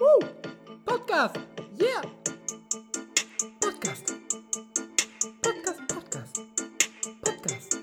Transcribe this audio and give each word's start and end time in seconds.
Woo! 0.00 0.18
Podcast! 0.86 1.38
Yeah! 1.78 2.00
Podcast! 3.60 4.14
Podcast, 5.42 5.80
Podcast! 5.88 6.40
Podcast! 7.22 7.78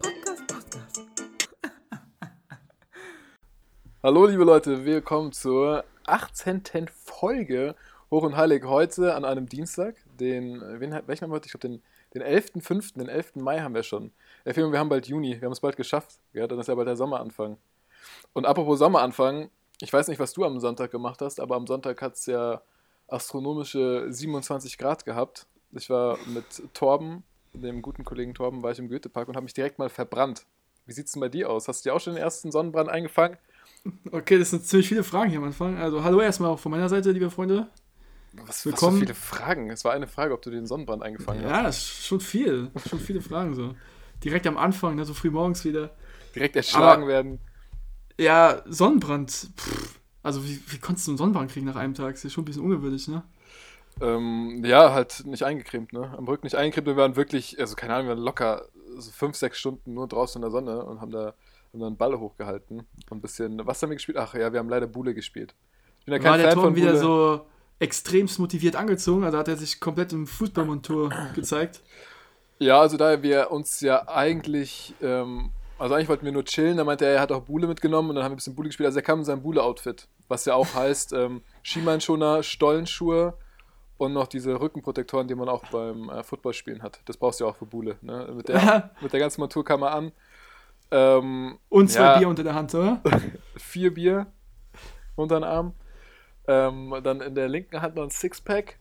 Podcast, 0.00 0.46
Podcast! 0.46 1.02
Hallo 4.02 4.24
liebe 4.24 4.44
Leute, 4.44 4.86
willkommen 4.86 5.32
zur 5.32 5.84
18. 6.06 6.88
Folge 6.88 7.74
Hoch 8.10 8.22
und 8.22 8.38
Heilig 8.38 8.64
heute 8.64 9.14
an 9.14 9.26
einem 9.26 9.50
Dienstag, 9.50 9.96
den, 10.18 10.62
wen, 10.80 10.98
welchen 11.06 11.24
haben 11.24 11.30
wir 11.30 11.34
heute? 11.34 11.44
Ich 11.44 11.52
glaube 11.52 11.68
den, 11.68 11.82
den 12.14 12.22
11.05., 12.22 12.94
den 12.94 13.10
11. 13.10 13.36
Mai 13.36 13.60
haben 13.60 13.74
wir 13.74 13.82
schon. 13.82 14.12
Fimo, 14.46 14.72
wir 14.72 14.78
haben 14.78 14.88
bald 14.88 15.08
Juni, 15.08 15.38
wir 15.38 15.44
haben 15.44 15.52
es 15.52 15.60
bald 15.60 15.76
geschafft, 15.76 16.20
ja, 16.32 16.46
dann 16.46 16.58
ist 16.58 16.68
ja 16.68 16.74
bald 16.74 16.88
der 16.88 16.96
Sommeranfang. 16.96 17.58
Und 18.32 18.46
apropos 18.46 18.78
Sommeranfang, 18.78 19.50
ich 19.80 19.92
weiß 19.92 20.08
nicht, 20.08 20.18
was 20.18 20.32
du 20.32 20.44
am 20.44 20.58
Sonntag 20.60 20.90
gemacht 20.90 21.20
hast, 21.20 21.40
aber 21.40 21.56
am 21.56 21.66
Sonntag 21.66 22.00
hat 22.02 22.14
es 22.14 22.26
ja 22.26 22.60
astronomische 23.08 24.06
27 24.08 24.78
Grad 24.78 25.04
gehabt. 25.04 25.46
Ich 25.72 25.90
war 25.90 26.18
mit 26.26 26.44
Torben, 26.74 27.22
dem 27.52 27.82
guten 27.82 28.04
Kollegen 28.04 28.34
Torben, 28.34 28.62
war 28.62 28.72
ich 28.72 28.78
im 28.78 28.88
Goethepark 28.88 29.28
und 29.28 29.36
habe 29.36 29.44
mich 29.44 29.54
direkt 29.54 29.78
mal 29.78 29.88
verbrannt. 29.88 30.44
Wie 30.86 30.92
sieht 30.92 31.06
es 31.06 31.12
denn 31.12 31.20
bei 31.20 31.28
dir 31.28 31.50
aus? 31.50 31.68
Hast 31.68 31.84
du 31.84 31.90
dir 31.90 31.94
auch 31.94 32.00
schon 32.00 32.14
den 32.14 32.22
ersten 32.22 32.52
Sonnenbrand 32.52 32.88
eingefangen? 32.88 33.36
Okay, 34.12 34.38
das 34.38 34.50
sind 34.50 34.64
ziemlich 34.66 34.88
viele 34.88 35.04
Fragen 35.04 35.30
hier 35.30 35.38
am 35.38 35.44
Anfang. 35.44 35.76
Also 35.78 36.02
hallo 36.04 36.20
erstmal 36.20 36.50
auch 36.50 36.58
von 36.58 36.72
meiner 36.72 36.88
Seite, 36.88 37.10
liebe 37.12 37.30
Freunde. 37.30 37.68
Was, 38.46 38.64
Willkommen. 38.66 38.94
was 38.94 39.00
für 39.00 39.06
viele 39.06 39.14
Fragen. 39.14 39.70
Es 39.70 39.84
war 39.84 39.92
eine 39.92 40.06
Frage, 40.06 40.34
ob 40.34 40.42
du 40.42 40.50
den 40.50 40.66
Sonnenbrand 40.66 41.02
eingefangen 41.02 41.44
hast. 41.44 41.50
Ja, 41.50 41.62
das 41.62 41.76
ist 41.78 42.06
schon 42.06 42.20
viel. 42.20 42.70
Schon 42.88 42.98
viele 43.00 43.20
Fragen 43.20 43.54
so. 43.54 43.74
Direkt 44.24 44.46
am 44.46 44.56
Anfang, 44.58 44.94
ne, 44.96 45.04
so 45.04 45.14
früh 45.14 45.30
morgens 45.30 45.64
wieder. 45.64 45.90
Direkt 46.34 46.56
erschlagen 46.56 47.02
Aber- 47.02 47.10
werden. 47.12 47.38
Ja, 48.18 48.62
Sonnenbrand. 48.66 49.30
Pff, 49.56 50.00
also 50.22 50.44
wie, 50.44 50.60
wie 50.68 50.78
konntest 50.78 51.06
du 51.06 51.12
einen 51.12 51.18
Sonnenbrand 51.18 51.50
kriegen 51.50 51.66
nach 51.66 51.76
einem 51.76 51.94
Tag? 51.94 52.14
ist 52.14 52.24
ja 52.24 52.30
schon 52.30 52.42
ein 52.42 52.46
bisschen 52.46 52.62
ungewöhnlich, 52.62 53.08
ne? 53.08 53.22
Ähm, 54.00 54.62
ja, 54.64 54.92
halt 54.92 55.24
nicht 55.24 55.44
eingecremt, 55.44 55.92
ne? 55.92 56.12
Am 56.16 56.26
Rücken 56.26 56.46
nicht 56.46 56.56
eingecremt. 56.56 56.86
Wir 56.86 56.96
waren 56.96 57.16
wirklich, 57.16 57.58
also 57.60 57.76
keine 57.76 57.94
Ahnung, 57.94 58.08
wir 58.08 58.16
waren 58.16 58.24
locker 58.24 58.66
so 58.98 59.10
fünf, 59.10 59.36
sechs 59.36 59.58
Stunden 59.58 59.94
nur 59.94 60.06
draußen 60.06 60.38
in 60.38 60.42
der 60.42 60.50
Sonne 60.50 60.84
und 60.84 61.00
haben 61.00 61.10
da, 61.10 61.34
haben 61.72 61.80
da 61.80 61.86
einen 61.86 61.96
Ball 61.96 62.18
hochgehalten 62.18 62.80
und 62.80 63.18
ein 63.18 63.20
bisschen, 63.20 63.66
was 63.66 63.82
haben 63.82 63.90
wir 63.90 63.96
gespielt? 63.96 64.18
Ach 64.18 64.34
ja, 64.34 64.52
wir 64.52 64.58
haben 64.58 64.68
leider 64.68 64.86
Bule 64.86 65.14
gespielt. 65.14 65.54
Ich 66.00 66.06
bin 66.06 66.12
ja 66.12 66.18
kein 66.18 66.30
War 66.30 66.38
der 66.38 66.46
Fan 66.48 66.54
Tom 66.54 66.64
von 66.64 66.76
wieder 66.76 66.92
Bule. 66.92 67.00
so 67.00 67.46
extremst 67.78 68.38
motiviert 68.38 68.76
angezogen, 68.76 69.24
also 69.24 69.38
hat 69.38 69.48
er 69.48 69.56
sich 69.56 69.80
komplett 69.80 70.12
im 70.12 70.26
Fußballmontur 70.26 71.10
gezeigt. 71.34 71.82
Ja, 72.58 72.80
also 72.80 72.96
da 72.96 73.22
wir 73.22 73.50
uns 73.50 73.80
ja 73.80 74.08
eigentlich, 74.08 74.94
ähm, 75.02 75.50
also 75.78 75.94
eigentlich 75.94 76.08
wollten 76.08 76.24
wir 76.24 76.32
nur 76.32 76.44
chillen, 76.44 76.76
da 76.76 76.84
meinte 76.84 77.04
er, 77.04 77.14
er 77.14 77.20
hat 77.20 77.32
auch 77.32 77.42
Bule 77.42 77.66
mitgenommen 77.66 78.10
und 78.10 78.16
dann 78.16 78.24
haben 78.24 78.30
wir 78.30 78.34
ein 78.34 78.36
bisschen 78.36 78.54
Bule 78.54 78.68
gespielt. 78.68 78.86
Also 78.86 78.98
er 78.98 79.02
kam 79.02 79.20
in 79.20 79.24
seinem 79.24 79.42
Bule-Outfit, 79.42 80.08
was 80.28 80.44
ja 80.44 80.54
auch 80.54 80.74
heißt 80.74 81.12
ähm, 81.12 81.42
Skimeinschoner, 81.62 82.42
Stollenschuhe 82.42 83.34
und 83.98 84.12
noch 84.12 84.26
diese 84.26 84.60
Rückenprotektoren, 84.60 85.28
die 85.28 85.34
man 85.34 85.48
auch 85.48 85.64
beim 85.70 86.08
äh, 86.08 86.22
Footballspielen 86.22 86.82
hat. 86.82 87.00
Das 87.06 87.16
brauchst 87.16 87.40
du 87.40 87.44
ja 87.44 87.50
auch 87.50 87.56
für 87.56 87.66
Bule. 87.66 87.96
Ne? 88.02 88.30
Mit, 88.34 88.48
der, 88.48 88.90
mit 89.00 89.12
der 89.12 89.20
ganzen 89.20 89.40
Montur 89.40 89.64
kam 89.64 89.82
er 89.82 89.92
an. 89.92 90.12
Ähm, 90.90 91.58
Und 91.68 91.90
zwei 91.90 92.02
ja, 92.02 92.18
Bier 92.18 92.28
unter 92.28 92.44
der 92.44 92.54
Hand, 92.54 92.74
oder? 92.74 93.00
Vier 93.56 93.92
Bier 93.92 94.26
unter 95.14 95.40
den 95.40 95.44
Arm. 95.44 95.72
Ähm, 96.48 96.94
dann 97.02 97.20
in 97.20 97.34
der 97.34 97.48
linken 97.48 97.80
Hand 97.82 97.96
noch 97.96 98.04
ein 98.04 98.10
Sixpack. 98.10 98.78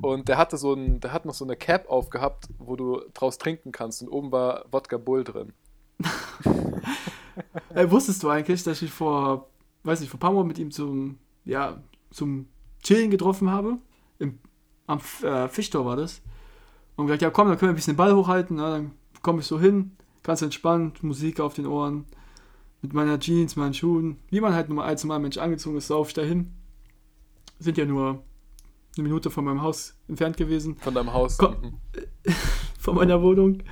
Und 0.00 0.28
der 0.28 0.36
hatte 0.36 0.56
so 0.56 0.74
ein, 0.74 1.00
der 1.00 1.12
hat 1.12 1.24
noch 1.24 1.34
so 1.34 1.44
eine 1.44 1.56
Cap 1.56 1.88
aufgehabt, 1.88 2.48
wo 2.58 2.76
du 2.76 3.00
draus 3.14 3.38
trinken 3.38 3.72
kannst. 3.72 4.02
Und 4.02 4.08
oben 4.08 4.30
war 4.30 4.66
Wodka 4.70 4.98
Bull 4.98 5.24
drin. 5.24 5.52
Äh, 7.74 7.90
wusstest 7.90 8.22
du 8.22 8.30
eigentlich, 8.30 8.62
dass 8.62 8.80
ich 8.80 8.90
vor, 8.90 9.48
weiß 9.84 10.00
nicht, 10.00 10.08
vor 10.08 10.16
ein 10.16 10.20
paar 10.20 10.32
Monaten 10.32 10.48
mit 10.48 10.58
ihm 10.58 10.70
zum, 10.70 11.18
ja, 11.44 11.82
zum 12.10 12.46
Chillen 12.82 13.10
getroffen 13.10 13.50
habe? 13.50 13.78
Im, 14.18 14.38
am 14.86 15.00
äh, 15.22 15.48
Fischtor 15.48 15.84
war 15.84 15.96
das. 15.96 16.22
Und 16.96 17.06
gesagt, 17.06 17.22
ja 17.22 17.30
komm, 17.30 17.48
dann 17.48 17.58
können 17.58 17.68
wir 17.68 17.72
ein 17.74 17.76
bisschen 17.76 17.92
den 17.92 17.98
Ball 17.98 18.14
hochhalten. 18.14 18.56
Na, 18.56 18.70
dann 18.70 18.92
komme 19.22 19.40
ich 19.40 19.46
so 19.46 19.60
hin, 19.60 19.92
ganz 20.22 20.40
entspannt, 20.40 21.02
Musik 21.02 21.40
auf 21.40 21.54
den 21.54 21.66
Ohren, 21.66 22.06
mit 22.80 22.94
meiner 22.94 23.18
Jeans, 23.18 23.56
meinen 23.56 23.74
Schuhen. 23.74 24.16
Wie 24.30 24.40
man 24.40 24.54
halt 24.54 24.68
nur 24.68 24.84
als 24.84 25.04
normaler 25.04 25.20
Mensch 25.20 25.36
angezogen 25.36 25.76
ist, 25.76 25.88
sauf 25.88 26.08
ich 26.08 26.14
dahin. 26.14 26.52
Sind 27.58 27.76
ja 27.76 27.84
nur 27.84 28.22
eine 28.96 29.02
Minute 29.02 29.30
von 29.30 29.44
meinem 29.44 29.62
Haus 29.62 29.94
entfernt 30.08 30.36
gewesen 30.36 30.76
Von 30.76 30.94
deinem 30.94 31.12
Haus. 31.12 31.36
Komm. 31.36 31.80
Von 32.78 32.94
meiner 32.94 33.20
Wohnung, 33.20 33.64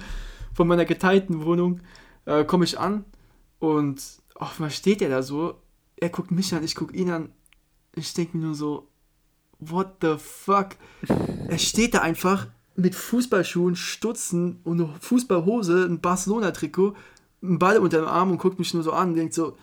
von 0.54 0.66
meiner 0.66 0.84
geteilten 0.84 1.44
Wohnung, 1.44 1.80
äh, 2.26 2.44
komme 2.44 2.64
ich 2.64 2.78
an 2.78 3.04
und 3.58 4.02
oh, 4.38 4.48
was 4.58 4.76
steht 4.76 5.00
der 5.00 5.08
da 5.08 5.22
so? 5.22 5.60
Er 5.96 6.08
guckt 6.08 6.30
mich 6.30 6.54
an, 6.54 6.64
ich 6.64 6.74
guck 6.74 6.94
ihn 6.94 7.10
an. 7.10 7.30
Ich 7.94 8.12
denke 8.14 8.36
mir 8.36 8.46
nur 8.46 8.54
so, 8.54 8.88
what 9.60 9.96
the 10.00 10.16
fuck? 10.18 10.70
Er 11.48 11.58
steht 11.58 11.94
da 11.94 12.00
einfach 12.00 12.48
mit 12.76 12.94
Fußballschuhen, 12.94 13.76
Stutzen 13.76 14.60
und 14.64 14.80
eine 14.80 14.92
Fußballhose, 15.00 15.84
ein 15.84 16.00
Barcelona-Trikot, 16.00 16.96
einen 17.42 17.58
Ball 17.58 17.78
unter 17.78 17.98
dem 17.98 18.08
Arm 18.08 18.32
und 18.32 18.38
guckt 18.38 18.58
mich 18.58 18.74
nur 18.74 18.82
so 18.82 18.92
an 18.92 19.10
und 19.10 19.16
denkt 19.16 19.34
so, 19.34 19.56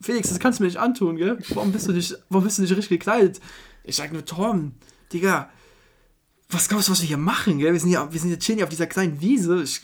Felix, 0.00 0.30
das 0.30 0.40
kannst 0.40 0.58
du 0.58 0.64
mir 0.64 0.68
nicht 0.68 0.80
antun, 0.80 1.16
gell? 1.16 1.38
Warum 1.50 1.70
bist 1.70 1.86
du 1.86 1.92
nicht, 1.92 2.16
warum 2.28 2.44
bist 2.44 2.58
du 2.58 2.62
nicht 2.62 2.72
richtig 2.72 2.98
gekleidet? 2.98 3.40
Ich 3.84 3.96
sag 3.96 4.12
nur, 4.12 4.24
Tom, 4.24 4.72
Digga, 5.12 5.50
was 6.48 6.68
glaubst 6.68 6.88
du, 6.88 6.92
was 6.92 7.00
wir 7.00 7.08
hier 7.08 7.18
machen, 7.18 7.58
gell? 7.58 7.72
Wir 7.72 7.80
sind 7.80 7.90
hier, 7.90 8.08
wir 8.10 8.20
sind 8.20 8.30
hier 8.30 8.38
chillen 8.38 8.58
hier 8.58 8.64
auf 8.64 8.70
dieser 8.70 8.86
kleinen 8.86 9.20
Wiese. 9.20 9.62
Ich, 9.62 9.80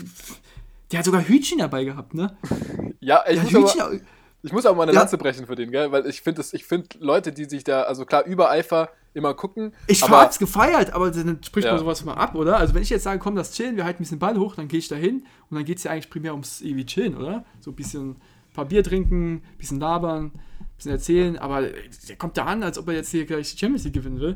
der 0.93 0.99
hat 1.00 1.04
sogar 1.06 1.22
Hütchen 1.22 1.59
dabei 1.59 1.84
gehabt, 1.84 2.15
ne? 2.15 2.37
Ja, 3.00 3.22
ich 3.28 3.41
muss, 3.53 3.78
aber, 3.78 3.93
Hütchen, 3.93 4.06
ich 4.43 4.53
muss 4.53 4.66
aber 4.66 4.76
mal 4.76 4.82
eine 4.84 4.93
Ja. 4.93 5.00
Lanze 5.00 5.19
brechen 5.19 5.47
für 5.47 5.54
den, 5.54 5.71
gell? 5.71 5.93
Weil 5.93 6.06
ich 6.06 6.21
finde 6.22 6.43
ich 6.53 6.65
find 6.65 6.97
Leute, 7.00 7.32
die 7.32 7.44
sich 7.44 7.62
da, 7.65 7.82
also 7.82 8.04
klar, 8.04 8.25
über 8.25 8.50
Eifer 8.50 8.88
immer 9.15 9.34
gucken. 9.34 9.72
ich 9.87 10.03
aber 10.03 10.21
hab's 10.21 10.38
gefeiert, 10.38 10.93
aber 10.93 11.10
dann 11.10 11.41
spricht 11.44 11.65
Ja. 11.66 11.72
man 11.72 11.81
sowas 11.81 12.04
mal 12.04 12.15
ab, 12.15 12.34
oder? 12.34 12.56
Also 12.59 12.75
wenn 12.75 12.82
ich 12.82 12.91
jetzt 12.91 13.04
sage, 13.04 13.19
komm, 13.21 13.34
das 13.37 13.53
chillen, 13.53 13.76
wir 13.76 13.84
halten 13.84 13.99
ein 13.99 14.04
bisschen 14.04 14.19
Ball 14.19 14.37
hoch, 14.38 14.54
dann 14.56 14.69
gehe 14.69 14.78
ich 14.78 14.88
da 14.88 14.97
hin 14.97 15.25
und 15.50 15.56
dann 15.56 15.65
geht's 15.65 15.84
ja 15.84 15.91
eigentlich 15.93 16.10
primär 16.10 16.32
ums 16.32 16.60
ewig 16.60 16.87
chillen, 16.87 17.16
oder? 17.16 17.44
So 17.60 17.70
ein 17.70 17.75
bisschen 17.76 18.10
ein 18.10 18.16
paar 18.55 18.65
Bier 18.66 18.82
trinken, 18.82 19.34
ein 19.34 19.43
bisschen 19.59 19.78
labern, 19.81 20.26
ein 20.26 20.66
bisschen 20.76 20.93
erzählen, 20.93 21.38
aber 21.38 21.62
der 22.09 22.16
kommt 22.16 22.37
da 22.37 22.44
an, 22.44 22.62
als 22.62 22.78
ob 22.78 22.88
er 22.88 22.94
jetzt 22.94 23.10
hier 23.10 23.25
gleich 23.26 23.53
die 23.53 23.59
Champions 23.59 23.84
League 23.84 23.94
gewinnen 23.94 24.20
will. 24.20 24.32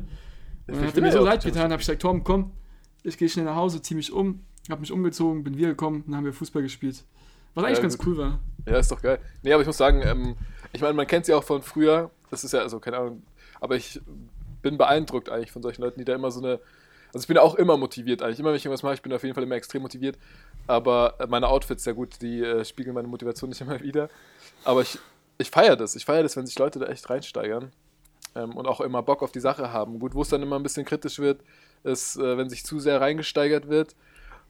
Und 0.67 0.75
dann 0.75 0.81
Ich 0.83 0.87
hat 0.87 0.95
er 0.97 1.01
mir 1.01 1.11
so 1.11 1.23
leid 1.23 1.43
getan, 1.43 1.71
hab 1.71 1.79
ich 1.79 1.85
gesagt, 1.85 2.01
Tom, 2.01 2.23
komm, 2.23 2.51
ich 3.03 3.17
gehe 3.17 3.27
schnell 3.29 3.45
nach 3.45 3.55
Hause, 3.55 3.81
zieh 3.81 3.95
mich 3.95 4.11
um, 4.11 4.39
hab 4.69 4.79
mich 4.79 4.91
umgezogen, 4.91 5.43
bin 5.43 5.57
wiedergekommen 5.57 6.01
und 6.01 6.07
dann 6.07 6.17
haben 6.17 6.25
wir 6.25 6.33
Fußball 6.33 6.61
gespielt. 6.61 7.03
Was 7.53 7.63
eigentlich 7.65 7.77
Ja, 7.77 7.81
ganz 7.83 7.97
gut. 7.97 8.07
cool 8.07 8.17
war. 8.17 8.39
Ja, 8.65 8.77
ist 8.77 8.91
doch 8.91 9.01
geil. 9.01 9.19
Nee, 9.43 9.53
aber 9.53 9.61
ich 9.61 9.67
muss 9.67 9.77
sagen, 9.77 10.01
ähm, 10.03 10.35
ich 10.71 10.81
meine, 10.81 10.93
man 10.93 11.05
kennt 11.05 11.25
sie 11.25 11.33
auch 11.33 11.43
von 11.43 11.61
früher. 11.61 12.09
Das 12.31 12.43
ist 12.43 12.53
ja, 12.53 12.61
also 12.61 12.79
keine 12.79 12.97
Ahnung, 12.97 13.23
aber 13.59 13.75
ich 13.75 14.01
bin 14.61 14.77
beeindruckt 14.77 15.29
eigentlich 15.29 15.51
von 15.51 15.61
solchen 15.61 15.81
Leuten, 15.81 15.99
die 15.99 16.05
da 16.05 16.15
immer 16.15 16.31
so 16.31 16.39
eine. 16.39 16.59
Also 17.13 17.25
ich 17.25 17.27
bin 17.27 17.37
auch 17.37 17.53
immer 17.53 17.77
motiviert 17.77 18.23
eigentlich. 18.23 18.39
Immer 18.39 18.49
wenn 18.49 18.55
ich 18.55 18.65
irgendwas 18.65 18.81
mache, 18.81 18.95
ich 18.95 19.03
bin 19.03 19.13
auf 19.13 19.21
jeden 19.21 19.35
Fall 19.35 19.43
immer 19.43 19.53
extrem 19.55 19.83
motiviert. 19.83 20.17
Aber 20.65 21.13
äh, 21.19 21.27
meine 21.27 21.47
Outfits, 21.47 21.85
ja 21.85 21.91
gut, 21.91 22.21
die 22.23 22.41
äh, 22.41 22.65
spiegeln 22.65 22.95
meine 22.95 23.07
Motivation 23.07 23.49
nicht 23.49 23.61
immer 23.61 23.79
wieder. 23.81 24.09
Aber 24.63 24.81
ich, 24.81 24.97
ich 25.37 25.51
feiere 25.51 25.75
das. 25.75 25.95
Ich 25.95 26.05
feiere 26.05 26.23
das, 26.23 26.35
wenn 26.37 26.47
sich 26.47 26.57
Leute 26.57 26.79
da 26.79 26.87
echt 26.87 27.07
reinsteigern. 27.11 27.71
Ähm, 28.33 28.57
und 28.57 28.65
auch 28.65 28.81
immer 28.81 29.03
Bock 29.03 29.21
auf 29.21 29.31
die 29.31 29.41
Sache 29.41 29.71
haben. 29.71 29.99
Gut, 29.99 30.15
wo 30.15 30.23
es 30.23 30.29
dann 30.29 30.41
immer 30.41 30.57
ein 30.57 30.63
bisschen 30.63 30.85
kritisch 30.85 31.19
wird, 31.19 31.41
ist, 31.83 32.15
äh, 32.17 32.35
wenn 32.35 32.49
sich 32.49 32.65
zu 32.65 32.79
sehr 32.79 32.99
reingesteigert 32.99 33.69
wird 33.69 33.95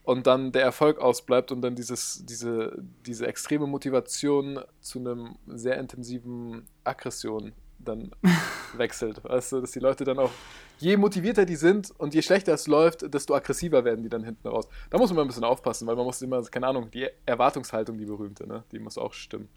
und 0.03 0.27
dann 0.27 0.51
der 0.51 0.63
Erfolg 0.63 0.99
ausbleibt 0.99 1.51
und 1.51 1.61
dann 1.61 1.75
dieses, 1.75 2.25
diese, 2.25 2.77
diese 3.05 3.25
extreme 3.25 3.67
Motivation 3.67 4.59
zu 4.81 4.99
einem 4.99 5.35
sehr 5.47 5.77
intensiven 5.79 6.67
Aggression 6.83 7.53
dann 7.79 8.11
wechselt. 8.77 9.23
Weißt 9.23 9.53
du, 9.53 9.61
dass 9.61 9.71
die 9.71 9.79
Leute 9.79 10.03
dann 10.03 10.19
auch, 10.19 10.31
je 10.79 10.97
motivierter 10.97 11.45
die 11.45 11.55
sind 11.55 11.91
und 11.97 12.13
je 12.13 12.21
schlechter 12.21 12.53
es 12.53 12.67
läuft, 12.67 13.13
desto 13.13 13.33
aggressiver 13.33 13.85
werden 13.85 14.03
die 14.03 14.09
dann 14.09 14.23
hinten 14.23 14.47
raus. 14.47 14.67
Da 14.89 14.97
muss 14.97 15.11
man 15.11 15.21
ein 15.21 15.27
bisschen 15.27 15.43
aufpassen, 15.43 15.87
weil 15.87 15.95
man 15.95 16.05
muss 16.05 16.21
immer, 16.21 16.41
keine 16.43 16.67
Ahnung, 16.67 16.91
die 16.91 17.07
Erwartungshaltung, 17.25 17.97
die 17.97 18.05
berühmte, 18.05 18.47
ne? 18.47 18.63
die 18.71 18.79
muss 18.79 18.97
auch 18.97 19.13
stimmen. 19.13 19.49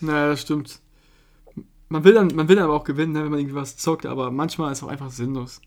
Naja, 0.00 0.28
das 0.28 0.40
stimmt. 0.42 0.80
Man 1.88 2.04
will, 2.04 2.14
dann, 2.14 2.28
man 2.34 2.48
will 2.48 2.58
aber 2.58 2.74
auch 2.74 2.84
gewinnen, 2.84 3.12
ne, 3.12 3.24
wenn 3.24 3.30
man 3.30 3.40
irgendwie 3.40 3.56
was 3.56 3.78
zockt, 3.78 4.04
aber 4.04 4.30
manchmal 4.30 4.70
ist 4.72 4.78
es 4.78 4.84
auch 4.84 4.88
einfach 4.88 5.10
sinnlos. 5.10 5.62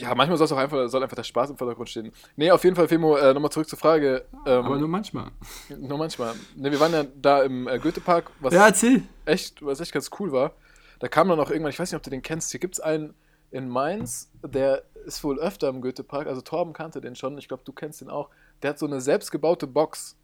Ja, 0.00 0.14
manchmal 0.14 0.36
soll 0.38 0.44
es 0.46 0.52
auch 0.52 0.56
einfach, 0.56 0.88
soll 0.88 1.02
einfach 1.02 1.16
der 1.16 1.22
Spaß 1.24 1.50
im 1.50 1.56
Vordergrund 1.56 1.88
stehen. 1.88 2.12
Nee, 2.36 2.50
auf 2.50 2.62
jeden 2.64 2.76
Fall, 2.76 2.88
Femo, 2.88 3.16
äh, 3.16 3.32
nochmal 3.34 3.50
zurück 3.50 3.68
zur 3.68 3.78
Frage. 3.78 4.24
Ähm, 4.46 4.64
Aber 4.64 4.78
nur 4.78 4.88
manchmal. 4.88 5.30
nur 5.78 5.98
manchmal. 5.98 6.34
Ne, 6.56 6.70
wir 6.70 6.80
waren 6.80 6.92
ja 6.92 7.04
da 7.20 7.42
im 7.42 7.66
äh, 7.68 7.78
Goethepark, 7.78 8.30
was 8.40 8.54
Ja, 8.54 8.66
erzähl. 8.66 9.02
echt, 9.24 9.64
was 9.64 9.80
echt 9.80 9.92
ganz 9.92 10.10
cool 10.18 10.32
war. 10.32 10.52
Da 10.98 11.08
kam 11.08 11.28
dann 11.28 11.38
auch 11.40 11.50
irgendwann, 11.50 11.70
ich 11.70 11.78
weiß 11.78 11.90
nicht, 11.90 11.96
ob 11.96 12.02
du 12.02 12.10
den 12.10 12.22
kennst, 12.22 12.50
hier 12.50 12.60
gibt 12.60 12.74
es 12.76 12.80
einen 12.80 13.14
in 13.50 13.68
Mainz, 13.68 14.30
der 14.42 14.82
ist 15.06 15.22
wohl 15.22 15.38
öfter 15.38 15.68
im 15.68 15.80
Goethepark, 15.80 16.26
also 16.26 16.40
Torben 16.40 16.72
kannte 16.72 17.00
den 17.00 17.14
schon, 17.14 17.38
ich 17.38 17.48
glaube, 17.48 17.62
du 17.64 17.72
kennst 17.72 18.00
den 18.00 18.10
auch. 18.10 18.28
Der 18.62 18.70
hat 18.70 18.78
so 18.78 18.86
eine 18.86 19.00
selbstgebaute 19.00 19.66
Box. 19.66 20.16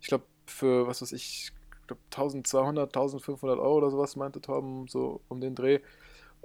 Ich 0.00 0.08
glaube, 0.08 0.24
für, 0.46 0.86
was 0.86 1.00
weiß 1.02 1.12
ich, 1.12 1.52
ich 1.80 1.86
glaub, 1.86 1.98
1200, 2.10 2.88
1500 2.88 3.58
Euro 3.58 3.76
oder 3.76 3.90
sowas, 3.90 4.16
meinte 4.16 4.40
Torben, 4.40 4.88
so 4.88 5.20
um 5.28 5.40
den 5.40 5.54
Dreh. 5.54 5.80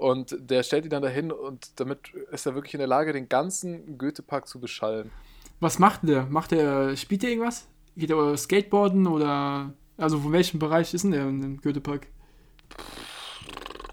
Und 0.02 0.36
der 0.40 0.64
stellt 0.64 0.84
die 0.84 0.90
dann 0.90 1.04
dahin 1.04 1.32
und 1.32 1.80
damit 1.80 2.12
ist 2.32 2.48
er 2.48 2.56
wirklich 2.56 2.74
in 2.74 2.80
der 2.80 2.88
Lage, 2.88 3.14
den 3.14 3.30
ganzen 3.30 4.00
Goethepark 4.00 4.48
zu 4.48 4.60
beschallen. 4.60 5.12
Was 5.60 5.78
macht 5.78 6.02
denn 6.02 6.10
der? 6.10 6.26
Macht 6.26 6.50
der, 6.50 6.98
spielt 6.98 7.22
der 7.22 7.30
irgendwas? 7.30 7.68
Geht 7.96 8.10
er 8.10 8.36
Skateboarden 8.36 9.06
oder, 9.06 9.76
also 9.98 10.18
von 10.18 10.32
welchem 10.32 10.58
Bereich 10.58 10.92
ist 10.96 11.04
denn 11.04 11.12
der 11.12 11.28
in 11.28 11.42
dem 11.42 11.62
Goethepark? 11.62 12.08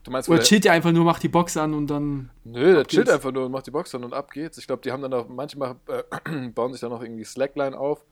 Du 0.03 0.11
meinst, 0.11 0.31
Oder 0.31 0.39
der, 0.39 0.47
chillt 0.47 0.65
er 0.65 0.73
einfach 0.73 0.93
nur, 0.93 1.05
macht 1.05 1.23
die 1.23 1.29
Box 1.29 1.59
an 1.59 1.75
und 1.75 1.89
dann. 1.89 2.31
Nö, 2.45 2.73
der 2.73 2.87
chillt 2.87 3.11
einfach 3.11 3.31
nur 3.31 3.45
und 3.45 3.53
macht 3.53 3.67
die 3.67 3.71
Box 3.71 3.95
an 3.95 4.03
und 4.03 4.15
ab 4.15 4.31
geht's. 4.31 4.57
Ich 4.57 4.67
glaube, 4.67 4.81
die 4.81 4.91
haben 4.91 5.03
dann 5.03 5.13
auch, 5.13 5.29
manchmal 5.29 5.77
äh, 5.89 6.49
bauen 6.55 6.73
sich 6.73 6.81
dann 6.81 6.91
noch 6.91 7.03
irgendwie 7.03 7.25
Slackline 7.25 7.79
auf. 7.79 8.03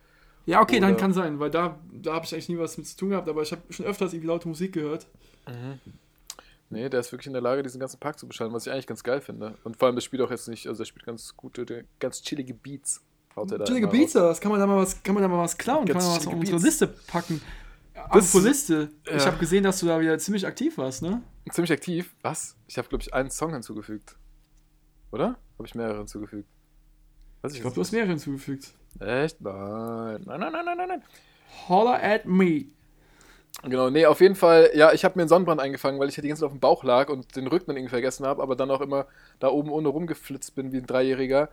Ja, 0.45 0.61
okay, 0.61 0.81
dann 0.81 0.99
kann 0.99 1.15
sein, 1.15 1.41
weil 1.41 1.51
da, 1.51 1.79
da 1.91 2.13
habe 2.13 2.27
ich 2.27 2.35
eigentlich 2.35 2.51
nie 2.51 2.59
was 2.59 2.77
mit 2.77 2.87
zu 2.87 2.95
tun 2.95 3.09
gehabt, 3.09 3.27
aber 3.27 3.41
ich 3.41 3.53
habe 3.53 3.63
schon 3.71 3.87
öfters 3.87 4.13
irgendwie 4.13 4.29
laute 4.29 4.49
Musik 4.49 4.75
gehört. 4.75 5.07
Nee, 6.69 6.89
der 6.89 7.01
ist 7.01 7.13
wirklich 7.13 7.29
in 7.29 7.33
der 7.33 7.43
Lage, 7.43 7.63
diesen 7.63 7.79
ganzen 7.79 8.01
Park 8.01 8.19
zu 8.19 8.27
beschallen, 8.27 8.53
was 8.53 8.67
ich 8.67 8.73
eigentlich 8.73 8.87
ganz 8.89 9.03
geil 9.05 9.21
finde. 9.21 9.57
Und 9.63 9.77
vor 9.77 9.87
allem, 9.87 9.95
der 9.95 10.03
spielt 10.03 10.23
auch 10.23 10.31
jetzt 10.31 10.49
nicht, 10.49 10.67
also 10.67 10.79
der 10.79 10.85
spielt 10.87 11.07
ganz 11.07 11.37
gute, 11.37 11.85
ganz 12.01 12.23
chillige 12.23 12.55
Beats. 12.55 13.03
Haut 13.37 13.53
er 13.53 13.59
da 13.59 13.65
Chillige 13.65 13.87
Beats, 13.87 14.17
raus. 14.17 14.23
das 14.23 14.41
kann 14.41 14.51
man 14.51 14.61
da 14.61 14.67
mal 14.67 14.79
was, 14.79 15.03
kann 15.03 15.15
man 15.15 15.23
da 15.23 15.29
mal 15.29 15.39
was 15.39 15.57
klauen, 15.57 15.87
Ganz 15.87 15.99
kann 15.99 16.09
man 16.09 16.21
was 16.21 16.27
auf 16.27 16.33
unsere 16.35 16.57
Beats. 16.57 16.65
Liste 16.65 16.87
packen. 16.89 17.41
Apropos 17.95 18.43
Liste, 18.43 18.91
ich 19.05 19.13
ja. 19.13 19.27
habe 19.27 19.39
gesehen, 19.39 19.65
dass 19.65 19.81
du 19.81 19.87
da 19.87 20.01
wieder 20.01 20.19
ziemlich 20.19 20.47
aktiv 20.47 20.77
warst, 20.79 21.03
ne? 21.03 21.23
Ziemlich 21.51 21.73
aktiv. 21.73 22.15
Was? 22.23 22.57
Ich 22.67 22.79
habe, 22.79 22.89
glaube 22.89 23.03
ich, 23.03 23.15
einen 23.15 23.31
Song 23.31 23.53
hinzugefügt. 23.53 24.17
Oder? 25.13 25.39
Habe 25.59 25.67
ich 25.67 25.75
mehrere 25.75 25.99
hinzugefügt? 25.99 26.49
Weiß 27.43 27.55
Ich 27.55 27.61
glaube, 27.61 27.75
du 27.75 27.81
hast 27.81 27.93
mehrere 27.93 28.11
hinzugefügt. 28.11 28.75
Echt? 29.01 29.41
Nein. 29.41 30.23
Nein, 30.27 30.41
nein, 30.41 30.53
nein, 30.53 30.65
nein, 30.65 30.77
nein, 30.77 30.89
nein. 30.89 31.03
Holler 31.69 32.03
at 32.03 32.27
me. 32.27 32.67
Genau, 33.63 33.91
nee, 33.91 34.07
auf 34.07 34.21
jeden 34.21 34.35
Fall, 34.37 34.71
ja, 34.75 34.93
ich 34.93 35.05
habe 35.05 35.17
mir 35.17 35.23
einen 35.23 35.29
Sonnenbrand 35.29 35.61
eingefangen, 35.61 35.99
weil 35.99 36.09
ich 36.09 36.17
ja 36.17 36.23
die 36.23 36.29
ganze 36.29 36.41
Zeit 36.41 36.47
auf 36.47 36.53
dem 36.53 36.61
Bauch 36.61 36.85
lag 36.85 37.09
und 37.09 37.35
den 37.37 37.47
Rücken 37.47 37.67
dann 37.69 37.77
irgendwie 37.77 37.91
vergessen 37.91 38.27
habe, 38.27 38.43
aber 38.43 38.55
dann 38.55 38.71
auch 38.71 38.81
immer 38.81 39.07
da 39.41 39.49
oben 39.49 39.71
ohne 39.71 39.89
rumgeflitzt 39.89 40.55
bin 40.55 40.73
wie 40.73 40.77
ein 40.79 40.87
Dreijähriger. 40.87 41.49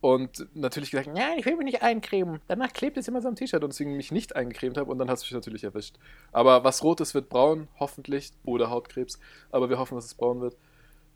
Und 0.00 0.48
natürlich 0.54 0.90
gesagt, 0.90 1.08
nein, 1.14 1.38
ich 1.38 1.46
will 1.46 1.54
mich 1.56 1.64
nicht 1.64 1.82
eincremen. 1.82 2.40
Danach 2.48 2.72
klebt 2.72 2.96
es 2.96 3.06
immer 3.06 3.22
so 3.22 3.28
am 3.28 3.36
T-Shirt 3.36 3.62
und 3.62 3.72
deswegen 3.72 3.96
mich 3.96 4.10
nicht 4.10 4.34
eingecremt 4.34 4.76
habe 4.76 4.90
und 4.90 4.98
dann 4.98 5.08
hast 5.08 5.22
du 5.22 5.26
mich 5.26 5.32
natürlich 5.32 5.62
erwischt. 5.62 5.94
Aber 6.32 6.64
was 6.64 6.82
rot 6.82 7.00
ist, 7.00 7.14
wird 7.14 7.28
braun, 7.28 7.68
hoffentlich. 7.78 8.32
Oder 8.44 8.68
Hautkrebs. 8.68 9.20
Aber 9.52 9.70
wir 9.70 9.78
hoffen, 9.78 9.94
dass 9.94 10.06
es 10.06 10.14
braun 10.14 10.40
wird. 10.40 10.56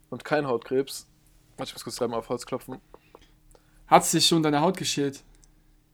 Und 0.09 0.25
kein 0.25 0.47
Hautkrebs. 0.47 1.09
Warte, 1.57 1.71
ich 1.71 1.75
muss 1.75 1.83
kurz 1.83 1.97
dreimal 1.97 2.21
auf 2.21 2.29
Holz 2.29 2.47
klopfen. 2.47 2.81
Hat 3.89 4.05
sich 4.05 4.25
schon 4.25 4.45
deine 4.45 4.61
Haut 4.61 4.77
geschält. 4.77 5.25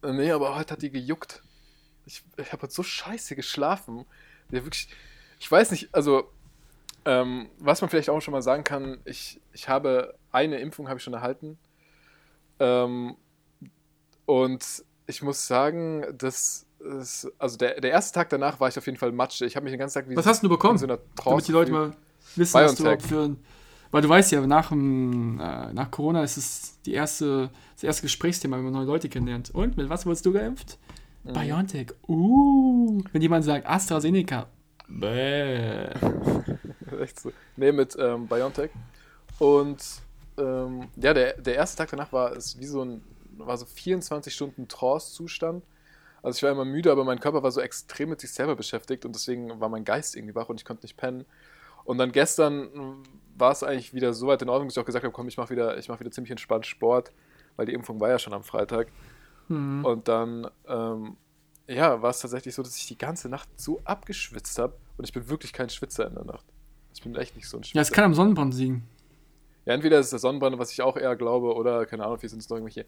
Äh, 0.02 0.12
Nee, 0.12 0.30
aber 0.30 0.54
heute 0.54 0.74
hat 0.74 0.82
die 0.82 0.90
gejuckt. 0.90 1.42
Ich, 2.06 2.22
ich 2.36 2.52
habe 2.52 2.62
heute 2.62 2.72
so 2.72 2.82
scheiße 2.82 3.36
geschlafen. 3.36 4.04
Ja, 4.50 4.64
wirklich, 4.64 4.88
ich 5.38 5.50
weiß 5.50 5.70
nicht, 5.70 5.94
also, 5.94 6.30
ähm, 7.04 7.48
was 7.58 7.80
man 7.80 7.90
vielleicht 7.90 8.10
auch 8.10 8.20
schon 8.20 8.32
mal 8.32 8.42
sagen 8.42 8.64
kann, 8.64 9.00
ich, 9.04 9.40
ich 9.52 9.68
habe 9.68 10.14
eine 10.30 10.58
Impfung 10.58 10.88
habe 10.88 10.98
ich 10.98 11.04
schon 11.04 11.14
erhalten. 11.14 11.58
Ähm, 12.58 13.16
und 14.26 14.84
ich 15.06 15.22
muss 15.22 15.46
sagen, 15.46 16.06
dass 16.16 16.66
es, 16.78 17.30
also 17.38 17.56
der, 17.56 17.80
der 17.80 17.90
erste 17.90 18.14
Tag 18.14 18.30
danach 18.30 18.60
war 18.60 18.68
ich 18.68 18.78
auf 18.78 18.86
jeden 18.86 18.98
Fall 18.98 19.12
Matsche. 19.12 19.46
Ich 19.46 19.56
habe 19.56 19.64
mich 19.64 19.72
den 19.72 19.78
ganzen 19.78 19.94
Tag 19.94 20.08
wie 20.08 20.16
Was 20.16 20.26
hast 20.26 20.42
du 20.42 20.48
bekommen? 20.48 20.78
so 20.78 20.86
Damit 20.86 21.48
die 21.48 21.52
Leute 21.52 21.72
mal 21.72 21.92
wissen, 22.36 22.54
was 22.54 22.74
du 22.74 22.82
überhaupt 22.82 23.02
für. 23.02 23.36
Weil 23.90 24.00
du 24.00 24.08
weißt 24.08 24.32
ja, 24.32 24.40
nach, 24.46 24.70
dem, 24.70 25.38
äh, 25.38 25.72
nach 25.74 25.90
Corona 25.90 26.22
ist 26.22 26.38
es 26.38 26.80
die 26.86 26.94
erste, 26.94 27.50
das 27.74 27.84
erste 27.84 28.02
Gesprächsthema, 28.02 28.56
wenn 28.56 28.64
man 28.64 28.72
neue 28.72 28.86
Leute 28.86 29.10
kennenlernt. 29.10 29.50
Und 29.50 29.76
mit 29.76 29.90
was 29.90 30.06
wurdest 30.06 30.24
du 30.24 30.32
geimpft? 30.32 30.78
Mhm. 31.24 31.32
BioNTech. 31.32 31.88
Uh. 32.08 33.02
Wenn 33.12 33.22
jemand 33.22 33.44
sagt 33.44 33.66
AstraZeneca. 33.66 34.48
Bäh. 34.88 35.86
Echt 37.00 37.20
so. 37.20 37.32
Nee, 37.56 37.72
mit 37.72 37.96
ähm, 37.98 38.26
Biontech. 38.26 38.70
Und 39.38 39.82
ähm, 40.38 40.88
ja, 40.96 41.14
der, 41.14 41.34
der 41.34 41.54
erste 41.54 41.78
Tag 41.78 41.90
danach 41.90 42.12
war 42.12 42.32
es 42.32 42.58
wie 42.58 42.66
so 42.66 42.84
ein, 42.84 43.02
war 43.38 43.56
so 43.56 43.64
24 43.66 44.34
Stunden 44.34 44.68
Trance-Zustand. 44.68 45.64
Also 46.22 46.36
ich 46.36 46.42
war 46.42 46.50
immer 46.50 46.64
müde, 46.64 46.92
aber 46.92 47.04
mein 47.04 47.18
Körper 47.18 47.42
war 47.42 47.50
so 47.50 47.60
extrem 47.60 48.10
mit 48.10 48.20
sich 48.20 48.30
selber 48.30 48.54
beschäftigt 48.54 49.04
und 49.04 49.14
deswegen 49.14 49.60
war 49.60 49.68
mein 49.68 49.84
Geist 49.84 50.14
irgendwie 50.14 50.34
wach 50.34 50.48
und 50.48 50.60
ich 50.60 50.64
konnte 50.64 50.84
nicht 50.84 50.96
pennen. 50.96 51.24
Und 51.84 51.98
dann 51.98 52.12
gestern 52.12 52.68
mh, 52.72 52.96
war 53.36 53.50
es 53.50 53.62
eigentlich 53.64 53.92
wieder 53.92 54.12
so 54.12 54.28
weit 54.28 54.42
in 54.42 54.48
Ordnung, 54.48 54.68
dass 54.68 54.76
ich 54.76 54.80
auch 54.80 54.86
gesagt 54.86 55.04
habe, 55.04 55.12
komm, 55.12 55.26
ich 55.28 55.36
mache 55.36 55.50
wieder, 55.50 55.76
ich 55.78 55.88
mache 55.88 56.00
wieder 56.00 56.12
ziemlich 56.12 56.30
entspannt 56.30 56.66
Sport, 56.66 57.10
weil 57.56 57.66
die 57.66 57.72
Impfung 57.72 58.00
war 58.00 58.08
ja 58.08 58.18
schon 58.18 58.32
am 58.32 58.44
Freitag. 58.44 58.88
Mhm. 59.48 59.84
Und 59.84 60.08
dann, 60.08 60.48
ähm, 60.66 61.16
ja, 61.66 62.02
war 62.02 62.10
es 62.10 62.20
tatsächlich 62.20 62.54
so, 62.54 62.62
dass 62.62 62.76
ich 62.76 62.86
die 62.86 62.98
ganze 62.98 63.28
Nacht 63.28 63.48
so 63.56 63.80
abgeschwitzt 63.84 64.58
habe 64.58 64.74
und 64.96 65.04
ich 65.04 65.12
bin 65.12 65.28
wirklich 65.28 65.52
kein 65.52 65.68
Schwitzer 65.68 66.06
in 66.06 66.14
der 66.14 66.24
Nacht. 66.24 66.44
Ich 66.94 67.02
bin 67.02 67.14
echt 67.14 67.36
nicht 67.36 67.48
so 67.48 67.56
ein 67.56 67.64
Schwitzer. 67.64 67.76
Ja, 67.76 67.82
es 67.82 67.92
kann 67.92 68.04
am 68.04 68.14
Sonnenbrand 68.14 68.54
liegen. 68.54 68.86
Ja, 69.64 69.74
entweder 69.74 69.98
ist 69.98 70.06
es 70.06 70.10
der 70.10 70.18
Sonnenbrand, 70.18 70.58
was 70.58 70.72
ich 70.72 70.82
auch 70.82 70.96
eher 70.96 71.16
glaube, 71.16 71.54
oder 71.54 71.86
keine 71.86 72.04
Ahnung, 72.04 72.18
vielleicht 72.18 72.32
sind 72.32 72.40
es 72.40 72.48
noch 72.48 72.56
irgendwelche 72.56 72.86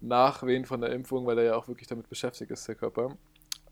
Nachwehen 0.00 0.64
von 0.64 0.80
der 0.80 0.92
Impfung, 0.92 1.26
weil 1.26 1.38
er 1.38 1.44
ja 1.44 1.56
auch 1.56 1.68
wirklich 1.68 1.88
damit 1.88 2.08
beschäftigt 2.08 2.50
ist, 2.50 2.66
der 2.68 2.74
Körper. 2.74 3.16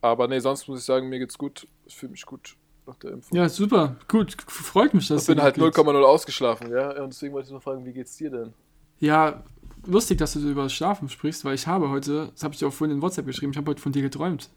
Aber 0.01 0.29
nee, 0.29 0.39
sonst 0.39 0.67
muss 0.69 0.81
ich 0.81 0.85
sagen, 0.85 1.09
mir 1.09 1.19
geht's 1.19 1.37
gut. 1.37 1.67
Ich 1.85 1.97
fühle 1.97 2.13
mich 2.13 2.25
gut 2.25 2.57
nach 2.87 2.97
der 2.97 3.13
Impfung. 3.13 3.37
Ja, 3.37 3.49
super. 3.49 3.97
Gut. 4.09 4.37
Freut 4.49 4.95
mich, 4.95 5.09
dass 5.09 5.23
ich 5.23 5.29
bin 5.29 5.43
halt 5.43 5.57
gut 5.57 5.75
geht. 5.75 5.85
0,0 5.85 6.03
ausgeschlafen, 6.03 6.71
ja. 6.71 6.91
Und 7.03 7.13
deswegen 7.13 7.35
wollte 7.35 7.47
ich 7.47 7.53
nur 7.53 7.61
fragen, 7.61 7.85
wie 7.85 7.93
geht's 7.93 8.17
dir 8.17 8.31
denn? 8.31 8.55
Ja, 8.99 9.45
lustig, 9.87 10.19
dass 10.19 10.33
du 10.35 10.41
über 10.41 10.65
das 10.65 10.73
Schlafen 10.73 11.09
sprichst, 11.09 11.45
weil 11.45 11.55
ich 11.55 11.67
habe 11.67 11.91
heute, 11.91 12.31
das 12.33 12.43
habe 12.43 12.55
ich 12.55 12.59
dir 12.61 12.69
auch 12.69 12.73
vorhin 12.73 12.97
in 12.97 13.03
WhatsApp 13.03 13.27
geschrieben, 13.27 13.53
ich 13.53 13.59
habe 13.59 13.71
heute 13.71 13.83
von 13.83 13.93
dir 13.93 14.03
geträumt. 14.03 14.51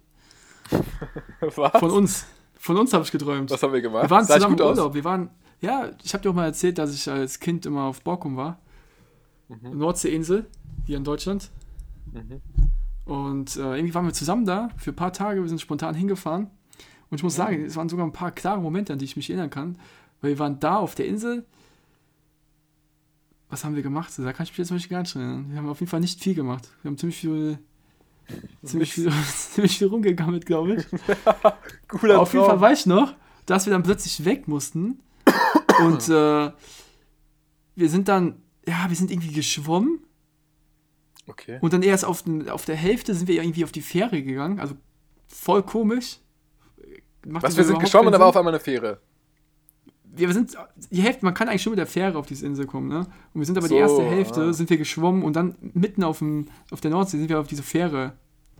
Was? 1.55 1.71
Von 1.79 1.91
uns. 1.91 2.25
Von 2.57 2.77
uns 2.77 2.93
habe 2.93 3.03
ich 3.03 3.11
geträumt. 3.11 3.51
Was 3.51 3.61
haben 3.61 3.73
wir 3.73 3.81
gemacht? 3.81 4.05
Wir 4.05 4.09
waren 4.09 4.25
Sah 4.25 4.35
zusammen 4.35 4.53
im 4.53 4.57
gut 4.57 4.67
aus? 4.67 4.77
Urlaub. 4.77 4.93
Wir 4.93 5.03
waren, 5.03 5.29
ja, 5.59 5.91
ich 6.01 6.13
habe 6.13 6.21
dir 6.21 6.29
auch 6.29 6.33
mal 6.33 6.45
erzählt, 6.45 6.77
dass 6.77 6.93
ich 6.93 7.09
als 7.09 7.39
Kind 7.39 7.65
immer 7.65 7.83
auf 7.83 8.01
Borkum 8.01 8.37
war. 8.37 8.59
Mhm. 9.49 9.77
Nordseeinsel, 9.77 10.45
hier 10.85 10.97
in 10.97 11.03
Deutschland. 11.03 11.49
Mhm. 12.13 12.41
Und 13.05 13.57
äh, 13.57 13.75
irgendwie 13.75 13.93
waren 13.93 14.05
wir 14.05 14.13
zusammen 14.13 14.45
da 14.45 14.69
für 14.77 14.91
ein 14.91 14.95
paar 14.95 15.11
Tage. 15.11 15.41
Wir 15.41 15.49
sind 15.49 15.59
spontan 15.59 15.93
hingefahren. 15.93 16.49
Und 17.09 17.17
ich 17.17 17.23
muss 17.23 17.35
sagen, 17.35 17.65
es 17.65 17.75
waren 17.75 17.89
sogar 17.89 18.05
ein 18.05 18.13
paar 18.13 18.31
klare 18.31 18.61
Momente, 18.61 18.93
an 18.93 18.99
die 18.99 19.05
ich 19.05 19.17
mich 19.17 19.29
erinnern 19.29 19.49
kann. 19.49 19.77
Weil 20.21 20.31
wir 20.31 20.39
waren 20.39 20.59
da 20.59 20.77
auf 20.77 20.95
der 20.95 21.07
Insel. 21.07 21.45
Was 23.53 23.63
haben 23.63 23.75
wir 23.75 23.83
gemacht? 23.83 24.11
Da 24.17 24.33
kann 24.33 24.45
ich 24.45 24.49
mich 24.49 24.57
jetzt 24.57 24.71
nicht 24.71 24.89
gar 24.89 25.01
nicht 25.01 25.15
erinnern. 25.15 25.45
Wir 25.51 25.59
haben 25.59 25.69
auf 25.69 25.79
jeden 25.79 25.89
Fall 25.91 25.99
nicht 25.99 26.19
viel 26.19 26.33
gemacht. 26.33 26.67
Wir 26.81 26.89
haben 26.89 26.97
ziemlich 26.97 27.17
viel, 27.17 27.59
ziemlich 28.63 28.91
viel, 28.91 29.11
ziemlich 29.27 29.77
viel 29.77 29.89
rumgegammelt, 29.89 30.47
glaube 30.47 30.73
ich. 30.73 30.85
Cooler 31.87 32.19
Auf 32.19 32.33
jeden. 32.33 32.47
Fall 32.47 32.59
weiß 32.59 32.79
ich 32.79 32.85
noch, 32.87 33.13
dass 33.45 33.67
wir 33.67 33.73
dann 33.73 33.83
plötzlich 33.83 34.25
weg 34.25 34.47
mussten. 34.47 35.03
Und 35.85 36.09
äh, 36.09 36.51
wir 37.75 37.89
sind 37.89 38.07
dann, 38.07 38.41
ja, 38.67 38.89
wir 38.89 38.95
sind 38.95 39.11
irgendwie 39.11 39.33
geschwommen. 39.33 39.99
Okay. 41.27 41.59
Und 41.61 41.73
dann 41.73 41.83
erst 41.83 42.05
auf, 42.05 42.23
den, 42.23 42.49
auf 42.49 42.65
der 42.65 42.75
Hälfte 42.75 43.13
sind 43.13 43.27
wir 43.27 43.35
irgendwie 43.35 43.65
auf 43.65 43.71
die 43.71 43.83
Fähre 43.83 44.23
gegangen. 44.23 44.59
Also 44.59 44.73
voll 45.27 45.61
komisch. 45.61 46.17
Macht 47.23 47.43
Was, 47.43 47.55
wir 47.55 47.65
sind 47.65 47.77
geschwommen 47.77 48.07
und 48.07 48.13
da 48.13 48.19
war 48.19 48.29
auf 48.29 48.35
einmal 48.35 48.55
eine 48.55 48.59
Fähre. 48.59 48.99
Wir 50.15 50.31
sind 50.33 50.55
die 50.91 51.01
Hälfte, 51.01 51.25
man 51.25 51.33
kann 51.33 51.49
eigentlich 51.49 51.63
schon 51.63 51.71
mit 51.71 51.79
der 51.79 51.87
Fähre 51.87 52.17
auf 52.17 52.25
diese 52.25 52.45
Insel 52.45 52.65
kommen, 52.65 52.87
ne? 52.87 52.99
Und 53.33 53.41
wir 53.41 53.45
sind 53.45 53.57
aber 53.57 53.67
die 53.67 53.75
So, 53.75 53.79
erste 53.79 54.03
Hälfte, 54.03 54.41
ah. 54.41 54.53
sind 54.53 54.69
wir 54.69 54.77
geschwommen 54.77 55.23
und 55.23 55.35
dann 55.35 55.55
mitten 55.73 56.03
auf, 56.03 56.19
dem, 56.19 56.47
auf 56.71 56.81
der 56.81 56.91
Nordsee 56.91 57.17
sind 57.17 57.29
wir 57.29 57.39
auf 57.39 57.47
diese 57.47 57.63
Fähre 57.63 58.13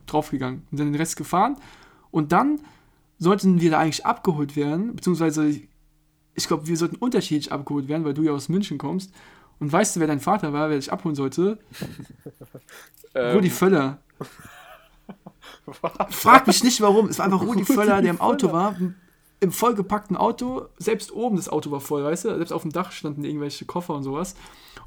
draufgegangen 0.06 0.64
und 0.72 0.80
dann 0.80 0.88
den 0.92 0.96
Rest 0.96 1.16
gefahren. 1.16 1.58
Und 2.12 2.32
dann 2.32 2.60
sollten 3.20 3.62
wir 3.62 3.72
da 3.72 3.80
eigentlich 3.80 4.06
abgeholt 4.06 4.56
werden, 4.56 4.96
beziehungsweise 4.96 5.62
ich 6.36 6.48
glaube, 6.48 6.68
wir 6.68 6.78
sollten 6.78 6.96
unterschiedlich 6.96 7.52
abgeholt 7.52 7.88
werden, 7.88 8.04
weil 8.04 8.14
du 8.14 8.24
ja 8.24 8.32
aus 8.32 8.50
München 8.50 8.78
kommst. 8.78 9.14
Und 9.60 9.72
weißt 9.72 9.96
du, 9.96 10.00
wer 10.00 10.08
dein 10.08 10.20
Vater 10.20 10.52
war, 10.52 10.70
wer 10.70 10.78
dich 10.78 10.92
abholen 10.92 11.16
sollte? 11.16 11.60
Ähm, 13.16 13.36
Rudi 13.36 13.52
Völler. 13.52 14.00
Frag 16.10 16.48
mich 16.48 16.64
nicht 16.64 16.82
warum. 16.82 17.10
Es 17.10 17.20
war 17.20 17.26
einfach 17.26 17.42
Rudi 17.46 17.64
Völler, 17.64 18.02
der 18.02 18.10
im 18.10 18.20
Auto 18.20 18.52
war, 18.52 18.76
im 19.44 19.52
vollgepackten 19.52 20.18
Auto. 20.18 20.68
Selbst 20.78 21.12
oben 21.12 21.36
das 21.36 21.50
Auto 21.50 21.70
war 21.72 21.80
voll, 21.82 22.04
weißt 22.04 22.26
du? 22.26 22.30
Selbst 22.36 22.52
auf 22.52 22.62
dem 22.64 22.72
Dach 22.72 22.92
standen 22.92 23.24
irgendwelche 23.24 23.66
Koffer 23.66 23.94
und 23.94 24.04
sowas. 24.04 24.36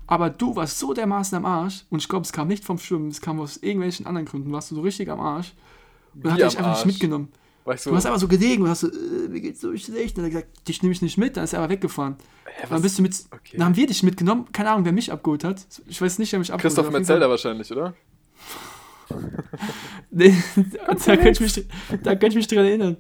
Aber 0.07 0.31
du 0.31 0.57
warst 0.57 0.79
so 0.79 0.95
dermaßen 0.95 1.37
am 1.37 1.45
Arsch 1.45 1.85
und 1.91 2.01
ich 2.01 2.09
glaube, 2.09 2.25
es 2.25 2.33
kam 2.33 2.49
nicht 2.49 2.65
vom 2.65 2.79
Schwimmen, 2.79 3.09
es 3.09 3.21
kam 3.21 3.41
aus 3.41 3.57
irgendwelchen 3.59 4.07
anderen 4.07 4.27
Gründen. 4.27 4.53
Warst 4.53 4.71
du 4.71 4.75
so 4.77 4.81
richtig 4.81 5.11
am 5.11 5.21
Arsch. 5.21 5.53
Und 6.15 6.25
dann 6.25 6.33
hat 6.35 6.41
er 6.41 6.49
dich 6.49 6.59
einfach 6.59 6.75
nicht 6.77 6.87
mitgenommen. 6.87 7.29
Ich 7.75 7.81
so, 7.81 7.91
Du 7.91 7.97
hast 7.97 8.07
einfach 8.07 8.21
so 8.21 8.29
gelegen 8.29 8.63
und 8.63 8.69
hast 8.69 8.81
so, 8.81 8.89
äh, 8.89 9.29
mir 9.29 9.41
geht's 9.41 9.61
so 9.61 9.77
schlecht. 9.77 10.17
Und 10.17 10.23
dann 10.23 10.31
hat 10.33 10.37
er 10.37 10.43
gesagt, 10.43 10.69
dich 10.69 10.83
nehme 10.83 10.93
ich 10.93 11.03
nicht 11.03 11.19
mit. 11.19 11.37
Dann 11.37 11.43
ist 11.45 11.53
er 11.53 11.59
aber 11.59 11.69
weggefahren. 11.71 12.15
Hä, 12.45 12.67
dann 12.71 12.81
bist 12.81 12.99
du 12.99 13.03
mit, 13.03 13.15
Okay. 13.33 13.57
dann 13.57 13.67
haben 13.67 13.77
wir 13.77 13.87
dich 13.89 14.05
mitgenommen. 14.05 14.47
Keine 14.53 14.71
Ahnung, 14.71 14.85
wer 14.85 14.93
mich 14.93 15.11
abgeholt 15.11 15.43
hat. 15.43 15.67
Ich 15.89 16.01
weiß 16.01 16.19
nicht, 16.21 16.31
wer 16.33 16.39
mich 16.39 16.53
abgeholt 16.53 16.63
Christoph 16.63 16.87
hat. 16.87 16.93
Jeden 16.93 17.03
Metzelder 17.03 17.29
wahrscheinlich, 17.29 17.71
oder? 17.73 17.95
Nee, 20.11 20.35
da 21.07 21.17
könnte 21.17 21.31
ich, 21.31 21.41
mich- 21.41 21.67
da 22.03 22.11
könnte 22.13 22.29
ich 22.29 22.35
mich 22.37 22.47
dran 22.47 22.65
erinnern. 22.65 22.97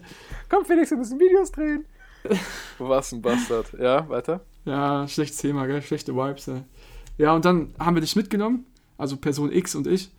Komm, 0.48 0.64
Felix, 0.64 0.90
wir 0.90 0.98
müssen 0.98 1.18
Videos 1.18 1.50
drehen. 1.50 1.84
Was 2.78 3.12
ein 3.12 3.22
Bastard. 3.22 3.72
Ja, 3.78 4.08
weiter. 4.08 4.40
Ja, 4.64 5.06
schlechtes 5.08 5.38
Thema, 5.38 5.66
gell? 5.66 5.82
Schlechte 5.82 6.14
Vibes, 6.14 6.48
ey. 6.48 6.62
Ja, 7.18 7.34
und 7.34 7.44
dann 7.44 7.74
haben 7.78 7.96
wir 7.96 8.00
dich 8.00 8.16
mitgenommen, 8.16 8.66
also 8.98 9.16
Person 9.16 9.52
X 9.52 9.74
und 9.74 9.86
ich. 9.86 10.10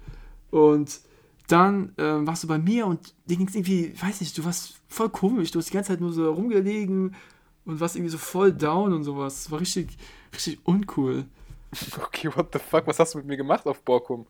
Und 0.52 1.00
dann 1.48 1.94
ähm, 1.98 2.28
warst 2.28 2.44
du 2.44 2.48
bei 2.48 2.58
mir 2.58 2.88
und 2.88 3.14
dir 3.26 3.38
ging 3.38 3.48
es 3.48 3.56
irgendwie, 3.56 3.94
weiß 4.02 4.22
nicht, 4.22 4.38
du 4.38 4.44
warst 4.44 4.80
voll 4.88 5.10
komisch. 5.10 5.52
Du 5.52 5.60
hast 5.60 5.70
die 5.70 5.74
ganze 5.74 5.92
Zeit 5.92 6.02
nur 6.02 6.12
so 6.12 6.32
rumgelegen 6.32 7.16
und 7.66 7.80
warst 7.80 7.96
irgendwie 7.96 8.12
so 8.12 8.18
voll 8.18 8.52
down 8.52 8.94
und 8.94 9.04
sowas. 9.04 9.44
Das 9.44 9.52
war 9.52 9.60
richtig, 9.60 9.98
richtig 10.34 10.60
uncool. 10.66 11.26
Okay, 12.02 12.30
what 12.34 12.48
the 12.54 12.60
fuck? 12.60 12.88
Was 12.88 12.98
hast 12.98 13.14
du 13.14 13.18
mit 13.18 13.28
mir 13.28 13.38
gemacht 13.38 13.68
auf 13.68 13.84
Borkum? 13.84 14.26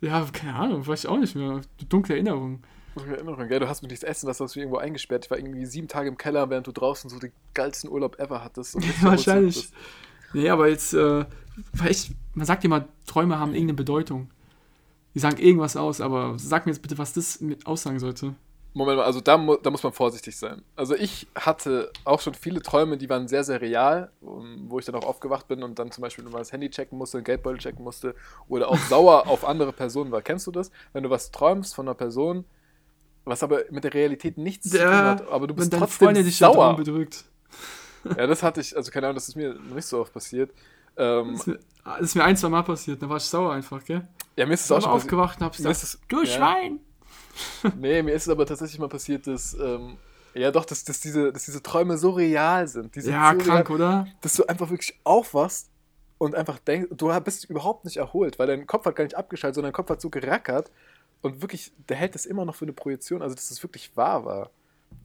Ja, 0.00 0.26
keine 0.32 0.56
Ahnung, 0.56 0.84
weiß 0.84 1.04
ich 1.04 1.08
auch 1.08 1.16
nicht 1.16 1.36
mehr. 1.36 1.60
Dunkle 1.88 2.16
Erinnerung. 2.16 2.60
Erinnerung, 2.96 3.48
gell? 3.48 3.60
Du 3.60 3.68
hast 3.68 3.82
mir 3.82 3.88
nichts 3.88 4.04
essen, 4.04 4.26
das 4.26 4.40
hast 4.40 4.54
du 4.54 4.60
irgendwo 4.60 4.78
eingesperrt. 4.78 5.24
Ich 5.24 5.30
war 5.30 5.38
irgendwie 5.38 5.64
sieben 5.66 5.88
Tage 5.88 6.08
im 6.08 6.16
Keller, 6.16 6.50
während 6.50 6.66
du 6.66 6.72
draußen 6.72 7.08
so 7.08 7.18
den 7.18 7.32
geilsten 7.54 7.90
Urlaub 7.90 8.18
ever 8.18 8.44
hattest. 8.44 8.74
Ja, 8.74 8.80
wahrscheinlich. 9.02 9.56
ausgesucht 9.56 9.74
Nee, 10.32 10.48
aber 10.48 10.68
jetzt, 10.68 10.94
äh, 10.94 11.24
vielleicht, 11.74 12.12
man 12.34 12.46
sagt 12.46 12.64
immer, 12.64 12.86
Träume 13.06 13.38
haben 13.38 13.52
irgendeine 13.52 13.74
Bedeutung. 13.74 14.30
Die 15.14 15.18
sagen 15.18 15.38
irgendwas 15.38 15.76
aus, 15.76 16.00
aber 16.00 16.34
sag 16.38 16.64
mir 16.64 16.72
jetzt 16.72 16.80
bitte, 16.80 16.96
was 16.96 17.12
das 17.12 17.40
mit 17.40 17.66
aussagen 17.66 17.98
sollte. 17.98 18.34
Moment 18.74 18.96
mal, 18.96 19.04
also 19.04 19.20
da, 19.20 19.36
mu 19.36 19.56
da 19.56 19.70
muss 19.70 19.82
man 19.82 19.92
vorsichtig 19.92 20.34
sein. 20.34 20.62
Also 20.74 20.94
ich 20.94 21.26
hatte 21.34 21.92
auch 22.06 22.22
schon 22.22 22.32
viele 22.32 22.62
Träume, 22.62 22.96
die 22.96 23.10
waren 23.10 23.28
sehr, 23.28 23.44
sehr 23.44 23.60
real, 23.60 24.10
um, 24.22 24.70
wo 24.70 24.78
ich 24.78 24.86
dann 24.86 24.94
auch 24.94 25.04
aufgewacht 25.04 25.46
bin 25.48 25.62
und 25.62 25.78
dann 25.78 25.90
zum 25.90 26.00
Beispiel 26.00 26.24
mal 26.24 26.38
das 26.38 26.52
Handy 26.52 26.70
checken 26.70 26.96
musste, 26.96 27.18
den 27.18 27.24
Geldbeutel 27.24 27.58
checken 27.58 27.84
musste 27.84 28.14
oder 28.48 28.68
auch 28.68 28.78
sauer 28.88 29.28
auf 29.28 29.44
andere 29.44 29.72
Personen 29.74 30.10
war. 30.10 30.22
Kennst 30.22 30.46
du 30.46 30.50
das? 30.50 30.70
Wenn 30.94 31.02
du 31.02 31.10
was 31.10 31.30
träumst 31.30 31.74
von 31.74 31.86
einer 31.86 31.94
Person, 31.94 32.46
was 33.24 33.42
aber 33.42 33.60
mit 33.70 33.84
der 33.84 33.94
Realität 33.94 34.36
nichts 34.38 34.70
zu 34.70 34.78
tun 34.78 34.86
hat, 34.86 35.28
aber 35.30 35.46
du 35.46 35.54
bist 35.54 35.72
trotzdem 35.72 36.06
Freundin 36.06 36.24
dich 36.24 36.36
sauer. 36.38 36.76
Bedrückt. 36.76 37.24
Ja, 38.04 38.26
das 38.26 38.42
hatte 38.42 38.60
ich, 38.60 38.76
also 38.76 38.90
keine 38.90 39.06
Ahnung, 39.06 39.14
das 39.14 39.28
ist 39.28 39.36
mir 39.36 39.54
noch 39.54 39.76
nicht 39.76 39.86
so 39.86 40.00
oft 40.00 40.12
passiert. 40.12 40.50
Ähm, 40.96 41.34
Das 41.34 41.40
ist, 41.42 41.46
mir, 41.46 41.58
das 41.84 42.00
ist 42.00 42.14
mir 42.16 42.24
ein, 42.24 42.36
zwei 42.36 42.48
Mal 42.48 42.62
passiert, 42.64 43.00
da 43.00 43.08
war 43.08 43.16
ich 43.18 43.22
sauer 43.22 43.52
einfach, 43.52 43.84
gell? 43.84 44.08
ja, 44.34 44.44
mir 44.44 44.54
ist 44.54 44.64
es 44.64 44.72
auch 44.72 44.82
schon 44.82 44.90
aufgewacht 44.90 45.38
und 45.38 45.44
hab 45.46 45.52
Mir 45.56 45.70
ist 45.70 45.80
gesagt, 45.80 45.82
es, 45.84 46.00
du 46.08 46.22
ja, 46.22 46.26
Schwein! 46.26 46.80
Nee, 47.78 48.02
mir 48.02 48.12
ist 48.14 48.22
es 48.22 48.28
aber 48.28 48.44
tatsächlich 48.44 48.80
mal 48.80 48.88
passiert, 48.88 49.28
dass, 49.28 49.54
ähm, 49.54 49.98
ja 50.34 50.50
doch, 50.50 50.64
dass, 50.64 50.82
dass, 50.82 50.98
diese, 50.98 51.32
dass 51.32 51.44
diese 51.44 51.62
Träume 51.62 51.96
so 51.96 52.10
real 52.10 52.66
sind 52.66 52.96
Ja, 52.96 53.34
so 53.34 53.38
krank, 53.38 53.68
real, 53.70 53.76
oder? 53.76 54.06
dass 54.20 54.34
du 54.34 54.46
einfach 54.46 54.68
wirklich 54.70 54.98
aufwachst 55.04 55.70
und 56.18 56.34
einfach 56.34 56.58
denkst, 56.58 56.88
du 56.96 57.20
bist 57.20 57.48
überhaupt 57.48 57.84
nicht 57.84 57.98
erholt, 57.98 58.38
weil 58.38 58.48
dein 58.48 58.66
Kopf 58.66 58.84
hat 58.86 58.96
gar 58.96 59.04
nicht 59.04 59.16
abgeschaltet, 59.16 59.54
sondern 59.56 59.70
dein 59.72 59.76
Kopf 59.76 59.90
hat 59.90 60.00
so 60.00 60.10
gerackert 60.10 60.70
und 61.22 61.42
wirklich, 61.42 61.72
der 61.88 61.96
hält 61.96 62.14
das 62.14 62.26
immer 62.26 62.44
noch 62.44 62.54
für 62.56 62.64
eine 62.64 62.72
Projektion, 62.72 63.22
also 63.22 63.34
dass 63.34 63.50
es 63.50 63.62
wirklich 63.62 63.96
wahr 63.96 64.24
war. 64.24 64.50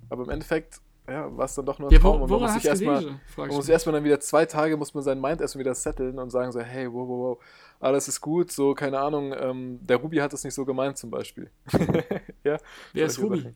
Aber 0.10 0.24
im 0.24 0.30
Endeffekt, 0.30 0.82
ja, 1.08 1.36
war 1.38 1.46
es 1.46 1.56
dann 1.56 1.66
doch 1.66 1.80
nur 1.80 1.90
ein 1.90 1.94
Ja, 1.94 2.00
Traum 2.00 2.20
wo, 2.20 2.24
und 2.24 2.30
man 2.30 2.42
muss 2.42 2.54
sich 2.54 2.66
erstmal 2.66 3.04
man 3.36 3.48
muss 3.50 3.70
erstmal 3.70 3.94
dann 3.94 4.04
wieder 4.04 4.20
zwei 4.20 4.46
Tage, 4.46 4.78
muss 4.78 4.94
man 4.94 5.04
seinen 5.04 5.22
Mind 5.22 5.42
erstmal 5.42 5.62
wieder 5.62 5.76
setteln 5.76 6.20
und 6.20 6.30
sagen 6.32 6.52
so, 6.52 6.60
hey, 6.60 6.88
wow, 6.92 7.08
wow, 7.08 7.38
wow, 7.38 7.44
alles 7.80 8.08
ist 8.08 8.22
gut, 8.22 8.52
so, 8.52 8.74
keine 8.74 9.00
Ahnung, 9.00 9.34
ähm, 9.38 9.80
der 9.82 9.98
Ruby 9.98 10.18
hat 10.18 10.34
es 10.34 10.44
nicht 10.44 10.54
so 10.54 10.66
gemeint 10.66 10.98
zum 10.98 11.12
Beispiel. 11.12 11.50
ja, 12.44 12.58
Wer 12.94 13.06
ist 13.06 13.20
Ruby? 13.20 13.42
Sachen. 13.44 13.56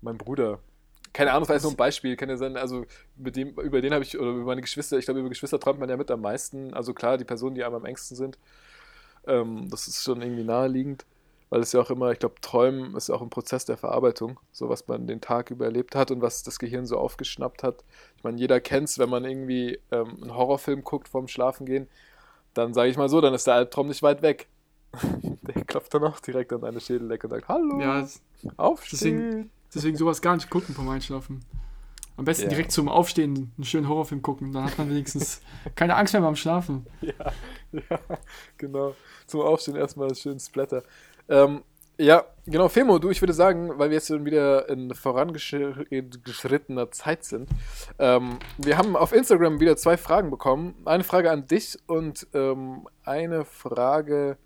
Mein 0.00 0.18
Bruder. 0.18 0.60
Keine 1.12 1.30
Ahnung, 1.30 1.42
das 1.42 1.48
war 1.50 1.56
jetzt 1.56 1.62
nur 1.62 1.72
ein 1.72 1.76
Beispiel, 1.76 2.16
kann 2.16 2.28
ja 2.28 2.36
sein, 2.36 2.56
also 2.56 2.86
mit 3.16 3.36
dem, 3.36 3.50
über 3.60 3.80
den 3.80 3.94
habe 3.94 4.02
ich, 4.04 4.18
oder 4.18 4.30
über 4.30 4.44
meine 4.44 4.60
Geschwister, 4.62 4.98
ich 4.98 5.04
glaube, 5.04 5.20
über 5.20 5.28
Geschwister 5.28 5.60
träumt 5.60 5.78
man 5.80 5.88
ja 5.88 5.96
mit 5.96 6.10
am 6.10 6.20
meisten, 6.20 6.74
also 6.74 6.92
klar, 6.92 7.18
die 7.18 7.24
Personen, 7.24 7.54
die 7.54 7.64
einem 7.64 7.76
am 7.76 7.84
engsten 7.84 8.16
sind, 8.16 8.38
ähm, 9.26 9.68
das 9.70 9.88
ist 9.88 10.02
schon 10.02 10.22
irgendwie 10.22 10.44
naheliegend, 10.44 11.06
weil 11.54 11.60
es 11.60 11.70
ja 11.70 11.80
auch 11.80 11.90
immer, 11.90 12.10
ich 12.10 12.18
glaube, 12.18 12.34
Träumen 12.40 12.96
ist 12.96 13.08
ja 13.08 13.14
auch 13.14 13.22
ein 13.22 13.30
Prozess 13.30 13.64
der 13.64 13.76
Verarbeitung, 13.76 14.40
so 14.50 14.68
was 14.68 14.88
man 14.88 15.06
den 15.06 15.20
Tag 15.20 15.52
über 15.52 15.66
erlebt 15.66 15.94
hat 15.94 16.10
und 16.10 16.20
was 16.20 16.42
das 16.42 16.58
Gehirn 16.58 16.84
so 16.84 16.98
aufgeschnappt 16.98 17.62
hat. 17.62 17.84
Ich 18.16 18.24
meine, 18.24 18.38
jeder 18.40 18.60
kennt 18.60 18.88
es, 18.88 18.98
wenn 18.98 19.08
man 19.08 19.24
irgendwie 19.24 19.78
ähm, 19.92 20.18
einen 20.20 20.34
Horrorfilm 20.34 20.82
guckt 20.82 21.06
vorm 21.06 21.28
Schlafengehen, 21.28 21.86
dann 22.54 22.74
sage 22.74 22.90
ich 22.90 22.96
mal 22.96 23.08
so, 23.08 23.20
dann 23.20 23.34
ist 23.34 23.46
der 23.46 23.54
Albtraum 23.54 23.86
nicht 23.86 24.02
weit 24.02 24.20
weg. 24.22 24.48
der 25.22 25.62
klopft 25.62 25.94
dann 25.94 26.02
auch 26.02 26.18
direkt 26.18 26.52
an 26.52 26.62
deine 26.62 26.80
Schädeldecke 26.80 27.28
und 27.28 27.30
sagt, 27.30 27.46
hallo, 27.46 27.80
Ja, 27.80 28.04
aufstehen. 28.56 29.48
deswegen 29.72 29.96
sowas 29.96 30.20
gar 30.20 30.34
nicht 30.34 30.50
gucken 30.50 30.74
vom 30.74 30.88
Einschlafen. 30.88 31.44
Am 32.16 32.24
besten 32.24 32.44
Ja. 32.44 32.48
direkt 32.48 32.72
zum 32.72 32.88
Aufstehen 32.88 33.52
einen 33.56 33.64
schönen 33.64 33.88
Horrorfilm 33.88 34.22
gucken, 34.22 34.52
dann 34.52 34.64
hat 34.64 34.76
man 34.76 34.90
wenigstens 34.90 35.40
keine 35.76 35.94
Angst 35.94 36.14
mehr 36.14 36.22
beim 36.22 36.34
Schlafen. 36.34 36.84
Ja, 37.00 37.32
ja, 37.90 38.00
genau. 38.58 38.96
Zum 39.28 39.40
Aufstehen 39.42 39.76
erstmal 39.76 40.12
schön 40.16 40.40
Splatter. 40.40 40.82
Ähm, 41.28 41.62
ja, 41.98 42.24
genau, 42.46 42.68
Femo, 42.68 42.98
du, 42.98 43.10
ich 43.10 43.22
würde 43.22 43.32
sagen, 43.32 43.70
weil 43.78 43.88
wir 43.90 43.94
jetzt 43.96 44.08
schon 44.08 44.24
wieder 44.24 44.68
in 44.68 44.92
vorangeschrittener 44.94 46.90
Zeit 46.90 47.24
sind, 47.24 47.48
ähm, 47.98 48.38
wir 48.58 48.76
haben 48.78 48.96
auf 48.96 49.12
Instagram 49.12 49.60
wieder 49.60 49.76
zwei 49.76 49.96
Fragen 49.96 50.30
bekommen. 50.30 50.74
Eine 50.84 51.04
Frage 51.04 51.30
an 51.30 51.46
dich 51.46 51.78
und 51.86 52.26
ähm, 52.34 52.88
eine 53.04 53.44
Frage 53.44 54.36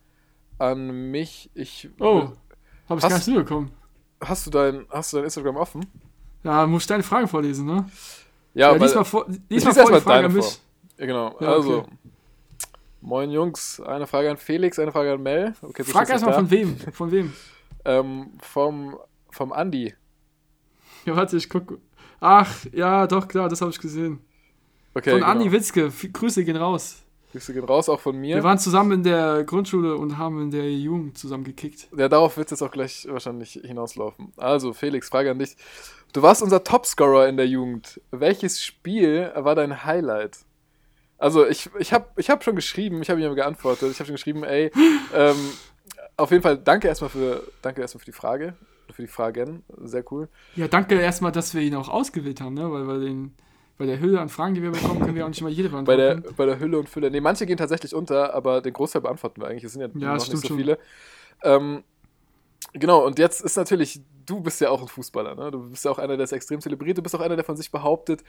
an 0.59 1.11
mich. 1.11 1.51
Ich, 1.55 1.89
Oh, 2.01 2.29
hab 2.89 2.99
ich 2.99 3.05
Hast- 3.05 3.09
gar 3.11 3.17
nicht 3.19 3.29
mitbekommen. 3.29 3.71
Hast 4.23 4.47
du 4.47 4.51
dein, 4.51 4.87
hast 4.91 5.13
du 5.13 5.19
dein 5.19 5.25
Instagram 5.25 5.57
offen? 5.57 5.87
Ja, 6.43 6.67
muss 6.67 6.83
ich 6.83 6.87
deine 6.89 7.03
Fragen 7.05 7.29
vorlesen, 7.29 7.67
ne? 7.67 7.89
Ja, 8.55 8.73
lies 8.73 8.81
weil- 8.91 8.95
mal 8.97 9.05
vor, 9.05 9.27
lies 9.29 9.39
Ich 9.49 9.65
mal 9.65 9.71
lese 9.71 9.81
vor 9.81 9.91
die 9.91 9.95
erstmal 9.95 10.01
Frage 10.01 10.27
an 10.27 10.33
mich. 10.35 10.61
Ja, 10.99 11.07
genau. 11.07 11.37
Ja, 11.41 11.53
also, 11.53 11.79
okay. 11.79 11.91
Moin 13.01 13.31
Jungs, 13.31 13.81
eine 13.81 14.07
Frage 14.07 14.31
an 14.31 14.37
Felix, 14.37 14.79
eine 14.79 14.93
Frage 14.93 15.13
an 15.13 15.23
Mel. 15.23 15.55
Okay, 15.63 15.85
Frag 15.85 16.09
erstmal 16.11 16.35
von 16.35 16.51
wem? 16.51 16.77
Von 16.93 17.11
wem? 17.11 17.33
Ähm, 17.85 18.33
vom, 18.43 18.99
vom 19.31 19.51
Andi. 19.53 19.95
Ja, 21.07 21.17
warte, 21.17 21.39
ich 21.39 21.49
guck. 21.49 21.79
Ach, 22.21 22.53
ja, 22.73 23.07
doch, 23.07 23.27
klar, 23.29 23.49
das 23.49 23.63
habe 23.63 23.71
ich 23.71 23.79
gesehen. 23.79 24.19
Okay, 24.95 25.11
von 25.13 25.21
genau. 25.21 25.31
Andi 25.33 25.51
Witzke. 25.51 25.87
F- 25.87 26.13
Grüße 26.13 26.45
gehen 26.45 26.57
raus. 26.57 27.03
Grüße 27.33 27.55
gehen 27.55 27.65
raus, 27.65 27.89
auch 27.89 28.01
von 28.01 28.17
mir. 28.19 28.35
Wir 28.35 28.43
waren 28.43 28.59
zusammen 28.59 28.93
in 28.93 29.03
der 29.05 29.43
Grundschule 29.45 29.97
und 29.97 30.19
haben 30.19 30.43
in 30.43 30.51
der 30.51 30.71
Jugend 30.71 31.17
zusammen 31.17 31.45
gekickt. 31.45 31.89
Ja, 31.97 32.09
darauf 32.11 32.37
wird 32.37 32.49
es 32.49 32.59
jetzt 32.59 32.63
auch 32.63 32.71
gleich 32.73 33.07
wahrscheinlich 33.09 33.53
hinauslaufen. 33.65 34.33
Also, 34.37 34.75
Felix, 34.75 35.09
Frage 35.09 35.31
an 35.31 35.39
dich. 35.39 35.57
Du 36.13 36.21
warst 36.21 36.43
unser 36.43 36.65
Topscorer 36.65 37.27
in 37.29 37.39
der 37.39 37.47
Jugend. 37.47 38.03
Welches 38.11 38.63
Spiel 38.63 39.31
war 39.35 39.55
dein 39.55 39.85
Highlight? 39.85 40.41
Also, 41.19 41.47
ich, 41.47 41.69
ich 41.79 41.93
habe 41.93 42.07
ich 42.17 42.31
hab 42.31 42.45
schon 42.45 42.55
geschrieben, 42.57 43.03
ich 43.03 43.11
habe 43.11 43.21
ihm 43.21 43.35
geantwortet. 43.35 43.91
Ich 43.91 43.99
habe 43.99 44.07
schon 44.07 44.15
geschrieben, 44.15 44.45
ey, 44.45 44.71
ähm, 45.15 45.37
auf 46.17 46.31
jeden 46.31 46.43
Fall 46.43 46.59
danke 46.59 46.89
erstmal 46.89 47.11
für, 47.11 47.43
danke 47.63 47.81
erstmal 47.81 48.01
für 48.01 48.07
die 48.07 48.13
Frage, 48.13 48.55
für 48.93 49.03
die 49.03 49.09
Fragen. 49.09 49.65
Sehr 49.83 50.05
cool. 50.13 50.29
Ja, 50.57 50.69
danke 50.69 50.95
erstmal, 51.01 51.33
dass 51.33 51.55
wir 51.55 51.61
ihn 51.63 51.75
auch 51.75 51.89
ausgewählt 51.89 52.41
haben, 52.41 52.55
ne? 52.55 52.71
Weil 52.71 52.85
bei, 52.85 52.99
den, 52.99 53.35
bei 53.79 53.87
der 53.87 54.01
Hülle 54.01 54.21
an 54.21 54.29
Fragen, 54.29 54.55
die 54.55 54.63
wir 54.63 54.71
bekommen, 54.71 55.01
können 55.01 55.15
wir 55.17 55.25
auch 55.25 55.29
nicht 55.29 55.41
immer 55.41 55.51
jede 55.51 55.69
Bei 55.71 55.83
beantworten. 55.83 56.23
der, 56.23 56.33
bei 56.33 56.47
der 56.47 56.59
Hülle 56.61 56.79
und 56.79 56.89
Fülle. 56.89 57.11
Ne, 57.11 57.21
manche 57.21 57.47
gehen 57.47 57.57
tatsächlich 57.57 57.95
unter, 57.95 58.33
aber 58.35 58.61
den 58.61 58.73
Großteil 58.73 59.03
beantworten 59.03 59.41
wir 59.41 59.49
eigentlich. 59.49 59.65
Es 59.65 59.73
sind 59.73 59.83
ja, 59.83 59.89
Ja, 59.95 60.15
noch 60.15 60.29
nicht 60.29 60.41
so 60.41 60.47
schon. 60.47 60.57
viele. 60.57 60.79
Ähm, 61.43 61.83
genau, 62.73 63.05
und 63.07 63.19
jetzt 63.19 63.41
ist 63.41 63.57
natürlich, 63.57 64.01
du 64.27 64.41
bist 64.41 64.61
ja 64.61 64.71
auch 64.71 64.83
ein 64.83 64.89
Fußballer, 64.89 65.35
ne? 65.35 65.51
Du 65.51 65.71
bist 65.71 65.85
ja 65.85 65.91
auch 65.91 65.99
einer, 65.99 66.17
der 66.17 66.25
es 66.25 66.33
extrem 66.33 66.61
zelebriert. 66.61 66.99
Du 66.99 67.03
bist 67.03 67.15
auch 67.15 67.21
einer, 67.21 67.37
der 67.37 67.45
von 67.45 67.57
sich 67.57 67.71
behauptet, 67.71 68.25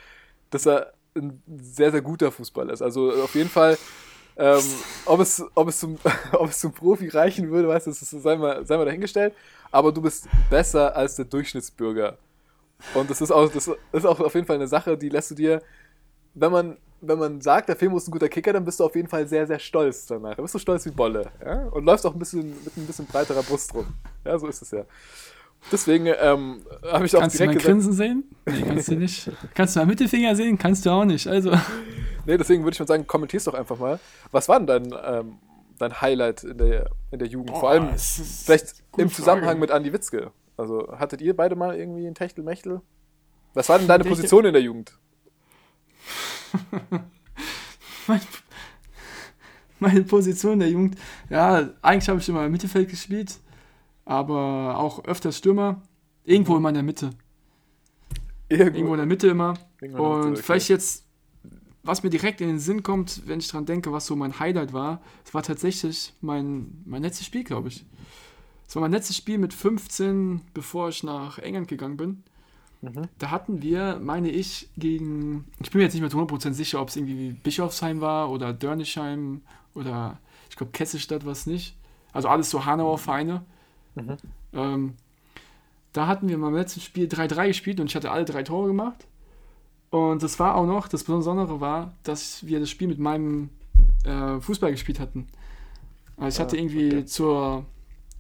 dass 0.50 0.66
er 0.66 0.94
ein 1.16 1.42
sehr, 1.62 1.92
sehr 1.92 2.02
guter 2.02 2.32
Fußballer 2.32 2.74
ist. 2.74 2.82
Also 2.82 3.12
auf 3.12 3.36
jeden 3.36 3.50
Fall, 3.50 3.78
ähm, 4.38 4.64
ob, 5.06 5.20
es, 5.20 5.44
ob, 5.56 5.68
es 5.68 5.80
zum, 5.80 5.98
ob 6.34 6.50
es 6.50 6.60
zum 6.60 6.72
Profi 6.72 7.10
reichen 7.10 7.50
würde, 7.50 7.68
weißt 7.68 7.88
du, 7.88 7.92
sei, 7.92 8.36
mal, 8.38 8.66
sei 8.66 8.78
mal 8.78 8.86
dahingestellt. 8.86 9.34
Aber 9.72 9.92
du 9.92 10.02
bist 10.02 10.28
besser 10.50 10.96
als 10.96 11.16
der 11.16 11.26
Durchschnittsbürger. 11.26 12.18
Und 12.94 13.10
das 13.10 13.22
ist 13.22 13.32
auch, 13.32 13.52
das 13.52 13.70
ist 13.92 14.06
auch 14.06 14.20
auf 14.20 14.34
jeden 14.34 14.48
Fall 14.48 14.56
eine 14.56 14.68
Sache, 14.68 14.98
die 14.98 15.10
lässt 15.10 15.32
du 15.32 15.36
dir, 15.36 15.62
wenn 16.34 16.52
man, 16.52 16.78
wenn 17.02 17.20
man 17.20 17.42
sagt, 17.42 17.70
der 17.70 17.76
Film 17.76 17.96
ist 17.96 18.08
ein 18.08 18.12
guter 18.12 18.30
Kicker, 18.30 18.54
dann 18.54 18.66
bist 18.66 18.80
du 18.80 18.86
auf 18.86 18.96
jeden 18.96 19.08
Fall 19.08 19.28
sehr, 19.28 19.46
sehr 19.48 19.60
stolz 19.60 20.06
danach. 20.06 20.36
Dann 20.36 20.44
bist 20.44 20.56
du 20.56 20.60
stolz 20.60 20.86
wie 20.86 20.92
Bolle. 20.92 21.30
Ja? 21.44 21.66
Und 21.68 21.86
läufst 21.86 22.06
auch 22.06 22.14
ein 22.14 22.20
bisschen 22.20 22.50
mit 22.64 22.76
ein 22.78 22.86
bisschen 22.86 23.06
breiterer 23.06 23.44
Brust 23.44 23.74
rum. 23.74 23.88
Ja, 24.26 24.38
so 24.38 24.48
ist 24.48 24.62
es 24.62 24.72
ja. 24.72 24.86
Deswegen 25.72 26.08
ähm, 26.08 26.62
habe 26.84 27.06
ich 27.06 27.16
auch 27.16 27.22
Kannst 27.22 27.36
du 27.36 27.40
direkt 27.40 27.40
mein 27.40 27.58
gesagt, 27.58 27.66
Grinsen 27.66 27.94
sehen? 27.94 28.24
Nee, 28.46 28.62
kannst 28.62 28.88
du 28.88 28.96
nicht. 28.96 29.32
Kannst 29.54 29.76
du 29.76 29.80
meinen 29.80 29.90
Mittelfinger 29.90 30.36
sehen? 30.36 30.58
Kannst 30.58 30.86
du 30.86 30.90
auch 30.90 31.06
nicht. 31.06 31.28
Also, 31.28 31.52
nee, 32.26 32.38
deswegen 32.38 32.64
würde 32.64 32.74
ich 32.74 32.80
mal 32.80 32.88
sagen, 32.88 33.06
kommentierst 33.06 33.48
doch 33.48 33.54
einfach 33.54 33.78
mal. 33.78 34.00
Was 34.32 34.50
war 34.50 34.60
denn 34.60 34.92
dein, 34.92 35.00
ähm, 35.06 35.38
dein 35.78 36.02
Highlight 36.02 36.44
in 36.44 36.58
der, 36.58 36.90
in 37.12 37.20
der 37.20 37.28
Jugend? 37.28 37.52
Vor 37.52 37.70
allem 37.70 37.90
vielleicht 37.98 38.84
im 38.98 39.12
Zusammenhang 39.12 39.50
Frage. 39.50 39.60
mit 39.60 39.72
Andi 39.72 39.94
Witzke. 39.94 40.32
Also 40.58 40.94
hattet 40.98 41.22
ihr 41.22 41.36
beide 41.36 41.56
mal 41.56 41.76
irgendwie 41.76 42.06
ein 42.08 42.16
Techtelmechtel? 42.16 42.82
Was 43.54 43.70
war 43.70 43.78
denn 43.80 43.88
deine 43.90 44.04
Position 44.04 44.46
in 44.46 44.54
der 44.54 44.62
Jugend? 44.62 44.98
mein, 48.08 48.22
meine 49.80 50.04
Position 50.04 50.54
in 50.54 50.60
der 50.60 50.70
Jugend. 50.70 50.98
Ja, 51.30 51.70
eigentlich 51.82 52.10
habe 52.10 52.20
ich 52.20 52.28
immer 52.28 52.46
im 52.46 52.52
Mittelfeld 52.52 52.90
gespielt, 52.90 53.38
aber 54.10 54.80
auch 54.80 55.06
öfters 55.06 55.38
Stürmer. 55.38 55.84
Irgendwo 56.26 56.58
immer 56.58 56.70
in 56.70 56.76
der 56.76 56.84
Mitte. 56.84 57.12
Irgendwo 58.50 58.94
in 58.94 58.98
der 58.98 59.06
Mitte 59.06 59.28
immer. 59.28 59.54
Irgendwo 59.80 59.98
der 59.98 60.16
Mitte, 60.16 60.28
Und 60.28 60.32
okay. 60.34 60.42
vielleicht 60.42 60.70
jetzt, 60.70 61.06
was 61.84 62.02
mir 62.02 62.10
direkt 62.10 62.42
in 62.42 62.48
den 62.48 62.58
Sinn 62.58 62.82
kommt, 62.82 63.22
wenn 63.28 63.38
ich 63.38 63.48
dran 63.48 63.68
denke, 63.68 63.94
was 63.94 64.08
so 64.08 64.16
mein 64.16 64.40
Highlight 64.40 64.74
war, 64.74 65.00
es 65.24 65.36
war 65.36 65.44
tatsächlich 65.44 66.14
mein, 66.22 66.82
mein 66.86 67.04
letztes 67.04 67.28
Spiel, 67.28 67.44
glaube 67.44 67.68
ich. 67.68 67.86
Es 68.68 68.76
war 68.76 68.82
mein 68.82 68.92
letztes 68.92 69.16
Spiel 69.16 69.38
mit 69.38 69.54
15, 69.54 70.42
bevor 70.56 70.90
ich 70.90 71.04
nach 71.04 71.38
England 71.38 71.68
gegangen 71.68 71.98
bin. 71.98 72.24
Mhm. 72.82 73.10
Da 73.20 73.30
hatten 73.30 73.62
wir, 73.62 74.00
meine 74.02 74.32
ich, 74.32 74.70
gegen, 74.76 75.46
ich 75.62 75.70
bin 75.70 75.80
mir 75.80 75.84
jetzt 75.84 75.94
nicht 75.94 76.02
mehr 76.02 76.10
zu 76.10 76.18
100% 76.18 76.54
sicher, 76.54 76.82
ob 76.82 76.90
es 76.90 76.96
irgendwie 76.96 77.34
Bischofsheim 77.34 78.02
war 78.02 78.32
oder 78.32 78.54
Dörnischheim 78.54 79.42
oder 79.76 80.18
ich 80.50 80.56
glaube 80.56 80.72
Kesselstadt 80.72 81.26
war 81.26 81.34
es 81.34 81.46
nicht. 81.46 81.78
Also 82.12 82.28
alles 82.28 82.50
so 82.50 82.66
Hanauer 82.66 82.98
Vereine. 82.98 83.46
Mhm. 83.96 84.18
Ähm, 84.54 84.94
da 85.94 86.08
hatten 86.08 86.28
wir 86.30 86.38
beim 86.40 86.54
letzten 86.54 86.82
Spiel 86.82 87.08
3-3 87.08 87.48
gespielt 87.48 87.80
und 87.80 87.88
ich 87.88 87.96
hatte 87.96 88.12
alle 88.12 88.26
drei 88.26 88.44
Tore 88.44 88.68
gemacht. 88.68 89.08
Und 89.90 90.22
das 90.22 90.40
war 90.40 90.56
auch 90.56 90.68
noch, 90.68 90.88
das 90.88 91.04
Besondere 91.04 91.60
war, 91.62 91.94
dass 92.04 92.46
wir 92.46 92.60
das 92.60 92.70
Spiel 92.70 92.88
mit 92.88 93.00
meinem 93.00 93.50
äh, 94.06 94.40
Fußball 94.40 94.72
gespielt 94.72 95.00
hatten. 95.00 95.28
Also 96.18 96.36
ich 96.36 96.40
hatte 96.40 96.56
Ah, 96.58 96.60
irgendwie 96.60 96.88
okay. 96.90 97.06
zur, 97.06 97.66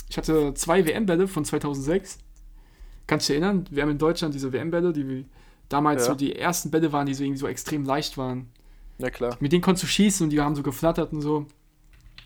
ich 0.09 0.17
hatte 0.17 0.53
zwei 0.55 0.85
WM-Bälle 0.85 1.27
von 1.27 1.45
2006 1.45 2.19
Kannst 3.07 3.27
du 3.27 3.33
dich 3.33 3.41
erinnern? 3.41 3.65
Wir 3.71 3.81
haben 3.81 3.89
in 3.89 3.97
Deutschland 3.97 4.35
diese 4.35 4.53
WM-Bälle, 4.53 4.93
die 4.93 5.25
damals 5.67 6.03
Ja. 6.05 6.11
so 6.11 6.15
die 6.15 6.35
ersten 6.35 6.69
Bälle 6.69 6.91
waren, 6.93 7.07
die 7.07 7.15
so 7.15 7.23
irgendwie 7.23 7.39
so 7.39 7.47
extrem 7.47 7.83
leicht 7.83 8.19
waren. 8.19 8.49
Ja, 8.99 9.09
klar. 9.09 9.35
Mit 9.39 9.51
denen 9.51 9.63
konntest 9.63 9.83
du 9.83 9.87
schießen 9.87 10.25
und 10.25 10.29
die 10.29 10.39
haben 10.39 10.55
so 10.55 10.61
geflattert 10.61 11.11
und 11.11 11.21
so. 11.21 11.47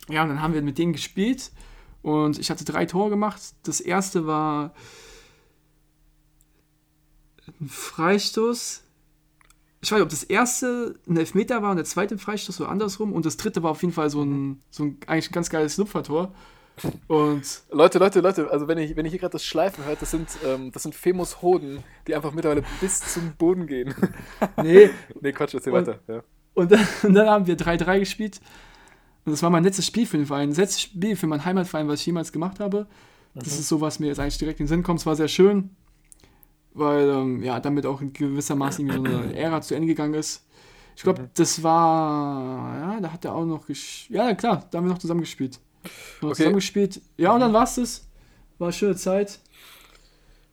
Ja, 0.09 0.23
und 0.23 0.29
dann 0.29 0.41
haben 0.41 0.53
wir 0.53 0.61
mit 0.61 0.77
denen 0.77 0.91
gespielt 0.91 1.51
und 2.03 2.37
ich 2.37 2.51
hatte 2.51 2.63
drei 2.65 2.85
Tore 2.85 3.09
gemacht. 3.09 3.41
Das 3.63 3.79
erste 3.81 4.27
war 4.27 4.73
ein 7.59 7.67
Freistoß. 7.67 8.81
Ich 9.81 9.91
weiß 9.91 9.97
nicht, 9.97 10.03
ob 10.03 10.09
das 10.09 10.23
erste 10.23 10.95
ein 11.09 11.17
Elfmeter 11.17 11.61
war 11.61 11.71
und 11.71 11.77
der 11.77 11.85
zweite 11.85 12.15
ein 12.15 12.19
Freistoß 12.19 12.61
oder 12.61 12.69
andersrum. 12.69 13.11
Und 13.11 13.25
das 13.25 13.35
dritte 13.37 13.63
war 13.63 13.71
auf 13.71 13.81
jeden 13.81 13.93
Fall 13.93 14.09
so 14.09 14.23
ein, 14.23 14.61
so 14.69 14.83
ein 14.83 14.97
eigentlich 15.07 15.31
ganz 15.31 15.49
geiles 15.49 15.77
Lupfertor. 15.77 16.33
Und 17.07 17.43
Leute, 17.71 17.99
Leute, 17.99 18.21
Leute, 18.21 18.49
also 18.49 18.67
wenn 18.67 18.77
ich, 18.79 18.95
wenn 18.95 19.05
ich 19.05 19.11
hier 19.11 19.19
gerade 19.19 19.33
das 19.33 19.45
Schleifen 19.45 19.85
hört, 19.85 20.01
das 20.01 20.09
sind, 20.11 20.27
ähm, 20.45 20.71
das 20.71 20.83
sind 20.83 20.95
Femos 20.95 21.41
Hoden, 21.41 21.83
die 22.07 22.15
einfach 22.15 22.31
mittlerweile 22.31 22.63
bis 22.81 22.99
zum 23.13 23.33
Boden 23.37 23.67
gehen. 23.67 23.93
nee, 24.61 24.89
nee, 25.21 25.31
Quatsch, 25.33 25.53
erzähl 25.53 25.73
Und- 25.73 25.87
weiter. 25.87 25.99
Ja. 26.07 26.23
Und 26.55 26.71
dann, 26.71 26.87
und 27.03 27.13
dann 27.13 27.27
haben 27.29 27.47
wir 27.47 27.57
3-3 27.57 27.99
gespielt. 27.99 28.39
Und 29.25 29.31
das 29.31 29.41
war 29.41 29.49
mein 29.49 29.63
letztes 29.63 29.85
Spiel 29.85 30.05
für 30.05 30.17
den 30.17 30.25
Verein. 30.25 30.49
Das 30.49 30.57
letzte 30.57 30.81
Spiel 30.81 31.15
für 31.15 31.27
meinen 31.27 31.45
Heimatverein, 31.45 31.87
was 31.87 32.01
ich 32.01 32.05
jemals 32.05 32.31
gemacht 32.31 32.59
habe. 32.59 32.87
Das 33.35 33.47
ist 33.47 33.67
so, 33.67 33.81
was 33.81 33.99
mir 33.99 34.07
jetzt 34.07 34.19
eigentlich 34.19 34.37
direkt 34.37 34.59
in 34.59 34.65
den 34.65 34.69
Sinn 34.69 34.83
kommt. 34.83 34.99
Es 34.99 35.05
war 35.05 35.15
sehr 35.15 35.27
schön, 35.27 35.71
weil 36.73 37.09
ähm, 37.09 37.41
ja, 37.41 37.59
damit 37.59 37.85
auch 37.85 37.99
in 38.01 38.13
gewissermaßen 38.13 38.87
irgendwie 38.87 39.11
so 39.11 39.17
eine 39.17 39.35
Ära 39.37 39.61
zu 39.61 39.73
Ende 39.75 39.87
gegangen 39.87 40.13
ist. 40.13 40.45
Ich 40.95 41.01
glaube, 41.01 41.27
das 41.33 41.63
war, 41.63 42.77
ja, 42.93 42.99
da 42.99 43.11
hat 43.11 43.25
er 43.25 43.33
auch 43.33 43.45
noch 43.45 43.65
gespielt. 43.65 44.15
Ja, 44.19 44.35
klar, 44.35 44.67
da 44.69 44.77
haben 44.77 44.85
wir 44.85 44.91
noch 44.91 44.99
zusammen 44.99 45.21
gespielt. 45.21 45.59
Noch 46.21 46.29
Okay. 46.29 46.35
zusammen 46.37 46.55
gespielt. 46.55 47.01
Ja, 47.17 47.33
und 47.33 47.39
dann 47.39 47.53
war 47.53 47.63
es 47.63 47.75
das. 47.75 48.07
War 48.59 48.67
eine 48.67 48.73
schöne 48.73 48.95
Zeit. 48.95 49.39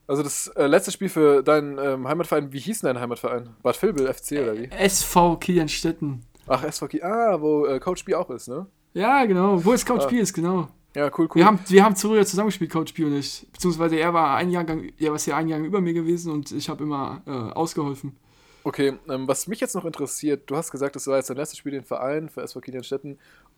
Also 0.07 0.23
das 0.23 0.49
äh, 0.57 0.67
letzte 0.67 0.91
Spiel 0.91 1.09
für 1.11 1.43
deinen 1.43 1.77
ähm, 1.79 2.09
Heimatverein, 2.09 2.53
wie 2.53 2.59
hieß 2.59 2.81
denn 2.81 2.95
dein 2.95 3.03
Heimatverein? 3.03 3.51
Bad 3.63 3.81
Vilbel 3.83 4.13
FC 4.13 4.33
oder 4.33 4.59
wie? 4.59 4.71
SV 4.71 5.37
Kilianstetten. 5.37 6.23
Ach, 6.53 6.65
SVK, 6.65 7.03
ah, 7.03 7.41
wo 7.41 7.65
äh, 7.67 7.79
Coach 7.79 8.05
B 8.05 8.15
auch 8.15 8.29
ist, 8.31 8.49
ne? 8.49 8.67
Ja, 8.93 9.25
genau. 9.25 9.65
Wo 9.65 9.73
ist 9.73 9.87
Couch 9.87 10.03
Ah. 10.03 10.09
B 10.09 10.19
ist, 10.19 10.33
genau. 10.33 10.69
Ja, 10.97 11.07
cool, 11.17 11.27
cool. 11.29 11.37
Wir 11.37 11.47
haben, 11.47 11.61
wir 11.69 11.85
haben 11.85 11.95
früher 11.95 12.27
zusammengespielt, 12.27 12.73
Coach 12.73 12.93
P 12.93 13.05
und 13.05 13.15
ich. 13.15 13.47
Beziehungsweise 13.53 13.97
er 13.97 14.13
war 14.13 14.35
ein 14.35 14.51
Jahrgang, 14.51 14.91
er 14.99 15.13
war 15.13 15.21
ja 15.21 15.37
ein 15.37 15.47
Jahrgang 15.47 15.67
über 15.67 15.81
mir 15.81 15.93
gewesen 15.95 16.33
und 16.33 16.51
ich 16.51 16.69
habe 16.69 16.83
immer 16.83 17.23
äh, 17.27 17.31
ausgeholfen. 17.31 18.17
Okay, 18.65 18.99
ähm, 19.09 19.29
was 19.29 19.47
mich 19.47 19.61
jetzt 19.61 19.77
noch 19.77 19.85
interessiert, 19.85 20.51
du 20.51 20.57
hast 20.57 20.73
gesagt, 20.73 20.97
das 20.97 21.07
war 21.07 21.17
jetzt 21.19 21.31
dein 21.31 21.37
letztes 21.37 21.59
Spiel 21.59 21.73
in 21.75 21.83
den 21.83 21.87
Verein 21.87 22.29
für 22.29 22.43
SV 22.43 22.61
Ja. 22.67 22.81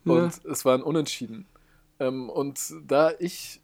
und 0.05 0.45
es 0.45 0.65
war 0.67 0.75
ein 0.75 0.83
Unentschieden. 0.83 1.47
Ähm, 1.99 2.29
und 2.29 2.61
da 2.87 3.13
ich 3.19 3.63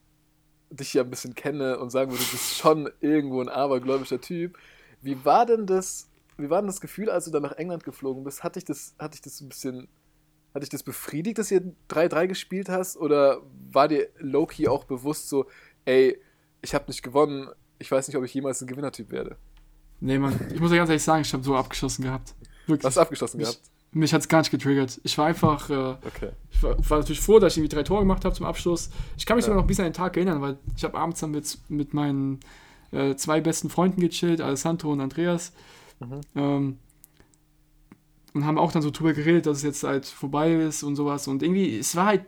dich 0.71 0.95
ja 0.95 1.03
ein 1.03 1.11
bisschen 1.11 1.35
kenne 1.35 1.79
und 1.79 1.91
sagen 1.91 2.11
würde, 2.11 2.25
du 2.25 2.31
bist 2.31 2.57
schon 2.57 2.89
irgendwo 3.01 3.41
ein 3.43 3.49
abergläubischer 3.51 4.21
Typ, 4.21 4.57
wie 5.03 5.23
war 5.25 5.45
denn 5.47 5.67
das, 5.67 6.08
wie 6.39 6.51
war 6.51 6.61
denn 6.61 6.69
das 6.69 6.81
Gefühl, 6.81 7.11
als 7.11 7.25
du 7.27 7.31
dann 7.31 7.43
nach 7.43 7.53
England 7.53 7.85
geflogen 7.85 8.25
bist? 8.25 8.43
Hat 8.45 8.57
dich 8.57 8.65
das, 8.65 8.95
hat 8.99 9.15
dich 9.15 9.21
das 9.21 9.41
ein 9.41 9.49
bisschen, 9.49 9.89
hat 10.55 10.63
dich 10.63 10.71
das 10.71 10.83
befriedigt, 10.83 11.39
dass 11.39 11.51
ihr 11.51 11.63
3-3 11.91 12.27
gespielt 12.29 12.69
hast? 12.69 12.97
Oder 12.97 13.43
war 13.71 13.89
dir 13.89 14.09
Loki 14.19 14.69
auch 14.69 14.85
bewusst 14.85 15.29
so, 15.29 15.47
ey, 15.85 16.19
ich 16.63 16.75
habe 16.75 16.85
nicht 16.89 17.03
gewonnen, 17.03 17.49
ich 17.79 17.91
weiß 17.91 18.09
nicht, 18.09 18.17
ob 18.17 18.25
ich 18.25 18.33
jemals 18.35 18.61
ein 18.61 18.67
Gewinnertyp 18.69 19.11
werde? 19.11 19.37
Nee, 20.01 20.19
Mann, 20.19 20.39
ich 20.53 20.61
muss 20.61 20.71
ja 20.71 20.77
ganz 20.77 20.91
ehrlich 20.91 21.03
sagen, 21.03 21.23
ich 21.23 21.33
habe 21.33 21.43
so 21.43 21.57
abgeschossen 21.57 22.05
gehabt. 22.05 22.35
Wirklich. 22.67 22.87
Hast 22.87 22.97
du 22.97 23.01
abgeschlossen 23.01 23.39
mich, 23.39 23.47
gehabt? 23.49 23.61
mich 23.93 24.13
hat 24.15 24.21
es 24.21 24.29
gar 24.29 24.39
nicht 24.39 24.51
getriggert. 24.51 25.01
Ich 25.03 25.19
war 25.19 25.27
einfach, 25.27 25.71
äh, 25.71 25.75
Okay. 25.75 26.31
ich 26.53 26.63
war, 26.63 26.77
war 26.89 26.99
natürlich 26.99 27.21
froh, 27.21 27.39
dass 27.41 27.55
ich 27.55 27.59
irgendwie 27.59 27.75
drei 27.75 27.83
Tore 27.83 28.01
gemacht 28.01 28.25
habe 28.25 28.35
zum 28.35 28.47
Abschluss. 28.47 28.91
Ich 29.17 29.27
kann 29.27 29.37
mich 29.37 29.43
Ja. 29.45 29.47
sogar 29.47 29.57
noch 29.57 29.65
ein 29.65 29.67
bisschen 29.67 29.85
an 29.87 29.91
den 29.91 29.97
Tag 29.97 30.17
erinnern, 30.17 30.41
weil 30.41 30.57
ich 30.77 30.85
habe 30.85 30.97
abends 30.97 31.19
dann 31.21 31.33
mit, 31.33 31.59
mit 31.69 31.95
meinen 31.95 32.39
äh, 32.93 33.17
zwei 33.17 33.41
besten 33.41 33.71
Freunden 33.71 34.01
gechillt, 34.01 34.41
Alessandro 34.41 34.93
und 34.93 35.01
Andreas. 35.01 35.53
Mhm. 36.01 36.21
Ähm, 36.35 36.79
und 38.35 38.47
haben 38.47 38.59
auch 38.59 38.73
dann 38.73 38.83
so 38.83 38.91
drüber 38.91 39.13
geredet, 39.13 39.47
dass 39.47 39.59
es 39.59 39.63
jetzt 39.63 39.83
halt 39.83 40.07
vorbei 40.07 40.53
ist 40.55 40.83
und 40.83 40.97
sowas. 40.97 41.27
Und 41.29 41.43
irgendwie, 41.43 41.79
es 41.79 41.97
war 41.97 42.07
halt, 42.07 42.23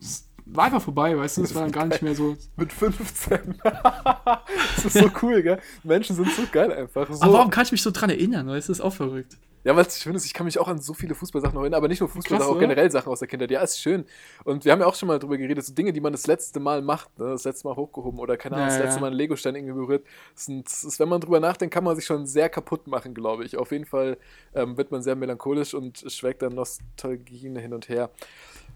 es 0.00 0.28
war 0.44 0.66
einfach 0.66 0.82
vorbei, 0.82 1.16
weißt 1.16 1.38
du, 1.38 1.42
es 1.42 1.54
war 1.54 1.62
dann 1.62 1.72
gar 1.72 1.86
nicht 1.86 2.02
mehr 2.02 2.14
so. 2.14 2.36
Mit 2.56 2.72
15. 2.72 3.58
das 3.62 4.84
ist 4.84 4.98
so 4.98 5.10
cool, 5.22 5.42
gell? 5.42 5.60
Menschen 5.82 6.16
sind 6.16 6.30
so 6.32 6.42
geil 6.50 6.72
einfach. 6.72 7.10
So. 7.10 7.22
Aber 7.22 7.34
warum 7.34 7.50
kann 7.50 7.64
ich 7.64 7.72
mich 7.72 7.82
so 7.82 7.90
dran 7.90 8.10
erinnern, 8.10 8.46
weißt 8.46 8.68
du, 8.68 8.72
das 8.72 8.78
ist 8.78 8.84
auch 8.84 8.94
verrückt. 8.94 9.36
Ja, 9.64 9.74
weil 9.76 9.84
es 9.84 10.00
schön 10.00 10.14
ist, 10.14 10.24
ich 10.24 10.34
kann 10.34 10.46
mich 10.46 10.58
auch 10.58 10.68
an 10.68 10.80
so 10.80 10.94
viele 10.94 11.14
Fußballsachen 11.14 11.54
noch 11.54 11.62
erinnern, 11.62 11.78
aber 11.78 11.88
nicht 11.88 12.00
nur 12.00 12.08
Fußball, 12.08 12.38
sondern 12.38 12.48
auch 12.48 12.52
oder? 12.52 12.60
generell 12.60 12.90
Sachen 12.90 13.10
aus 13.10 13.18
der 13.18 13.28
Kindheit. 13.28 13.50
Ja, 13.50 13.60
ist 13.60 13.80
schön. 13.80 14.04
Und 14.44 14.64
wir 14.64 14.72
haben 14.72 14.80
ja 14.80 14.86
auch 14.86 14.94
schon 14.94 15.08
mal 15.08 15.18
drüber 15.18 15.36
geredet, 15.36 15.64
so 15.64 15.74
Dinge, 15.74 15.92
die 15.92 16.00
man 16.00 16.12
das 16.12 16.26
letzte 16.26 16.60
Mal 16.60 16.82
macht, 16.82 17.18
ne? 17.18 17.30
das 17.30 17.44
letzte 17.44 17.66
Mal 17.68 17.76
hochgehoben 17.76 18.20
oder 18.20 18.36
keine 18.36 18.56
Ahnung, 18.56 18.68
Ja, 18.68 18.74
das 18.74 18.84
letzte. 18.84 19.00
Mal 19.00 19.08
einen 19.08 19.16
Legostein 19.16 19.54
irgendwie 19.56 19.74
berührt. 19.74 20.04
Das 20.34 20.46
sind, 20.46 20.66
das 20.66 20.98
wenn 21.00 21.08
man 21.08 21.20
drüber 21.20 21.40
nachdenkt, 21.40 21.74
kann 21.74 21.84
man 21.84 21.96
sich 21.96 22.04
schon 22.04 22.26
sehr 22.26 22.48
kaputt 22.48 22.86
machen, 22.86 23.14
glaube 23.14 23.44
ich. 23.44 23.56
Auf 23.56 23.72
jeden 23.72 23.84
Fall 23.84 24.16
ähm, 24.54 24.76
wird 24.76 24.90
man 24.90 25.02
sehr 25.02 25.16
melancholisch 25.16 25.74
und 25.74 26.04
schwelgt 26.08 26.42
dann 26.42 26.54
Nostalgien 26.54 27.56
hin 27.56 27.74
und 27.74 27.88
her. 27.88 28.10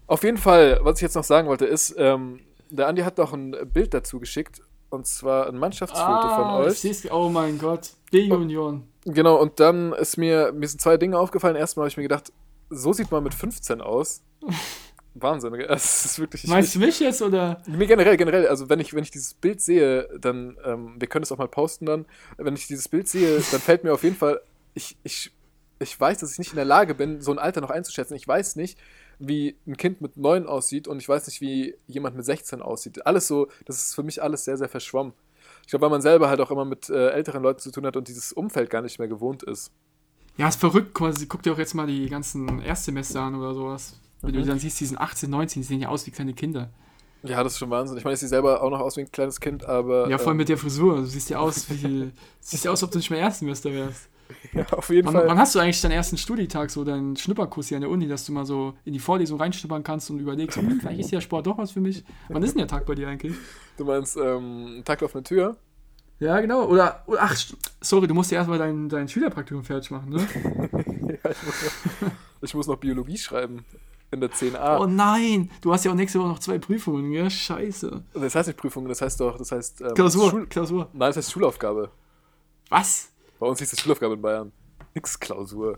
Auf 0.07 0.23
jeden 0.23 0.37
Fall, 0.37 0.79
was 0.83 0.97
ich 0.97 1.03
jetzt 1.03 1.15
noch 1.15 1.23
sagen 1.23 1.47
wollte, 1.47 1.65
ist, 1.65 1.95
ähm, 1.97 2.41
der 2.69 2.87
Andi 2.87 3.03
hat 3.03 3.17
noch 3.17 3.33
ein 3.33 3.55
Bild 3.71 3.93
dazu 3.93 4.19
geschickt. 4.19 4.61
Und 4.93 5.07
zwar 5.07 5.47
ein 5.47 5.57
Mannschaftsfoto 5.57 6.05
von 6.05 6.43
Ah, 6.45 6.61
ich 6.61 6.67
euch. 6.67 6.79
seh's, 6.79 7.11
oh 7.11 7.27
mein 7.27 7.57
Gott, 7.57 7.89
B-Union. 8.11 8.83
Genau, 9.05 9.41
und 9.41 9.59
dann 9.59 9.91
ist 9.93 10.17
mir, 10.17 10.51
mir 10.53 10.67
sind 10.67 10.79
zwei 10.81 10.97
Dinge 10.97 11.17
aufgefallen. 11.17 11.55
Erstmal 11.55 11.85
habe 11.85 11.89
ich 11.89 11.97
mir 11.97 12.03
gedacht, 12.03 12.31
so 12.69 12.93
sieht 12.93 13.09
man 13.09 13.23
mit 13.23 13.33
15 13.33 13.81
aus. 13.81 14.21
Wahnsinn, 15.15 15.53
es 15.55 16.05
ist 16.05 16.19
wirklich. 16.19 16.43
Ich, 16.43 16.49
Meinst 16.49 16.75
du 16.75 16.79
mich 16.79 16.99
jetzt 16.99 17.23
oder? 17.23 17.61
mir 17.67 17.87
generell, 17.87 18.17
generell, 18.17 18.47
also 18.47 18.69
wenn 18.69 18.79
ich, 18.79 18.93
wenn 18.93 19.01
ich 19.03 19.09
dieses 19.09 19.33
Bild 19.33 19.61
sehe, 19.61 20.07
dann, 20.19 20.57
ähm, 20.63 20.95
wir 20.99 21.07
können 21.07 21.23
es 21.23 21.31
auch 21.31 21.37
mal 21.39 21.47
posten 21.47 21.87
dann, 21.87 22.05
wenn 22.37 22.55
ich 22.55 22.67
dieses 22.67 22.87
Bild 22.87 23.07
sehe, 23.07 23.41
dann 23.51 23.61
fällt 23.61 23.83
mir 23.83 23.93
auf 23.93 24.03
jeden 24.03 24.15
Fall, 24.15 24.41
ich, 24.75 24.95
ich, 25.03 25.31
ich 25.83 25.99
weiß, 25.99 26.17
dass 26.19 26.31
ich 26.33 26.39
nicht 26.39 26.51
in 26.51 26.55
der 26.55 26.65
Lage 26.65 26.95
bin, 26.95 27.21
so 27.21 27.31
ein 27.31 27.39
Alter 27.39 27.61
noch 27.61 27.69
einzuschätzen. 27.69 28.15
Ich 28.15 28.27
weiß 28.27 28.55
nicht, 28.55 28.77
wie 29.19 29.55
ein 29.67 29.77
Kind 29.77 30.01
mit 30.01 30.17
9 30.17 30.47
aussieht 30.47 30.87
und 30.87 30.97
ich 30.99 31.07
weiß 31.07 31.27
nicht, 31.27 31.39
wie 31.41 31.75
jemand 31.87 32.15
mit 32.15 32.25
16 32.25 32.61
aussieht. 32.61 33.05
Alles 33.05 33.27
so, 33.27 33.47
das 33.65 33.77
ist 33.77 33.95
für 33.95 34.03
mich 34.03 34.21
alles 34.23 34.45
sehr, 34.45 34.57
sehr 34.57 34.69
verschwommen. 34.69 35.13
Ich 35.63 35.69
glaube, 35.69 35.83
weil 35.83 35.91
man 35.91 36.01
selber 36.01 36.29
halt 36.29 36.41
auch 36.41 36.51
immer 36.51 36.65
mit 36.65 36.89
äh, 36.89 37.09
älteren 37.09 37.43
Leuten 37.43 37.59
zu 37.59 37.71
tun 37.71 37.85
hat 37.85 37.95
und 37.95 38.07
dieses 38.07 38.33
Umfeld 38.33 38.69
gar 38.69 38.81
nicht 38.81 38.99
mehr 38.99 39.07
gewohnt 39.07 39.43
ist. 39.43 39.71
Ja, 40.37 40.47
ist 40.47 40.59
verrückt 40.59 40.93
quasi. 40.93 41.27
Guck 41.27 41.43
dir 41.43 41.53
auch 41.53 41.57
jetzt 41.59 41.73
mal 41.75 41.87
die 41.87 42.09
ganzen 42.09 42.59
Erstsemester 42.61 43.21
an 43.21 43.35
oder 43.35 43.53
sowas. 43.53 43.99
Wenn 44.21 44.31
Mhm. 44.31 44.39
du 44.39 44.45
dann 44.45 44.59
siehst, 44.59 44.79
die 44.79 44.85
sind 44.85 44.97
18, 44.97 45.29
19, 45.29 45.61
die 45.61 45.67
sehen 45.67 45.79
ja 45.79 45.89
aus 45.89 46.07
wie 46.07 46.11
kleine 46.11 46.33
Kinder. 46.33 46.69
Ja, 47.23 47.41
das 47.43 47.53
ist 47.53 47.59
schon 47.59 47.69
Wahnsinn. 47.69 47.97
Ich 47.97 48.03
meine, 48.03 48.15
ich 48.15 48.19
sehe 48.19 48.27
selber 48.29 48.61
auch 48.61 48.69
noch 48.69 48.79
aus 48.81 48.97
wie 48.97 49.01
ein 49.01 49.11
kleines 49.11 49.39
Kind, 49.39 49.63
aber. 49.63 50.09
Ja, 50.09 50.17
vor 50.17 50.27
allem 50.27 50.33
ähm, 50.35 50.37
mit 50.39 50.49
der 50.49 50.57
Frisur. 50.57 50.97
Du 50.97 51.05
siehst 51.05 51.29
ja 51.29 51.39
aus 51.39 51.69
wie. 51.69 52.11
siehst 52.41 52.65
ja 52.65 52.71
aus, 52.71 52.83
ob 52.83 52.91
du 52.91 52.97
nicht 52.97 53.09
mehr 53.09 53.19
Erstsemester 53.19 53.71
wärst. 53.71 54.09
ja, 54.53 54.65
auf 54.71 54.89
jeden 54.89 55.07
Wann, 55.07 55.13
Fall. 55.13 55.27
wann 55.27 55.37
hast 55.37 55.55
du 55.55 55.59
eigentlich 55.59 55.81
deinen 55.81 55.91
ersten 55.91 56.17
Studietag, 56.17 56.69
so 56.69 56.83
deinen 56.83 57.15
Schnupperkurs 57.15 57.67
hier 57.67 57.77
an 57.77 57.81
der 57.81 57.89
Uni, 57.89 58.07
dass 58.07 58.25
du 58.25 58.31
mal 58.31 58.45
so 58.45 58.73
in 58.85 58.93
die 58.93 58.99
Vorlesung 58.99 59.39
reinschnuppern 59.39 59.83
kannst 59.83 60.09
und 60.09 60.19
überlegst, 60.19 60.57
hm, 60.57 60.79
vielleicht 60.79 60.99
ist 60.99 61.11
ja 61.11 61.21
Sport 61.21 61.47
doch 61.47 61.57
was 61.57 61.71
für 61.71 61.81
mich. 61.81 62.03
Wann 62.29 62.43
ist 62.43 62.51
denn 62.51 62.59
der 62.59 62.67
Tag 62.67 62.85
bei 62.85 62.95
dir 62.95 63.07
eigentlich? 63.07 63.35
Du 63.75 63.85
meinst, 63.85 64.17
ähm, 64.17 64.77
ein 64.77 64.83
Tag 64.85 65.01
auf 65.01 65.15
eine 65.15 65.23
Tür? 65.23 65.57
Ja, 66.19 66.39
genau. 66.41 66.65
Oder, 66.65 67.01
oder 67.07 67.23
ach, 67.23 67.35
sorry, 67.81 68.05
du 68.05 68.13
musst 68.13 68.31
ja 68.31 68.37
erstmal 68.37 68.59
dein, 68.59 68.87
dein 68.87 69.09
Schülerpraktikum 69.09 69.63
fertig 69.63 69.89
machen, 69.89 70.09
ne? 70.09 70.19
ja, 71.23 71.31
ich 71.31 71.43
muss, 71.43 71.63
noch, 71.63 72.11
ich 72.41 72.53
muss 72.53 72.67
noch 72.67 72.77
Biologie 72.77 73.17
schreiben. 73.17 73.65
In 74.11 74.21
der 74.21 74.29
10a. 74.29 74.79
Oh 74.79 74.85
nein, 74.85 75.49
du 75.61 75.73
hast 75.73 75.85
ja 75.85 75.91
auch 75.91 75.95
nächste 75.95 76.19
Woche 76.19 76.27
noch 76.27 76.37
zwei 76.37 76.59
Prüfungen, 76.59 77.11
ja? 77.11 77.27
Scheiße. 77.31 78.03
das 78.13 78.35
heißt 78.35 78.47
nicht 78.47 78.57
Prüfung, 78.57 78.87
das 78.87 79.01
heißt 79.01 79.19
doch, 79.19 79.39
das 79.39 79.51
heißt. 79.51 79.81
Ähm, 79.81 79.93
Klausur, 79.95 80.29
Schul 80.29 80.45
Klausur. 80.45 80.87
Nein, 80.93 81.09
das 81.09 81.17
heißt 81.17 81.31
Schulaufgabe. 81.31 81.89
Was? 82.69 83.09
Bei 83.43 83.49
uns 83.49 83.59
hieß 83.59 83.71
das 83.71 83.81
Schulaufgabe 83.81 84.13
in 84.13 84.21
Bayern. 84.21 84.53
Nix 84.95 85.19
Klausur. 85.19 85.77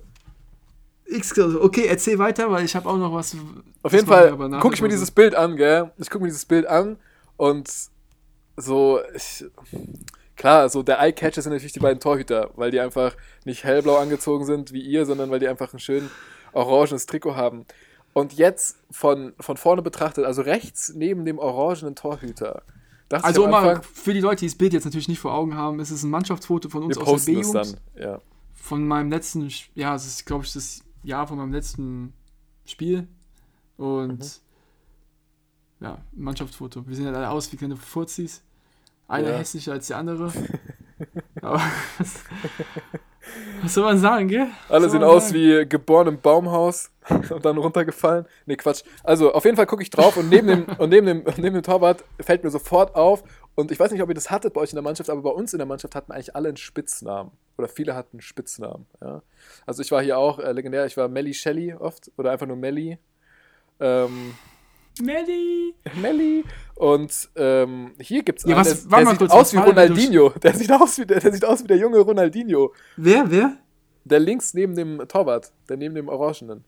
X-Klausur. 1.06 1.64
Okay, 1.64 1.88
erzähl 1.88 2.20
weiter, 2.20 2.52
weil 2.52 2.64
ich 2.64 2.76
habe 2.76 2.88
auch 2.88 2.98
noch 2.98 3.12
was. 3.12 3.36
Auf 3.82 3.92
jeden 3.92 4.06
Fall 4.06 4.38
gucke 4.60 4.76
ich 4.76 4.84
mir 4.84 4.88
dieses 4.88 5.10
Bild 5.10 5.34
an, 5.34 5.56
gell? 5.56 5.92
Ich 5.98 6.12
gucke 6.12 6.24
mir 6.24 6.30
dieses 6.30 6.46
Bild 6.46 6.68
an 6.68 6.98
und 7.38 7.68
so, 8.56 9.00
ich, 9.16 9.46
klar, 10.36 10.70
so 10.70 10.84
der 10.84 11.00
Eye-Catcher 11.00 11.42
sind 11.42 11.54
natürlich 11.54 11.74
die 11.74 11.80
beiden 11.80 12.00
Torhüter, 12.00 12.52
weil 12.56 12.70
die 12.70 12.80
einfach 12.80 13.16
nicht 13.46 13.64
hellblau 13.64 13.98
angezogen 13.98 14.46
sind 14.46 14.72
wie 14.72 14.82
ihr, 14.82 15.08
sondern 15.08 15.32
weil 15.32 15.40
die 15.40 15.48
einfach 15.48 15.74
ein 15.74 15.80
schön 15.80 16.12
orangenes 16.54 17.08
Trikot 17.08 17.36
haben. 17.36 17.66
Und 18.14 18.34
jetzt 18.34 18.78
von, 18.92 19.34
von 19.40 19.58
vorne 19.58 19.82
betrachtet, 19.82 20.24
also 20.24 20.44
rechts 20.44 20.94
neben 20.94 21.26
dem 21.26 21.40
orangenen 21.40 21.96
Torhüter. 21.96 22.62
Dachte 23.10 23.26
Also, 23.26 23.48
mal 23.48 23.82
für 23.82 24.14
die 24.14 24.20
Leute, 24.20 24.42
die 24.42 24.46
das 24.48 24.56
Bild 24.56 24.74
jetzt 24.74 24.86
natürlich 24.86 25.08
nicht 25.08 25.20
vor 25.20 25.34
Augen 25.34 25.56
haben, 25.56 25.80
ist 25.80 25.92
es 25.92 26.04
ein 26.04 26.10
Mannschaftsfoto 26.10 26.70
von 26.70 26.84
uns 26.84 26.98
wir 26.98 27.08
aus 27.08 27.26
der 27.26 27.34
B-Jugend. 27.34 27.78
Ja. 28.00 28.22
Von 28.54 28.88
meinem 28.88 29.10
letzten, 29.12 29.48
ja, 29.76 29.94
es 29.96 30.06
ist, 30.08 30.26
glaube 30.26 30.44
ich, 30.46 30.54
das 30.54 30.82
Jahr 31.04 31.28
von 31.28 31.38
meinem 31.38 31.54
letzten 31.54 32.14
Spiel. 32.66 33.08
Und 33.78 34.20
Mhm. 34.20 35.86
ja, 35.86 35.98
Mannschaftsfoto. 36.14 36.88
Wir 36.88 36.96
sehen 36.96 37.06
halt 37.06 37.16
alle 37.16 37.30
aus 37.30 37.52
wie 37.52 37.58
kleine 37.58 37.76
Furzis. 37.78 38.42
Einer 39.08 39.30
Ja. 39.32 39.38
hässlicher 39.38 39.74
als 39.74 39.88
der 39.88 39.98
andere. 39.98 40.32
Aber 41.42 41.62
was, 42.00 42.24
was 43.62 43.74
soll 43.74 43.84
man 43.84 44.00
sagen, 44.00 44.28
gell? 44.30 44.48
Alle 44.70 44.90
sehen 44.90 45.04
aus 45.04 45.26
sagen? 45.30 45.36
wie 45.36 45.66
geboren 45.70 46.08
im 46.08 46.20
Baumhaus 46.22 46.90
und 47.30 47.46
dann 47.46 47.58
runtergefallen. 47.58 48.26
Nee, 48.46 48.56
Quatsch. 48.56 48.84
Also, 49.04 49.34
auf 49.34 49.46
jeden 49.46 49.58
Fall 49.58 49.66
gucke 49.68 49.84
ich 49.84 49.90
drauf 49.90 50.18
und 50.18 50.30
neben 50.30 50.48
dem, 50.48 50.66
und 50.78 50.90
neben 50.90 51.06
dem, 51.06 51.24
neben 51.38 51.54
dem 51.56 51.64
Torwart 51.64 52.04
fällt 52.20 52.44
mir 52.44 52.50
sofort 52.50 52.96
auf, 52.96 53.24
Und 53.56 53.72
ich 53.72 53.80
weiß 53.80 53.92
nicht, 53.92 54.02
ob 54.02 54.10
ihr 54.10 54.16
das 54.16 54.30
hattet 54.32 54.54
bei 54.54 54.62
euch 54.62 54.72
in 54.72 54.76
der 54.76 54.84
Mannschaft, 54.84 55.10
aber 55.10 55.22
bei 55.22 55.30
uns 55.30 55.54
in 55.54 55.60
der 55.60 55.66
Mannschaft 55.68 55.96
hatten 55.96 56.12
eigentlich 56.12 56.36
alle 56.36 56.50
einen 56.50 56.58
Spitznamen. 56.58 57.32
Oder 57.58 57.68
viele 57.70 57.96
hatten 57.96 58.18
einen 58.18 58.22
Spitznamen. 58.22 58.86
Ja. 59.02 59.22
Also 59.66 59.82
ich 59.82 59.92
war 59.92 60.02
hier 60.04 60.18
auch 60.18 60.40
äh, 60.40 60.52
legendär, 60.52 60.86
ich 60.86 60.98
war 60.98 61.08
Melly 61.08 61.34
Shelley 61.34 61.74
oft 61.74 62.12
oder 62.18 62.32
einfach 62.32 62.48
nur 62.48 62.58
Melly. 62.58 62.98
Ähm, 63.80 64.34
Melly! 65.02 65.74
Melly. 66.02 66.44
Und 66.76 67.30
ähm, 67.36 67.94
hier 68.00 68.24
gibt 68.24 68.40
es 68.40 68.46
Ja, 68.46 68.56
einen, 68.58 68.66
was- 68.66 68.88
der, 68.88 68.98
der 68.98 69.06
mal 69.06 69.12
sieht 69.12 69.20
kurz, 69.20 69.32
aus 69.32 69.54
wie 69.54 69.58
Ronaldinho. 69.58 70.30
Der 70.42 70.54
sieht, 70.54 70.72
aus 70.72 70.98
wie, 70.98 71.06
der, 71.06 71.20
der 71.20 71.34
sieht 71.34 71.46
aus 71.46 71.64
wie 71.64 71.68
der 71.68 71.78
junge 71.78 72.00
Ronaldinho. 72.00 72.74
Wer, 72.98 73.30
wer? 73.30 73.58
Der 74.06 74.20
links 74.20 74.54
neben 74.54 74.76
dem 74.76 75.06
Torwart, 75.08 75.52
der 75.68 75.78
neben 75.78 75.96
dem 75.96 76.08
Orangenen. 76.10 76.64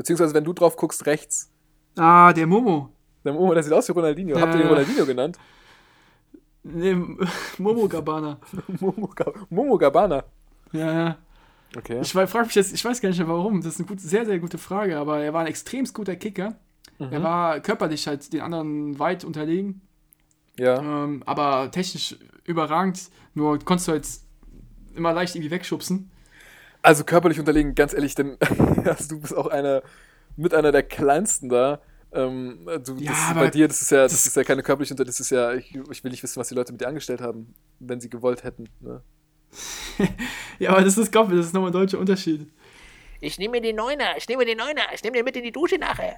Beziehungsweise, 0.00 0.32
wenn 0.32 0.44
du 0.44 0.54
drauf 0.54 0.76
guckst, 0.76 1.04
rechts. 1.04 1.52
Ah, 1.94 2.32
der 2.32 2.46
Momo. 2.46 2.88
Der, 3.22 3.38
oh, 3.38 3.52
der 3.52 3.62
sieht 3.62 3.74
aus 3.74 3.86
wie 3.86 3.92
Ronaldinho. 3.92 4.40
Habt 4.40 4.54
ihr 4.54 4.62
den. 4.62 4.68
Ronaldinho 4.68 5.04
genannt? 5.04 5.38
Nee, 6.62 6.94
Momo 7.58 7.86
Gabana. 7.86 8.40
Momo, 8.80 9.10
Momo 9.50 9.76
Gabana. 9.76 10.24
Ja, 10.72 10.92
ja. 10.92 11.18
Okay. 11.76 12.00
Ich 12.00 12.12
frage 12.12 12.46
mich 12.46 12.54
jetzt, 12.54 12.72
ich 12.72 12.82
weiß 12.82 13.02
gar 13.02 13.10
nicht 13.10 13.18
mehr 13.18 13.28
warum. 13.28 13.60
Das 13.60 13.74
ist 13.74 13.80
eine 13.80 13.88
gute, 13.88 14.00
sehr, 14.00 14.24
sehr 14.24 14.38
gute 14.38 14.56
Frage, 14.56 14.96
aber 14.96 15.20
er 15.20 15.34
war 15.34 15.42
ein 15.42 15.48
extrem 15.48 15.84
guter 15.92 16.16
Kicker. 16.16 16.54
Mhm. 16.98 17.12
Er 17.12 17.22
war 17.22 17.60
körperlich 17.60 18.06
halt 18.06 18.32
den 18.32 18.40
anderen 18.40 18.98
weit 18.98 19.22
unterlegen, 19.22 19.82
ja. 20.58 20.78
ähm, 20.78 21.22
aber 21.26 21.70
technisch 21.70 22.16
überragend. 22.44 23.10
Nur 23.34 23.58
konntest 23.58 23.88
du 23.88 23.92
halt 23.92 24.08
immer 24.94 25.12
leicht 25.12 25.34
irgendwie 25.34 25.50
wegschubsen. 25.50 26.09
Also 26.82 27.04
körperlich 27.04 27.38
unterlegen, 27.38 27.74
ganz 27.74 27.92
ehrlich, 27.92 28.14
denn 28.14 28.36
also 28.84 29.08
du 29.08 29.20
bist 29.20 29.36
auch 29.36 29.46
einer 29.48 29.82
mit 30.36 30.54
einer 30.54 30.72
der 30.72 30.82
kleinsten 30.82 31.48
da. 31.48 31.80
Ähm, 32.12 32.60
du, 32.84 32.96
Ja, 32.96 33.12
das 33.12 33.34
bei 33.34 33.50
dir, 33.50 33.68
das 33.68 33.82
ist 33.82 33.90
ja, 33.90 34.02
das, 34.02 34.12
das- 34.12 34.26
ist 34.26 34.36
ja 34.36 34.42
keine 34.44 34.62
körperliche 34.62 34.94
Unterlegung, 34.94 35.10
das 35.12 35.20
ist 35.20 35.30
ja, 35.30 35.52
ich, 35.54 35.74
ich 35.90 36.02
will 36.04 36.10
nicht 36.10 36.22
wissen, 36.22 36.40
was 36.40 36.48
die 36.48 36.54
Leute 36.54 36.72
mit 36.72 36.80
dir 36.80 36.88
angestellt 36.88 37.20
haben, 37.20 37.54
wenn 37.78 38.00
sie 38.00 38.08
gewollt 38.10 38.42
hätten. 38.44 38.68
Ne? 38.80 39.02
Ja, 40.58 40.70
aber 40.70 40.82
das 40.82 40.98
ist, 40.98 41.14
mir, 41.14 41.36
das 41.36 41.46
ist 41.46 41.54
nochmal 41.54 41.70
ein 41.70 41.72
deutscher 41.72 41.98
Unterschied. 41.98 42.46
Ich 43.20 43.38
nehme 43.38 43.52
mir 43.52 43.60
den 43.60 43.76
Neuner, 43.76 44.16
ich 44.16 44.26
nehme 44.28 44.40
mir 44.40 44.46
den 44.46 44.58
Neuner, 44.58 44.82
ich 44.94 45.02
nehme 45.02 45.16
den 45.16 45.24
mit 45.24 45.36
in 45.36 45.42
die 45.42 45.52
Dusche 45.52 45.76
nachher. 45.76 46.16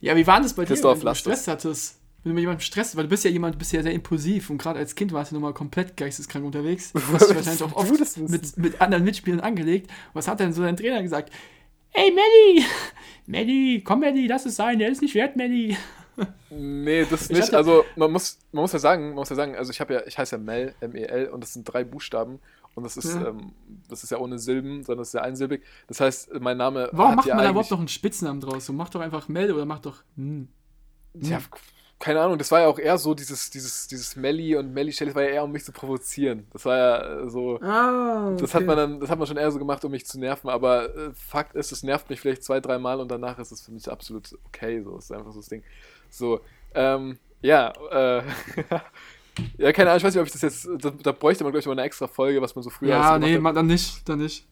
Ja, 0.00 0.14
wie 0.16 0.26
war 0.26 0.40
das 0.40 0.54
bei 0.54 0.64
Christoph, 0.64 0.98
dir, 0.98 1.04
wenn 1.04 1.12
du 1.12 1.18
Stress 1.18 1.48
hattest? 1.48 2.00
Wenn 2.24 2.30
du 2.30 2.34
mit 2.34 2.40
jemandem 2.42 2.60
Stress, 2.62 2.96
weil 2.96 3.04
du 3.04 3.10
bist 3.10 3.22
ja 3.24 3.30
jemand, 3.30 3.54
du 3.54 3.58
bist 3.58 3.72
ja 3.72 3.82
sehr 3.82 3.92
impulsiv 3.92 4.48
und 4.50 4.58
gerade 4.58 4.78
als 4.78 4.94
Kind 4.94 5.12
warst 5.12 5.30
du 5.30 5.36
nochmal 5.36 5.52
komplett 5.54 5.96
geisteskrank 5.96 6.44
unterwegs. 6.44 6.92
Du 6.94 7.00
hast 7.12 7.28
dich 7.28 7.36
wahrscheinlich 7.36 7.62
auch 7.62 7.76
oft 7.76 8.16
mit, 8.18 8.56
mit 8.56 8.80
anderen 8.80 9.04
Mitspielern 9.04 9.40
angelegt. 9.40 9.90
Was 10.14 10.26
hat 10.26 10.40
denn 10.40 10.52
so 10.52 10.62
dein 10.62 10.76
Trainer 10.76 11.02
gesagt? 11.02 11.30
Hey 11.90 12.10
Melli! 12.10 12.64
Melli, 13.26 13.82
komm 13.84 14.00
Melli, 14.00 14.26
lass 14.26 14.46
es 14.46 14.56
sein, 14.56 14.78
der 14.78 14.88
ist 14.90 15.02
nicht 15.02 15.14
wert, 15.14 15.36
Melli. 15.36 15.76
Nee, 16.50 17.04
das 17.10 17.22
Ich 17.24 17.30
nicht. 17.30 17.42
hatte- 17.42 17.56
Also 17.56 17.84
man 17.96 18.10
muss, 18.12 18.38
man 18.52 18.62
muss 18.62 18.72
ja 18.72 18.78
sagen, 18.78 19.08
man 19.08 19.14
muss 19.16 19.28
ja 19.30 19.36
sagen, 19.36 19.56
also 19.56 19.70
ich 19.70 19.80
habe 19.80 19.94
ja, 19.94 20.02
ich 20.06 20.16
heiße 20.16 20.36
ja 20.36 20.42
Mel, 20.42 20.74
M-E-L, 20.80 21.28
und 21.28 21.42
das 21.42 21.52
sind 21.52 21.64
drei 21.64 21.84
Buchstaben. 21.84 22.38
Und 22.74 22.84
das 22.84 22.96
ist, 22.96 23.14
Ja. 23.14 23.28
ähm, 23.28 23.52
das 23.88 24.02
ist 24.02 24.10
ja 24.10 24.18
ohne 24.18 24.38
Silben, 24.38 24.82
sondern 24.82 25.00
das 25.02 25.08
ist 25.08 25.14
ja 25.14 25.22
einsilbig. 25.22 25.62
Das 25.88 26.00
heißt, 26.00 26.32
mein 26.40 26.56
Name 26.56 26.88
Warum 26.92 27.16
macht 27.16 27.26
ja 27.26 27.34
man 27.36 27.44
da 27.44 27.50
überhaupt 27.50 27.70
noch 27.70 27.78
einen 27.78 27.88
Spitznamen 27.88 28.40
draus? 28.40 28.66
So, 28.66 28.72
mach 28.72 28.88
doch 28.88 29.00
einfach 29.00 29.28
Mel 29.28 29.52
oder 29.52 29.64
mach 29.66 29.78
doch. 29.80 30.02
Hm. 30.16 30.48
Ja, 31.20 31.38
keine 32.04 32.20
Ahnung, 32.20 32.36
das 32.36 32.50
war 32.50 32.60
ja 32.60 32.66
auch 32.66 32.78
eher 32.78 32.98
so 32.98 33.14
dieses, 33.14 33.48
dieses, 33.48 33.88
dieses 33.88 34.14
Melly 34.14 34.56
und 34.56 34.74
Melly 34.74 34.92
Shelley, 34.92 35.08
das 35.12 35.16
war 35.16 35.22
ja 35.22 35.30
eher, 35.30 35.44
um 35.44 35.52
mich 35.52 35.64
zu 35.64 35.72
provozieren. 35.72 36.46
Das 36.52 36.66
war 36.66 36.76
ja 36.76 37.20
äh, 37.22 37.30
so. 37.30 37.58
Ah, 37.62 38.36
Das 38.38 38.54
hat 38.54 38.66
man 38.66 38.76
dann, 38.76 39.00
das 39.00 39.08
hat 39.08 39.18
man 39.18 39.26
schon 39.26 39.38
eher 39.38 39.50
so 39.50 39.58
gemacht, 39.58 39.82
um 39.86 39.90
mich 39.90 40.04
zu 40.04 40.20
nerven, 40.20 40.50
aber 40.50 40.94
äh, 40.94 41.10
Fakt 41.14 41.54
ist, 41.56 41.72
es 41.72 41.82
nervt 41.82 42.10
mich 42.10 42.20
vielleicht 42.20 42.44
zwei, 42.44 42.60
drei 42.60 42.78
Mal 42.78 43.00
und 43.00 43.10
danach 43.10 43.38
ist 43.38 43.52
es 43.52 43.62
für 43.62 43.72
mich 43.72 43.90
absolut 43.90 44.36
okay. 44.46 44.82
So 44.82 44.98
ist 44.98 45.10
einfach 45.12 45.32
so 45.32 45.38
das 45.40 45.48
Ding. 45.48 45.62
So, 46.10 46.40
ähm, 46.74 47.18
ja, 47.40 47.72
äh, 47.90 48.22
ja, 49.58 49.72
keine 49.72 49.90
Ahnung, 49.90 49.98
ich 49.98 50.04
weiß 50.04 50.14
nicht, 50.14 50.20
ob 50.20 50.26
ich 50.26 50.32
das 50.32 50.42
jetzt, 50.42 50.68
da, 50.84 50.90
da 50.90 51.12
bräuchte 51.12 51.42
man, 51.44 51.52
glaube 51.52 51.60
ich, 51.60 51.66
mal 51.66 51.72
eine 51.72 51.82
extra 51.84 52.06
Folge, 52.06 52.42
was 52.42 52.54
man 52.54 52.62
so 52.62 52.68
früher 52.70 52.90
Ja, 52.90 53.18
nee, 53.18 53.34
hat. 53.34 53.40
ma- 53.40 53.52
dann 53.52 53.66
nicht, 53.66 54.06
dann 54.08 54.18
nicht. 54.18 54.46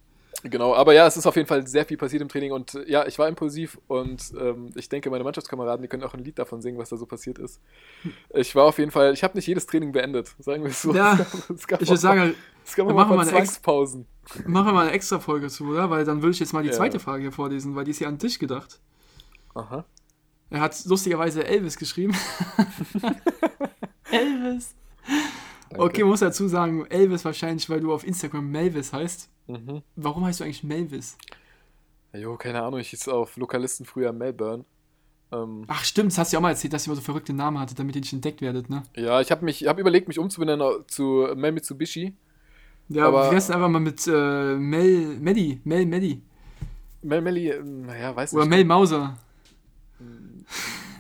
Genau, 0.45 0.75
aber 0.75 0.92
ja, 0.92 1.07
es 1.07 1.16
ist 1.16 1.27
auf 1.27 1.37
jeden 1.37 1.47
Fall 1.47 1.66
sehr 1.66 1.85
viel 1.85 1.97
passiert 1.97 2.23
im 2.23 2.29
Training 2.29 2.53
und 2.53 2.75
äh, 2.75 2.90
ja, 2.90 3.07
ich 3.07 3.18
war 3.18 3.29
impulsiv 3.29 3.79
und 3.87 4.33
ähm, 4.40 4.71
ich 4.75 4.88
denke, 4.88 5.09
meine 5.11 5.23
Mannschaftskameraden, 5.25 5.83
die 5.83 5.88
können 5.88 6.03
auch 6.03 6.14
ein 6.14 6.25
Lied 6.25 6.38
davon 6.38 6.61
singen, 6.62 6.79
was 6.79 6.88
da 6.88 6.97
so 6.97 7.07
passiert 7.07 7.38
ist. 7.38 7.61
Ich 8.31 8.55
war 8.57 8.64
auf 8.64 8.79
jeden 8.79 8.90
Fall, 8.90 9.12
ich 9.12 9.23
habe 9.23 9.37
nicht 9.37 9.47
jedes 9.47 9.66
Training 9.66 9.92
beendet, 9.92 10.35
sagen 10.40 10.64
wir 10.64 10.71
es 10.71 10.83
so. 10.83 10.92
Ja, 10.95 11.18
es 11.55 11.66
gab 11.66 11.81
Ich 11.83 11.88
würde 11.88 12.01
sagen, 12.01 12.35
es 12.64 12.75
gab 12.75 12.88
machen 12.88 13.16
mal 13.16 13.27
Zwangspausen. 13.27 14.07
machen 14.47 14.66
wir 14.68 14.73
mal 14.73 14.87
eine 14.87 14.92
extra 14.92 15.21
Folge 15.21 15.49
zu, 15.49 15.68
oder? 15.68 15.90
Weil 15.90 16.05
dann 16.05 16.23
würde 16.23 16.33
ich 16.33 16.40
jetzt 16.40 16.53
mal 16.53 16.62
die 16.62 16.71
Ja. 16.71 16.75
zweite 16.75 16.99
Frage 16.99 17.23
hier 17.23 17.33
vorlesen, 17.33 17.77
weil 17.77 17.85
die 17.85 17.90
ist 17.92 18.01
ja 18.01 18.09
an 18.09 18.18
dich 18.18 18.38
gedacht. 18.38 18.81
Aha. 19.55 19.85
Er 20.51 20.61
hat 20.61 20.85
lustigerweise 20.87 21.45
Elvis 21.47 21.77
geschrieben. 21.79 22.16
Elvis. 24.11 24.75
Danke. 25.73 25.85
Okay, 25.85 26.05
muss 26.05 26.21
dazu 26.21 26.49
sagen, 26.49 26.87
Elvis 26.87 27.25
wahrscheinlich, 27.25 27.69
weil 27.71 27.81
du 27.81 27.93
auf 27.93 28.07
Instagram 28.07 28.51
Melvis 28.51 28.93
heißt. 28.93 29.29
Mhm. 29.49 29.83
Warum 29.97 30.25
heißt 30.25 30.41
du 30.41 30.45
eigentlich 30.45 30.63
Melvis? 30.65 31.17
Jo, 32.15 32.37
keine 32.37 32.63
Ahnung, 32.63 32.81
ich 32.81 32.91
hieß 32.91 33.09
auf 33.09 33.37
Lokalisten 33.37 33.87
früher 33.87 34.13
Melbourne. 34.13 34.65
Ähm, 35.33 35.65
Ach 35.67 35.83
stimmt, 35.85 36.13
das 36.13 36.19
hast 36.19 36.33
du 36.33 36.35
ja 36.37 36.39
auch 36.39 36.43
mal 36.43 36.51
erzählt, 36.51 36.75
dass 36.75 36.85
ihr 36.85 36.89
immer 36.89 36.97
so 36.97 37.01
verrückte 37.03 37.33
Namen 37.33 37.59
hattet, 37.59 37.79
damit 37.79 37.95
ihr 37.97 38.03
nicht 38.03 38.13
entdeckt 38.13 38.43
werdet, 38.43 38.69
ne? 38.69 38.83
ja, 38.95 39.21
ich 39.23 39.31
habe 39.31 39.45
mich, 39.47 39.67
hab 39.67 39.79
überlegt, 39.79 40.09
mich 40.09 40.19
umzubenennen 40.19 40.85
zu 40.87 41.27
Mel 41.35 41.53
Mitsubishi. 41.53 42.15
Ja, 42.89 43.09
Aber- 43.09 43.31
denn 43.31 43.37
einfach 43.39 43.69
mal 43.69 43.79
mit 43.81 44.07
äh, 44.07 44.57
Mel, 44.57 45.17
Melly, 45.21 45.61
Mel, 45.65 45.87
Melly. 45.87 46.21
Mel 47.03 47.23
Melly, 47.23 47.51
ähm, 47.51 47.87
naja, 47.87 48.15
weiß 48.15 48.35
Oder 48.35 48.43
nicht. 48.45 48.51
Mel 48.51 48.65
Mauser. 48.67 49.17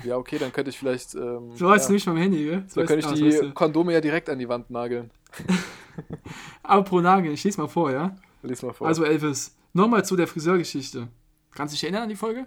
Ja, 0.04 0.16
okay, 0.16 0.38
dann 0.38 0.52
könnte 0.52 0.70
ich 0.70 0.78
vielleicht. 0.78 1.14
Ähm, 1.14 1.54
So 1.56 1.70
heißt 1.70 1.84
ja. 1.84 1.88
du 1.88 1.92
nicht 1.94 2.06
beim 2.06 2.16
Handy, 2.16 2.44
gell? 2.44 2.64
Weißt- 2.68 2.74
könnte 2.86 2.98
ich 2.98 3.06
ah, 3.06 3.12
die 3.14 3.26
weißt. 3.42 3.54
Kondome 3.54 3.92
ja 3.92 4.00
direkt 4.00 4.28
an 4.30 4.38
die 4.38 4.48
Wand 4.48 4.70
nageln. 4.70 5.10
Aber 6.62 6.82
pro 6.84 7.00
Nagel, 7.00 7.32
ich 7.32 7.44
lese 7.44 7.60
mal 7.60 7.68
vor, 7.68 7.90
ja? 7.90 8.16
Lies 8.42 8.62
mal 8.62 8.72
vor. 8.72 8.86
Also 8.86 9.04
Elvis, 9.04 9.56
nochmal 9.72 10.04
zu 10.04 10.16
der 10.16 10.26
Friseurgeschichte. 10.26 11.08
Kannst 11.54 11.72
du 11.72 11.76
dich 11.76 11.84
erinnern 11.84 12.04
an 12.04 12.08
die 12.08 12.16
Folge? 12.16 12.46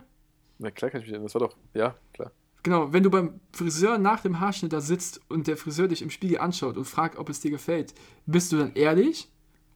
Na 0.58 0.72
klar 0.72 0.90
kann 0.92 1.02
ich 1.02 1.08
mich 1.08 1.14
erinnern. 1.14 1.28
Das 1.28 1.36
war 1.36 1.48
doch. 1.48 1.56
Ja, 1.74 1.96
klar. 2.14 2.32
Genau, 2.64 2.92
wenn 2.92 3.04
du 3.04 3.12
beim 3.12 3.40
Friseur 3.52 3.98
nach 4.00 4.22
dem 4.22 4.40
Haarschnitt 4.40 4.74
da 4.74 4.82
sitzt 4.82 5.22
und 5.30 5.46
der 5.48 5.56
Friseur 5.58 5.88
dich 5.88 6.02
im 6.02 6.10
Spiegel 6.10 6.40
anschaut 6.40 6.78
und 6.78 6.86
fragt, 6.86 7.18
ob 7.20 7.30
es 7.30 7.40
dir 7.40 7.52
gefällt, 7.52 7.94
bist 8.26 8.52
du 8.52 8.58
dann 8.58 8.74
ehrlich 8.74 9.30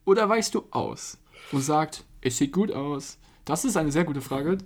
oder 0.06 0.28
weichst 0.28 0.56
du 0.56 0.64
aus 0.72 1.20
und 1.52 1.62
sagt, 1.62 2.04
es 2.22 2.38
sieht 2.38 2.52
gut 2.52 2.72
aus? 2.72 3.20
Das 3.46 3.64
ist 3.64 3.78
eine 3.78 3.92
sehr 3.92 4.06
gute 4.06 4.22
Frage. 4.22 4.58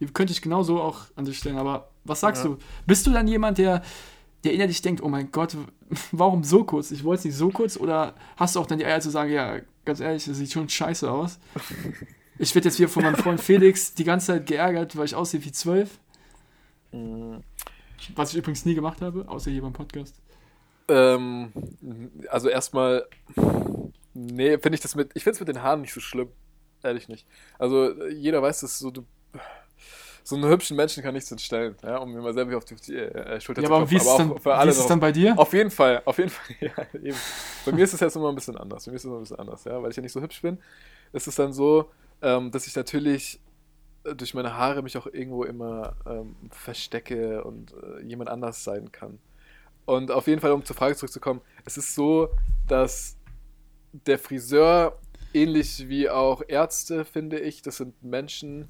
Die 0.00 0.06
könnte 0.06 0.32
ich 0.32 0.42
genauso 0.42 0.80
auch 0.80 1.02
an 1.14 1.24
dich 1.26 1.38
stellen, 1.38 1.58
aber 1.58 1.90
was 2.04 2.20
sagst 2.20 2.42
Ja. 2.44 2.50
du? 2.50 2.58
Bist 2.86 3.06
du 3.06 3.10
dann 3.12 3.28
jemand, 3.28 3.58
der, 3.58 3.82
der 4.44 4.52
innerlich 4.54 4.80
denkt, 4.82 5.02
oh 5.02 5.08
mein 5.08 5.30
Gott, 5.30 5.56
warum 6.12 6.42
so 6.42 6.64
kurz? 6.64 6.90
Ich 6.90 7.04
wollte 7.04 7.20
es 7.20 7.24
nicht 7.26 7.36
so 7.36 7.50
kurz 7.50 7.76
oder 7.76 8.14
hast 8.36 8.56
du 8.56 8.60
auch 8.60 8.66
dann 8.66 8.78
die 8.78 8.86
Eier 8.86 9.00
zu 9.00 9.10
sagen, 9.10 9.30
ja, 9.30 9.58
ganz 9.84 10.00
ehrlich, 10.00 10.24
das 10.24 10.36
sieht 10.38 10.52
schon 10.52 10.68
scheiße 10.68 11.10
aus? 11.10 11.38
Ich 12.42 12.54
werde 12.54 12.68
jetzt 12.68 12.78
wieder 12.78 12.88
von 12.88 13.02
meinem 13.02 13.16
Freund 13.16 13.38
Felix 13.38 13.92
die 13.92 14.04
ganze 14.04 14.28
Zeit 14.28 14.46
geärgert, 14.46 14.96
weil 14.96 15.04
ich 15.04 15.14
aussehe 15.14 15.44
wie 15.44 15.52
zwölf. 15.52 15.98
Was 18.14 18.30
ich 18.32 18.38
übrigens 18.38 18.64
nie 18.64 18.74
gemacht 18.74 19.02
habe, 19.02 19.28
außer 19.28 19.50
hier 19.50 19.60
beim 19.60 19.74
Podcast. 19.74 20.22
Ähm, 20.88 21.52
also 22.30 22.48
erstmal. 22.48 23.06
Nee, 24.14 24.56
finde 24.58 24.74
ich 24.74 24.80
das 24.80 24.94
mit. 24.94 25.10
Ich 25.12 25.22
finde 25.22 25.34
es 25.34 25.40
mit 25.40 25.48
den 25.48 25.62
Haaren 25.62 25.82
nicht 25.82 25.92
so 25.92 26.00
schlimm. 26.00 26.28
Ehrlich 26.82 27.08
nicht. 27.08 27.26
Also 27.58 27.92
jeder 28.08 28.40
weiß, 28.40 28.60
dass 28.60 28.78
so 28.78 28.90
du. 28.90 29.04
So 30.22 30.36
einen 30.36 30.48
hübschen 30.48 30.76
Menschen 30.76 31.02
kann 31.02 31.14
nichts 31.14 31.30
entstellen, 31.30 31.76
ja, 31.82 31.98
um 31.98 32.12
mir 32.12 32.20
mal 32.20 32.34
selber 32.34 32.56
auf 32.56 32.64
die, 32.64 32.74
auf 32.74 32.80
die 32.80 32.96
äh, 32.96 33.40
Schulter 33.40 33.62
Ja, 33.62 33.68
zu 33.68 33.74
aber 33.74 33.86
klopfen. 33.86 33.90
wie 33.90 33.96
ist 33.96 34.02
es 34.02 34.08
auch 34.08 34.16
dann, 34.18 34.38
für 34.38 34.44
wie 34.50 34.50
alle 34.54 34.70
ist 34.70 34.78
es 34.78 34.86
dann 34.86 35.00
bei 35.00 35.12
dir? 35.12 35.38
Auf 35.38 35.52
jeden 35.52 35.70
Fall, 35.70 36.02
auf 36.04 36.18
jeden 36.18 36.30
Fall, 36.30 36.56
ja, 36.60 37.00
eben. 37.00 37.16
Bei 37.64 37.72
mir 37.72 37.84
ist 37.84 37.94
es 37.94 38.00
jetzt 38.00 38.16
immer 38.16 38.28
ein 38.28 38.34
bisschen 38.34 38.56
anders. 38.56 38.84
Bei 38.84 38.90
mir 38.92 38.96
ist 38.96 39.02
es 39.04 39.06
immer 39.08 39.16
ein 39.16 39.22
bisschen 39.22 39.38
anders, 39.38 39.64
ja, 39.64 39.82
weil 39.82 39.90
ich 39.90 39.96
ja 39.96 40.02
nicht 40.02 40.12
so 40.12 40.20
hübsch 40.20 40.42
bin. 40.42 40.58
Ist 41.12 41.26
es 41.26 41.34
dann 41.34 41.52
so, 41.52 41.90
ähm, 42.22 42.50
dass 42.50 42.66
ich 42.66 42.76
natürlich 42.76 43.40
äh, 44.04 44.14
durch 44.14 44.34
meine 44.34 44.56
Haare 44.56 44.82
mich 44.82 44.96
auch 44.96 45.06
irgendwo 45.06 45.44
immer 45.44 45.94
ähm, 46.06 46.36
verstecke 46.50 47.42
und 47.44 47.72
äh, 47.72 48.02
jemand 48.04 48.30
anders 48.30 48.62
sein 48.62 48.92
kann. 48.92 49.18
Und 49.86 50.10
auf 50.10 50.26
jeden 50.26 50.40
Fall, 50.40 50.52
um 50.52 50.64
zur 50.64 50.76
Frage 50.76 50.94
zurückzukommen, 50.94 51.40
es 51.64 51.76
ist 51.76 51.94
so, 51.94 52.28
dass 52.68 53.16
der 53.92 54.18
Friseur, 54.18 54.98
ähnlich 55.32 55.88
wie 55.88 56.08
auch 56.08 56.42
Ärzte, 56.46 57.04
finde 57.04 57.40
ich, 57.40 57.62
das 57.62 57.78
sind 57.78 58.00
Menschen, 58.02 58.68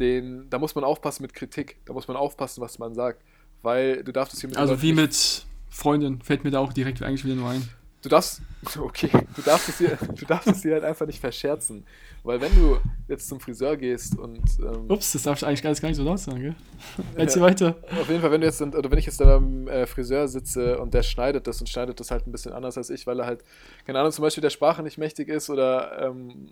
denen, 0.00 0.48
da 0.50 0.58
muss 0.58 0.74
man 0.74 0.84
aufpassen 0.84 1.22
mit 1.22 1.34
Kritik, 1.34 1.76
da 1.84 1.92
muss 1.92 2.08
man 2.08 2.16
aufpassen, 2.16 2.60
was 2.60 2.78
man 2.78 2.94
sagt, 2.94 3.22
weil 3.62 4.02
du 4.04 4.12
darfst 4.12 4.34
es 4.34 4.40
hier 4.40 4.48
mit 4.48 4.56
den 4.56 4.60
Also 4.60 4.80
wie 4.82 4.92
nicht- 4.92 4.96
mit 4.96 5.46
Freundin, 5.70 6.20
fällt 6.22 6.44
mir 6.44 6.50
da 6.50 6.60
auch 6.60 6.72
direkt 6.72 7.02
eigentlich 7.02 7.24
wieder 7.24 7.34
nur 7.34 7.48
ein. 7.50 7.68
Du 8.02 8.08
darfst, 8.10 8.42
okay, 8.78 9.08
du 9.34 9.42
darfst 9.42 9.68
es 9.70 9.78
dir, 9.78 9.96
du 10.14 10.24
darfst 10.26 10.46
es 10.48 10.60
dir 10.60 10.74
halt 10.74 10.84
einfach 10.84 11.06
nicht 11.06 11.18
verscherzen. 11.20 11.84
Weil 12.22 12.40
wenn 12.40 12.54
du 12.54 12.78
jetzt 13.08 13.28
zum 13.28 13.38
Friseur 13.40 13.76
gehst 13.76 14.16
und 14.18 14.40
ähm, 14.60 14.86
Ups, 14.90 15.12
das 15.12 15.22
darf 15.24 15.36
ich 15.38 15.46
eigentlich 15.46 15.62
gar 15.62 15.70
nicht 15.88 15.96
so 15.96 16.04
laut 16.04 16.18
sagen, 16.18 16.40
gell? 16.40 16.54
Erzähl 17.16 17.42
Ja. 17.42 17.48
weiter. 17.48 17.76
auf 18.00 18.08
jeden 18.08 18.20
Fall, 18.22 18.30
wenn 18.30 18.40
du 18.40 18.46
jetzt, 18.46 18.62
oder 18.62 18.90
wenn 18.90 18.98
ich 18.98 19.06
jetzt 19.06 19.20
da 19.20 19.36
am 19.36 19.66
äh, 19.68 19.86
Friseur 19.86 20.26
sitze 20.28 20.78
und 20.78 20.94
der 20.94 21.02
schneidet 21.02 21.46
das 21.46 21.60
und 21.60 21.68
schneidet 21.68 21.98
das 22.00 22.10
halt 22.10 22.26
ein 22.26 22.32
bisschen 22.32 22.52
anders 22.52 22.78
als 22.78 22.88
ich, 22.90 23.06
weil 23.06 23.20
er 23.20 23.26
halt, 23.26 23.42
keine 23.86 23.98
Ahnung, 24.00 24.12
zum 24.12 24.22
Beispiel 24.22 24.40
der 24.42 24.50
Sprache 24.50 24.82
nicht 24.82 24.96
mächtig 24.96 25.28
ist 25.28 25.50
oder 25.50 26.06
ähm, 26.06 26.48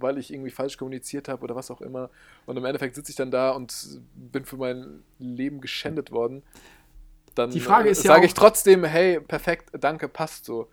weil 0.00 0.18
ich 0.18 0.32
irgendwie 0.32 0.50
falsch 0.50 0.76
kommuniziert 0.76 1.28
habe 1.28 1.42
oder 1.42 1.56
was 1.56 1.70
auch 1.70 1.80
immer. 1.80 2.10
Und 2.46 2.56
im 2.56 2.64
Endeffekt 2.64 2.94
sitze 2.94 3.10
ich 3.10 3.16
dann 3.16 3.30
da 3.30 3.50
und 3.50 4.00
bin 4.14 4.44
für 4.44 4.56
mein 4.56 5.02
Leben 5.18 5.60
geschändet 5.60 6.10
worden. 6.12 6.42
dann 7.34 7.50
Die 7.50 7.60
Frage 7.60 7.88
äh, 7.88 7.92
ist 7.92 8.04
ja 8.04 8.14
sage 8.14 8.26
ich 8.26 8.34
trotzdem, 8.34 8.84
hey, 8.84 9.20
perfekt, 9.20 9.70
danke, 9.78 10.08
passt 10.08 10.44
so. 10.44 10.68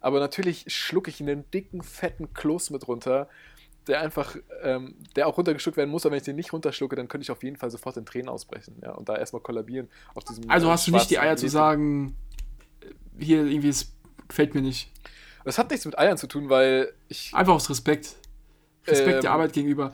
Aber 0.00 0.18
natürlich 0.20 0.64
schlucke 0.68 1.10
ich 1.10 1.20
einen 1.20 1.50
dicken, 1.50 1.82
fetten 1.82 2.32
Kloß 2.32 2.70
mit 2.70 2.88
runter, 2.88 3.28
der 3.86 4.00
einfach, 4.00 4.36
ähm, 4.62 4.94
der 5.16 5.26
auch 5.26 5.36
runtergeschluckt 5.36 5.76
werden 5.76 5.90
muss, 5.90 6.06
aber 6.06 6.12
wenn 6.12 6.18
ich 6.18 6.24
den 6.24 6.36
nicht 6.36 6.52
runterschlucke, 6.52 6.96
dann 6.96 7.08
könnte 7.08 7.22
ich 7.22 7.30
auf 7.30 7.42
jeden 7.42 7.56
Fall 7.56 7.70
sofort 7.70 7.96
in 7.96 8.06
Tränen 8.06 8.28
ausbrechen, 8.28 8.76
ja, 8.82 8.92
und 8.92 9.08
da 9.08 9.16
erstmal 9.16 9.42
kollabieren 9.42 9.88
auf 10.14 10.24
diesem 10.24 10.48
Also 10.48 10.68
äh, 10.68 10.70
hast 10.70 10.86
du 10.86 10.92
nicht 10.92 11.10
die 11.10 11.18
Eier 11.18 11.36
zu 11.36 11.48
sagen, 11.48 12.16
hier 13.18 13.44
irgendwie, 13.44 13.68
es 13.68 13.92
gefällt 14.28 14.54
mir 14.54 14.62
nicht. 14.62 14.90
Das 15.44 15.58
hat 15.58 15.70
nichts 15.70 15.84
mit 15.86 15.98
Eiern 15.98 16.18
zu 16.18 16.26
tun, 16.26 16.48
weil 16.48 16.92
ich, 17.08 17.34
Einfach 17.34 17.54
aus 17.54 17.70
Respekt. 17.70 18.16
Respekt 18.86 19.16
Ähm, 19.16 19.20
der 19.22 19.32
Arbeit 19.32 19.52
gegenüber. 19.52 19.92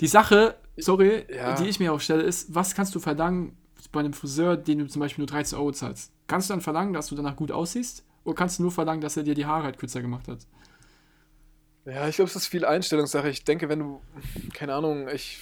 Die 0.00 0.06
Sache, 0.06 0.56
sorry, 0.76 1.24
Ja. 1.34 1.54
die 1.54 1.68
ich 1.68 1.78
mir 1.80 1.92
auch 1.92 2.00
stelle, 2.00 2.22
ist, 2.22 2.54
was 2.54 2.74
kannst 2.74 2.94
du 2.94 3.00
verlangen 3.00 3.56
bei 3.92 4.00
einem 4.00 4.12
Friseur, 4.12 4.56
den 4.56 4.78
du 4.80 4.86
zum 4.88 5.00
Beispiel 5.00 5.22
nur 5.22 5.28
13 5.28 5.56
Euro 5.58 5.72
zahlst? 5.72 6.10
Kannst 6.26 6.48
du 6.48 6.54
dann 6.54 6.60
verlangen, 6.60 6.92
dass 6.94 7.08
du 7.08 7.14
danach 7.14 7.36
gut 7.36 7.52
aussiehst? 7.52 8.04
Oder 8.24 8.34
kannst 8.34 8.58
du 8.58 8.62
nur 8.62 8.72
verlangen, 8.72 9.00
dass 9.02 9.16
er 9.16 9.22
dir 9.22 9.34
die 9.34 9.46
Haare 9.46 9.64
halt 9.64 9.78
kürzer 9.78 10.00
gemacht 10.02 10.26
hat? 10.28 10.38
ja, 11.84 12.08
ich 12.08 12.16
glaube, 12.16 12.30
es 12.30 12.36
ist 12.36 12.46
viel 12.46 12.64
Einstellungssache. 12.64 13.28
Ich 13.28 13.44
denke, 13.44 13.68
wenn 13.68 13.78
du, 13.80 14.00
keine 14.54 14.74
Ahnung, 14.74 15.06
ich, 15.08 15.40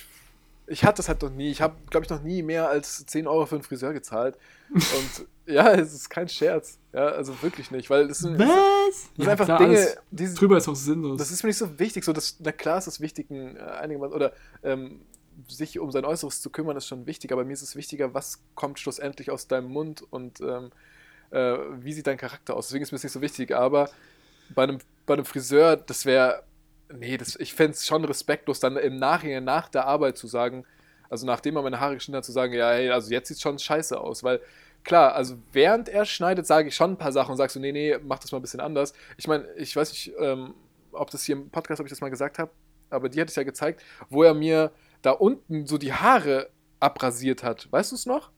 ich 0.72 0.84
hatte 0.84 0.96
das 0.96 1.08
halt 1.08 1.22
noch 1.22 1.30
nie. 1.30 1.50
Ich 1.50 1.60
habe, 1.60 1.76
glaube 1.90 2.04
ich, 2.04 2.10
noch 2.10 2.22
nie 2.22 2.42
mehr 2.42 2.68
als 2.68 3.04
10 3.06 3.26
Euro 3.26 3.46
für 3.46 3.56
einen 3.56 3.64
Friseur 3.64 3.92
gezahlt. 3.92 4.38
Und 4.74 5.26
ja, 5.46 5.72
es 5.72 5.92
ist 5.92 6.08
kein 6.08 6.28
Scherz. 6.28 6.78
Ja, 6.92 7.06
also 7.08 7.40
wirklich 7.42 7.70
nicht, 7.70 7.90
weil 7.90 8.10
es 8.10 8.20
sind, 8.20 8.40
das 8.40 9.10
sind 9.16 9.28
einfach 9.28 9.58
Dinge, 9.58 9.86
die, 10.10 10.32
drüber 10.32 10.56
ist 10.56 10.68
auch 10.68 10.76
sinnlos. 10.76 11.18
Das 11.18 11.30
ist 11.30 11.42
mir 11.42 11.48
nicht 11.48 11.58
so 11.58 11.78
wichtig. 11.78 12.04
So, 12.04 12.12
das, 12.12 12.36
na 12.40 12.52
klar 12.52 12.78
ist 12.78 12.86
es 12.86 13.00
wichtig, 13.00 13.30
ein, 13.30 13.56
äh, 13.56 13.60
einigermaßen, 13.60 14.14
oder 14.14 14.32
ähm, 14.62 15.02
sich 15.48 15.78
um 15.78 15.90
sein 15.90 16.04
Äußeres 16.04 16.40
zu 16.40 16.50
kümmern, 16.50 16.76
ist 16.76 16.86
schon 16.86 17.06
wichtig, 17.06 17.32
aber 17.32 17.44
mir 17.44 17.52
ist 17.52 17.62
es 17.62 17.76
wichtiger, 17.76 18.14
was 18.14 18.42
kommt 18.54 18.78
schlussendlich 18.78 19.30
aus 19.30 19.48
deinem 19.48 19.68
Mund 19.68 20.02
und 20.10 20.40
ähm, 20.40 20.70
äh, 21.30 21.56
wie 21.80 21.92
sieht 21.92 22.06
dein 22.06 22.18
Charakter 22.18 22.56
aus. 22.56 22.68
Deswegen 22.68 22.82
ist 22.82 22.92
mir 22.92 22.96
das 22.96 23.04
nicht 23.04 23.12
so 23.12 23.20
wichtig, 23.20 23.54
aber 23.54 23.90
bei 24.54 24.64
einem, 24.64 24.78
bei 25.06 25.14
einem 25.14 25.24
Friseur, 25.24 25.76
das 25.76 26.04
wäre, 26.04 26.44
nee, 26.98 27.16
das, 27.16 27.36
ich 27.36 27.54
fände 27.54 27.72
es 27.72 27.86
schon 27.86 28.04
respektlos, 28.04 28.60
dann 28.60 28.76
im 28.76 28.96
Nachhinein, 28.96 29.44
nach 29.44 29.68
der 29.68 29.86
Arbeit 29.86 30.16
zu 30.16 30.26
sagen, 30.26 30.64
also 31.08 31.26
nachdem 31.26 31.56
er 31.56 31.62
meine 31.62 31.80
Haare 31.80 31.94
geschnitten 31.94 32.16
hat, 32.16 32.24
zu 32.24 32.32
sagen, 32.32 32.52
ja, 32.54 32.70
hey, 32.70 32.90
also 32.90 33.10
jetzt 33.10 33.28
sieht 33.28 33.36
es 33.36 33.42
schon 33.42 33.58
scheiße 33.58 34.00
aus, 34.00 34.24
weil 34.24 34.40
klar, 34.84 35.14
also 35.14 35.36
während 35.52 35.88
er 35.88 36.04
schneidet, 36.04 36.46
sage 36.46 36.68
ich 36.68 36.74
schon 36.74 36.92
ein 36.92 36.96
paar 36.96 37.12
Sachen 37.12 37.32
und 37.32 37.36
sagst 37.36 37.54
so, 37.54 37.60
nee, 37.60 37.72
nee, 37.72 37.96
mach 38.02 38.18
das 38.18 38.32
mal 38.32 38.38
ein 38.38 38.42
bisschen 38.42 38.60
anders. 38.60 38.94
Ich 39.16 39.28
meine, 39.28 39.46
ich 39.56 39.76
weiß 39.76 39.90
nicht, 39.90 40.12
ähm, 40.18 40.54
ob 40.92 41.10
das 41.10 41.24
hier 41.24 41.36
im 41.36 41.50
Podcast, 41.50 41.80
ob 41.80 41.86
ich 41.86 41.92
das 41.92 42.00
mal 42.00 42.08
gesagt 42.08 42.38
habe, 42.38 42.50
aber 42.90 43.08
die 43.08 43.20
hat 43.20 43.28
es 43.28 43.36
ja 43.36 43.42
gezeigt, 43.42 43.82
wo 44.08 44.22
er 44.22 44.34
mir 44.34 44.72
da 45.02 45.10
unten 45.10 45.66
so 45.66 45.78
die 45.78 45.92
Haare 45.92 46.50
abrasiert 46.80 47.42
hat. 47.42 47.68
Weißt 47.70 47.92
du 47.92 47.96
es 47.96 48.06
noch? 48.06 48.30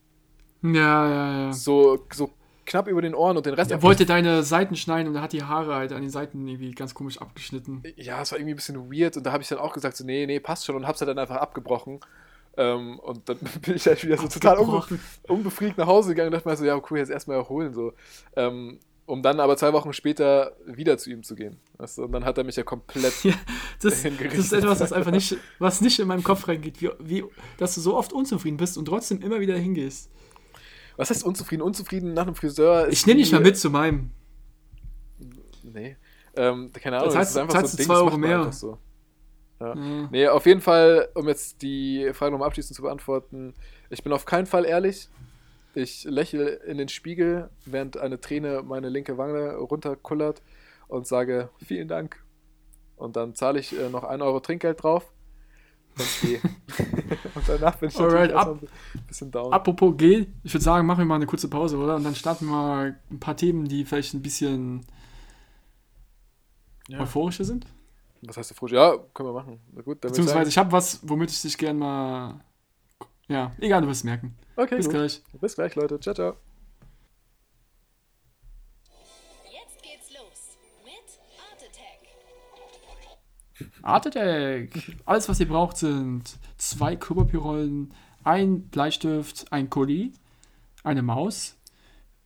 ja, 0.63 1.09
ja, 1.09 1.39
ja. 1.47 1.53
So, 1.53 2.07
so 2.13 2.31
knapp 2.67 2.89
über 2.89 3.03
den 3.03 3.15
Ohren 3.15 3.37
und 3.37 3.47
den 3.47 3.55
Rest 3.55 3.71
Er 3.71 3.83
wollte 3.83 4.07
deine 4.07 4.43
Seiten 4.43 4.77
schneiden 4.77 5.09
und 5.09 5.17
er 5.17 5.23
hat 5.23 5.33
die 5.33 5.43
Haare 5.43 5.75
halt 5.75 5.93
an 5.93 6.03
den 6.03 6.11
Seiten 6.11 6.47
irgendwie 6.47 6.73
ganz 6.73 6.95
komisch 6.95 7.19
abgeschnitten. 7.19 7.83
ja, 7.97 8.21
es 8.23 8.33
war 8.33 8.39
irgendwie 8.39 8.55
ein 8.55 8.57
bisschen 8.57 8.93
weird 8.93 9.17
und 9.17 9.25
da 9.25 9.33
habe 9.33 9.43
ich 9.43 9.49
dann 9.49 9.59
auch 9.59 9.73
gesagt, 9.73 9.97
so, 9.97 10.05
nee, 10.05 10.27
nee, 10.27 10.41
passt 10.41 10.65
schon 10.65 10.77
und 10.77 10.87
hab's 10.87 11.01
dann 11.01 11.19
einfach 11.19 11.37
abgebrochen. 11.37 12.01
Ähm, 12.57 12.99
und 13.01 13.29
dann 13.29 13.39
bin 13.63 13.75
ich 13.75 13.87
halt 13.87 14.05
wieder 14.05 14.17
so 14.17 14.29
total 14.29 14.59
unbe 14.59 14.83
unbefriedigt 15.29 15.79
nach 15.79 15.87
Hause 15.87 16.11
gegangen 16.11 16.29
und 16.29 16.35
dachte 16.35 16.49
mir 16.49 16.57
so, 16.57 16.65
ja, 16.65 16.81
cool, 16.91 16.99
jetzt 16.99 17.11
erstmal 17.11 17.37
erholen, 17.37 17.75
so. 17.75 17.93
Ähm, 18.37 18.79
um 19.07 19.23
dann 19.23 19.39
aber 19.41 19.57
zwei 19.57 19.73
Wochen 19.73 19.93
später 19.93 20.57
wieder 20.65 20.97
zu 20.97 21.11
ihm 21.11 21.23
zu 21.23 21.35
gehen. 21.35 21.59
Weißt 21.77 21.99
du? 21.99 22.05
Und 22.05 22.13
dann 22.13 22.25
hat 22.25 22.39
er 22.39 22.45
mich 22.45 22.57
ja 22.57 22.63
komplett. 22.63 23.13
Ja, 23.25 23.35
das, 23.83 24.03
das 24.03 24.35
ist 24.35 24.53
etwas, 24.53 24.81
was 24.81 24.93
einfach 24.95 25.11
nicht, 25.11 25.37
was 25.59 25.83
nicht 25.83 25.99
in 25.99 26.09
meinem 26.09 26.23
Kopf 26.23 26.49
reingeht, 26.49 26.81
wie, 26.81 26.91
wie, 27.01 27.25
dass 27.59 27.75
du 27.75 27.83
so 27.83 27.97
oft 27.97 28.15
unzufrieden 28.15 28.57
bist 28.57 28.79
und 28.79 28.87
trotzdem 28.87 29.21
immer 29.21 29.41
wieder 29.41 29.59
hingehst. 29.59 30.11
Was 30.97 31.11
heißt 31.11 31.25
unzufrieden? 31.25 31.63
Unzufrieden 31.63 32.15
nach 32.15 32.23
einem 32.27 32.35
Friseur. 32.35 32.87
ist 32.87 32.93
Ich 33.01 33.07
nehme 33.07 33.21
dich 33.21 33.33
mal 33.33 33.41
mit 33.41 33.59
zu 33.59 33.71
meinem. 33.71 34.11
Nee. 35.63 35.97
Ähm, 36.37 36.71
keine 36.73 36.99
Ahnung, 36.99 37.09
Das 37.13 37.17
heißt- 37.17 37.31
ist 37.31 37.37
einfach 37.39 37.55
zahlst 37.55 37.73
so 37.73 37.77
du 37.77 37.83
ein 37.83 37.87
Ding, 37.87 37.87
zwei 37.87 37.95
das 37.95 38.03
Euro 38.03 38.19
mehr. 38.19 38.53
So. 38.53 38.79
Ja. 39.61 39.75
Ja. 39.75 40.09
Nee, 40.11 40.29
auf 40.29 40.47
jeden 40.47 40.61
Fall, 40.61 41.09
um 41.15 41.29
jetzt 41.29 41.63
die 41.63 42.11
Frage 42.13 42.33
nochmal 42.33 42.49
abschließend 42.49 42.75
zu 42.77 42.83
beantworten, 42.83 43.55
ich 43.91 44.03
bin 44.03 44.13
auf 44.13 44.25
keinen 44.25 44.47
Fall 44.47 44.65
ehrlich. 44.65 45.09
Ich 45.75 46.05
lächle 46.05 46.49
in 46.67 46.77
den 46.79 46.89
Spiegel, 46.89 47.51
während 47.65 47.97
eine 47.97 48.21
Träne 48.21 48.63
meine 48.63 48.89
linke 48.89 49.17
Wange 49.19 49.57
runterkullert 49.57 50.43
und 50.89 51.07
sage 51.07 51.51
vielen 51.65 51.89
Dank. 51.89 52.23
Und 52.97 53.17
dann 53.17 53.35
zahle 53.35 53.59
ich 53.59 53.77
äh, 53.79 53.89
noch 53.89 54.05
1 54.05 54.23
Euro 54.23 54.39
Trinkgeld 54.41 54.83
drauf 54.83 55.11
und 55.99 56.09
gehe. 56.23 56.41
und 57.35 57.49
danach 57.49 57.77
bin 57.77 57.89
ich 57.89 57.99
Alright, 57.99 58.31
erstmal 58.33 58.57
ein 58.57 58.69
bisschen 59.07 59.31
down. 59.31 59.53
Apropos 59.53 59.97
G, 59.97 60.27
ich 60.43 60.53
würde 60.55 60.65
sagen, 60.65 60.87
machen 60.87 60.99
wir 61.01 61.05
mal 61.07 61.17
eine 61.17 61.27
kurze 61.27 61.49
Pause, 61.49 61.77
oder? 61.79 61.97
Und 61.97 62.05
dann 62.05 62.15
starten 62.15 62.47
wir 62.47 62.53
mal 62.53 63.01
ein 63.11 63.21
paar 63.21 63.37
Themen, 63.37 63.67
die 63.67 63.85
vielleicht 63.85 64.15
ein 64.15 64.23
bisschen 64.23 64.85
Ja. 66.89 67.01
euphorischer 67.01 67.45
sind. 67.45 67.67
Was 68.23 68.37
heißt 68.37 68.51
du, 68.51 68.55
Frosch? 68.55 68.73
Ja, 68.73 68.97
können 69.13 69.29
wir 69.29 69.35
machen. 69.35 69.61
Na 69.73 69.83
gut, 69.83 70.01
Beziehungsweise 70.01 70.49
ich 70.49 70.59
habe 70.59 70.73
was, 70.73 71.01
womit 71.03 71.31
ich 71.31 71.43
dich 71.43 71.59
gerne 71.59 71.79
mal. 71.79 72.41
Ja, 73.29 73.53
egal, 73.59 73.83
du 73.83 73.89
wirst 73.89 74.01
es 74.01 74.05
merken. 74.05 74.37
okay, 74.57 74.77
Bis 74.77 74.87
gut. 74.87 74.95
gleich. 74.95 75.23
Bis 75.41 75.55
gleich, 75.55 75.75
Leute. 75.75 75.99
Ciao, 76.01 76.15
ciao. 76.15 76.37
Art 83.85 84.07
Attack. 84.07 84.71
Alles, 85.05 85.29
was 85.29 85.41
ihr 85.41 85.49
braucht, 85.49 85.77
sind 85.77 86.39
zwei 86.57 86.97
Klopapierrollen, 86.97 87.93
ein 88.25 88.63
Bleistift, 88.69 89.53
ein 89.53 89.69
Kuli, 89.69 90.13
eine 90.83 91.03
Maus, 91.03 91.57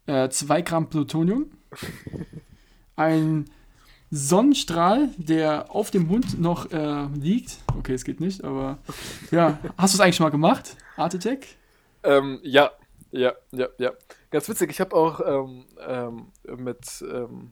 äh, 0.07 0.29
zwei 0.29 0.63
Gramm 0.63 0.89
Plutonium, 0.89 1.51
ein 2.97 3.51
Sonnenstrahl, 4.11 5.09
der 5.17 5.75
auf 5.75 5.91
dem 5.91 6.07
Mund 6.07 6.41
noch 6.41 6.71
äh, 6.71 7.07
liegt. 7.15 7.59
Okay, 7.77 7.95
es 7.95 8.05
geht 8.05 8.21
nicht, 8.21 8.45
aber 8.45 8.79
ja. 9.33 9.59
Hast 9.77 9.95
du 9.95 9.97
es 9.97 10.01
eigentlich 10.01 10.17
schon 10.17 10.25
mal 10.25 10.31
gemacht? 10.31 10.77
Art 10.97 11.17
Attack? 11.17 11.45
Ähm, 12.05 12.39
ja, 12.45 12.71
ja, 13.11 13.33
ja, 13.51 13.67
ja. 13.79 13.93
Ganz 14.31 14.49
witzig, 14.49 14.71
ich 14.71 14.81
habe 14.81 14.95
auch 14.95 15.21
ähm, 15.27 15.65
ähm, 15.85 16.27
mit, 16.57 17.03
ähm, 17.03 17.51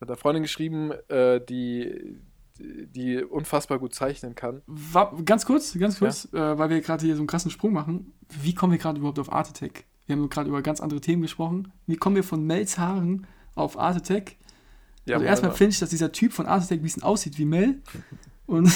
mit 0.00 0.08
einer 0.08 0.16
Freundin 0.16 0.42
geschrieben, 0.42 0.90
äh, 1.08 1.40
die, 1.40 2.18
die, 2.62 3.22
unfassbar 3.22 3.78
gut 3.78 3.94
zeichnen 3.94 4.34
kann. 4.34 4.62
Wa- 4.66 5.12
Ganz 5.24 5.44
kurz, 5.46 5.76
ganz 5.78 5.98
kurz, 5.98 6.28
äh, 6.32 6.58
weil 6.58 6.70
wir 6.70 6.80
gerade 6.80 7.04
hier 7.04 7.14
so 7.16 7.20
einen 7.20 7.26
krassen 7.26 7.50
Sprung 7.50 7.72
machen. 7.72 8.12
Wie 8.42 8.54
kommen 8.54 8.72
wir 8.72 8.78
gerade 8.78 8.98
überhaupt 8.98 9.18
auf 9.18 9.32
Art 9.32 9.48
Attack? 9.48 9.84
Wir 10.06 10.16
haben 10.16 10.28
gerade 10.28 10.48
über 10.48 10.62
ganz 10.62 10.80
andere 10.80 11.00
Themen 11.00 11.22
gesprochen. 11.22 11.72
Wie 11.86 11.96
kommen 11.96 12.16
wir 12.16 12.24
von 12.24 12.44
Mels 12.46 12.78
Haaren 12.78 13.26
auf 13.54 13.78
Art 13.78 13.96
Attack? 13.96 14.36
Ja, 15.04 15.16
also 15.16 15.26
erstmal 15.26 15.52
finde 15.52 15.72
ich, 15.72 15.78
dass 15.80 15.90
dieser 15.90 16.12
Typ 16.12 16.32
von 16.32 16.46
Art 16.46 16.62
Attack 16.62 16.78
ein 16.80 16.82
bisschen 16.82 17.02
aussieht 17.02 17.38
wie 17.38 17.44
Mel. 17.44 17.82
Und, 18.46 18.70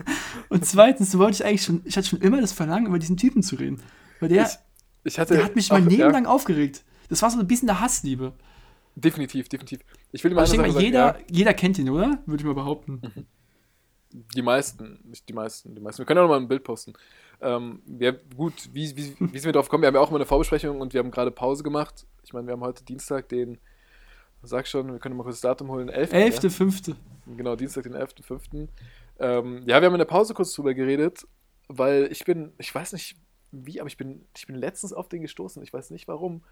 und 0.48 0.64
zweitens 0.66 1.16
wollte 1.18 1.36
ich 1.36 1.44
eigentlich 1.44 1.62
schon, 1.64 1.82
ich 1.84 1.96
hatte 1.96 2.08
schon 2.08 2.20
immer 2.20 2.40
das 2.40 2.52
Verlangen, 2.52 2.86
über 2.86 2.98
diesen 2.98 3.16
Typen 3.16 3.42
zu 3.42 3.56
reden. 3.56 3.80
Weil 4.20 4.28
der, 4.28 4.44
Ich- 4.46 4.58
ich 5.04 5.18
hatte 5.18 5.34
der 5.34 5.44
hat 5.44 5.56
mich 5.56 5.70
mein 5.70 5.88
Leben 5.88 6.00
ja, 6.00 6.08
lang 6.10 6.26
aufgeregt. 6.26 6.84
Das 7.08 7.22
war 7.22 7.30
so 7.30 7.38
ein 7.38 7.46
bisschen 7.46 7.66
der 7.66 7.80
Hassliebe. 7.80 8.32
Definitiv, 8.94 9.48
definitiv. 9.48 9.80
Ich 10.12 10.22
will 10.22 10.32
mal 10.32 10.42
Aber 10.42 10.44
ich 10.44 10.50
denke 10.50 10.66
mal, 10.68 10.72
sagen, 10.72 10.84
jeder, 10.84 11.18
ja, 11.18 11.24
jeder 11.30 11.54
kennt 11.54 11.78
ihn, 11.78 11.88
oder? 11.88 12.22
Würde 12.26 12.42
ich 12.42 12.46
mal 12.46 12.54
behaupten. 12.54 13.00
die 14.12 14.42
meisten, 14.42 15.00
nicht 15.04 15.28
die 15.28 15.32
meisten, 15.32 15.74
die 15.74 15.80
meisten. 15.80 16.00
Wir 16.00 16.06
können 16.06 16.18
ja 16.18 16.22
noch 16.22 16.30
mal 16.30 16.40
ein 16.40 16.48
Bild 16.48 16.64
posten. 16.64 16.92
Ähm, 17.40 17.82
wir, 17.86 18.12
gut, 18.36 18.68
wie, 18.72 18.94
wie, 18.96 19.16
wie 19.18 19.38
sind 19.38 19.44
wir 19.46 19.52
drauf 19.52 19.66
gekommen? 19.66 19.82
Wir 19.82 19.88
haben 19.88 19.94
ja 19.94 20.00
auch 20.00 20.10
immer 20.10 20.18
eine 20.18 20.26
Vorbesprechung 20.26 20.80
und 20.80 20.92
wir 20.92 21.00
haben 21.00 21.10
gerade 21.10 21.30
Pause 21.30 21.62
gemacht. 21.62 22.06
Ich 22.22 22.32
meine, 22.32 22.46
wir 22.46 22.52
haben 22.52 22.60
heute 22.60 22.84
Dienstag 22.84 23.28
den, 23.30 23.58
sag 24.42 24.66
schon, 24.68 24.92
wir 24.92 24.98
können 24.98 25.16
mal 25.16 25.24
kurz 25.24 25.36
das 25.36 25.50
Datum 25.50 25.68
holen, 25.70 25.88
11. 25.88 26.12
Elfte, 26.12 26.46
Ja? 26.48 26.52
fünfte. 26.52 26.96
Genau, 27.36 27.56
Dienstag, 27.56 27.84
den 27.84 27.94
11.05. 27.96 28.68
Ähm, 29.18 29.62
ja, 29.66 29.80
wir 29.80 29.86
haben 29.86 29.94
in 29.94 29.98
der 29.98 30.04
Pause 30.04 30.34
kurz 30.34 30.52
drüber 30.52 30.74
geredet, 30.74 31.26
weil 31.68 32.08
ich 32.10 32.24
bin, 32.24 32.52
ich 32.58 32.74
weiß 32.74 32.92
nicht 32.92 33.16
wie, 33.50 33.80
aber 33.80 33.88
ich 33.88 33.96
bin, 33.96 34.24
ich 34.36 34.46
bin 34.46 34.56
letztens 34.56 34.92
auf 34.92 35.08
den 35.08 35.22
gestoßen. 35.22 35.62
Ich 35.62 35.72
weiß 35.72 35.90
nicht 35.90 36.08
warum. 36.08 36.42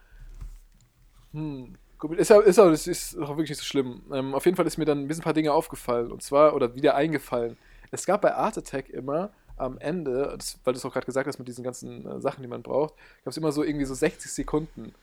Hm. 1.32 1.76
Ist 2.16 2.30
ja, 2.30 2.40
ist 2.40 2.56
ja, 2.56 2.70
das 2.70 2.86
ist 2.86 3.18
auch 3.18 3.30
wirklich 3.30 3.50
nicht 3.50 3.58
so 3.58 3.64
schlimm. 3.64 4.02
Ähm, 4.12 4.34
auf 4.34 4.44
jeden 4.44 4.56
Fall 4.56 4.66
ist 4.66 4.78
mir 4.78 4.84
dann 4.84 5.00
ein 5.00 5.08
bisschen 5.08 5.22
ein 5.22 5.24
paar 5.24 5.34
Dinge 5.34 5.52
aufgefallen. 5.52 6.10
Und 6.10 6.22
zwar, 6.22 6.54
oder 6.54 6.74
wieder 6.74 6.94
eingefallen. 6.94 7.56
Es 7.90 8.06
gab 8.06 8.22
bei 8.22 8.34
Art 8.34 8.56
Attack 8.56 8.88
immer 8.88 9.30
am 9.56 9.78
Ende, 9.78 10.34
das, 10.38 10.58
weil 10.64 10.72
du 10.72 10.78
es 10.78 10.84
auch 10.84 10.92
gerade 10.92 11.06
gesagt 11.06 11.26
hast 11.26 11.38
mit 11.38 11.46
diesen 11.46 11.62
ganzen 11.62 12.06
äh, 12.06 12.20
Sachen, 12.20 12.42
die 12.42 12.48
man 12.48 12.62
braucht, 12.62 12.94
gab 13.24 13.32
es 13.32 13.36
immer 13.36 13.52
so 13.52 13.62
irgendwie 13.62 13.84
so 13.84 13.94
60 13.94 14.30
Sekunden 14.30 14.94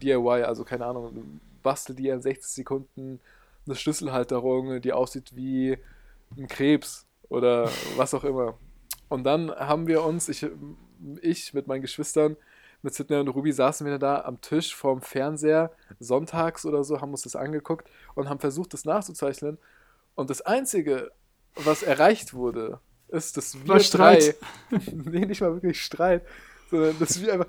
DIY, 0.00 0.44
also 0.44 0.64
keine 0.64 0.86
Ahnung, 0.86 1.40
bastel 1.62 1.96
dir 1.96 2.14
in 2.14 2.22
60 2.22 2.48
Sekunden 2.48 3.20
eine 3.66 3.74
Schlüsselhalterung, 3.74 4.80
die 4.80 4.92
aussieht 4.92 5.34
wie 5.34 5.78
ein 6.36 6.46
Krebs 6.46 7.06
oder 7.28 7.70
was 7.96 8.14
auch 8.14 8.24
immer. 8.24 8.56
Und 9.08 9.24
dann 9.24 9.50
haben 9.50 9.86
wir 9.86 10.04
uns, 10.04 10.28
ich, 10.28 10.46
ich 11.20 11.54
mit 11.54 11.66
meinen 11.66 11.82
Geschwistern, 11.82 12.36
mit 12.84 12.94
Sidney 12.94 13.16
und 13.16 13.28
Ruby 13.28 13.50
saßen 13.52 13.86
wir 13.86 13.98
da 13.98 14.20
am 14.22 14.40
Tisch 14.40 14.76
vorm 14.76 15.00
Fernseher, 15.00 15.72
sonntags 15.98 16.64
oder 16.66 16.84
so, 16.84 17.00
haben 17.00 17.10
uns 17.12 17.22
das 17.22 17.34
angeguckt 17.34 17.88
und 18.14 18.28
haben 18.28 18.38
versucht, 18.40 18.72
das 18.74 18.84
nachzuzeichnen. 18.84 19.58
Und 20.14 20.30
das 20.30 20.42
Einzige, 20.42 21.10
was 21.56 21.82
erreicht 21.82 22.34
wurde, 22.34 22.78
ist, 23.08 23.36
dass 23.36 23.54
wir 23.60 23.68
War 23.68 23.80
Streit. 23.80 24.36
drei, 24.70 24.78
nee, 24.92 25.24
nicht 25.26 25.40
mal 25.40 25.54
wirklich 25.54 25.82
Streit, 25.82 26.24
sondern 26.70 26.98
dass 26.98 27.20
wir 27.20 27.32
einfach, 27.32 27.46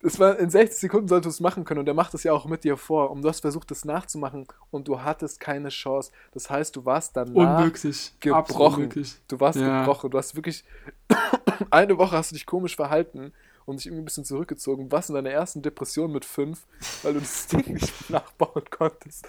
es 0.00 0.18
war 0.18 0.38
in 0.38 0.48
60 0.48 0.78
Sekunden 0.78 1.08
solltest 1.08 1.26
du 1.26 1.30
es 1.36 1.40
machen 1.40 1.64
können 1.64 1.80
und 1.80 1.88
er 1.88 1.94
macht 1.94 2.14
es 2.14 2.22
ja 2.22 2.32
auch 2.32 2.46
mit 2.46 2.62
dir 2.64 2.76
vor 2.76 3.10
und 3.10 3.20
du 3.22 3.28
hast 3.28 3.40
versucht, 3.40 3.70
es 3.72 3.84
nachzumachen 3.84 4.46
und 4.70 4.86
du 4.88 5.02
hattest 5.02 5.40
keine 5.40 5.68
Chance. 5.70 6.12
Das 6.32 6.48
heißt, 6.48 6.74
du 6.76 6.84
warst 6.84 7.16
danach 7.16 7.58
Unmöglich. 7.60 8.14
Gebrochen. 8.20 8.74
unmöglich. 8.84 9.16
Du 9.26 9.38
warst 9.40 9.58
Ja. 9.58 9.80
gebrochen. 9.80 10.10
Du 10.10 10.16
hast 10.18 10.34
wirklich 10.36 10.64
eine 11.70 11.98
Woche 11.98 12.16
hast 12.16 12.30
du 12.30 12.36
dich 12.36 12.46
komisch 12.46 12.76
verhalten 12.76 13.32
und 13.68 13.76
dich 13.78 13.86
irgendwie 13.86 14.02
ein 14.02 14.04
bisschen 14.06 14.24
zurückgezogen. 14.24 14.90
Was 14.90 15.08
in 15.08 15.14
deiner 15.14 15.30
ersten 15.30 15.62
Depression 15.62 16.10
mit 16.12 16.24
fünf, 16.24 16.66
weil 17.02 17.14
du 17.14 17.20
das 17.20 17.46
Ding 17.48 17.66
nicht 17.74 18.10
nachbauen 18.10 18.62
konntest. 18.70 19.26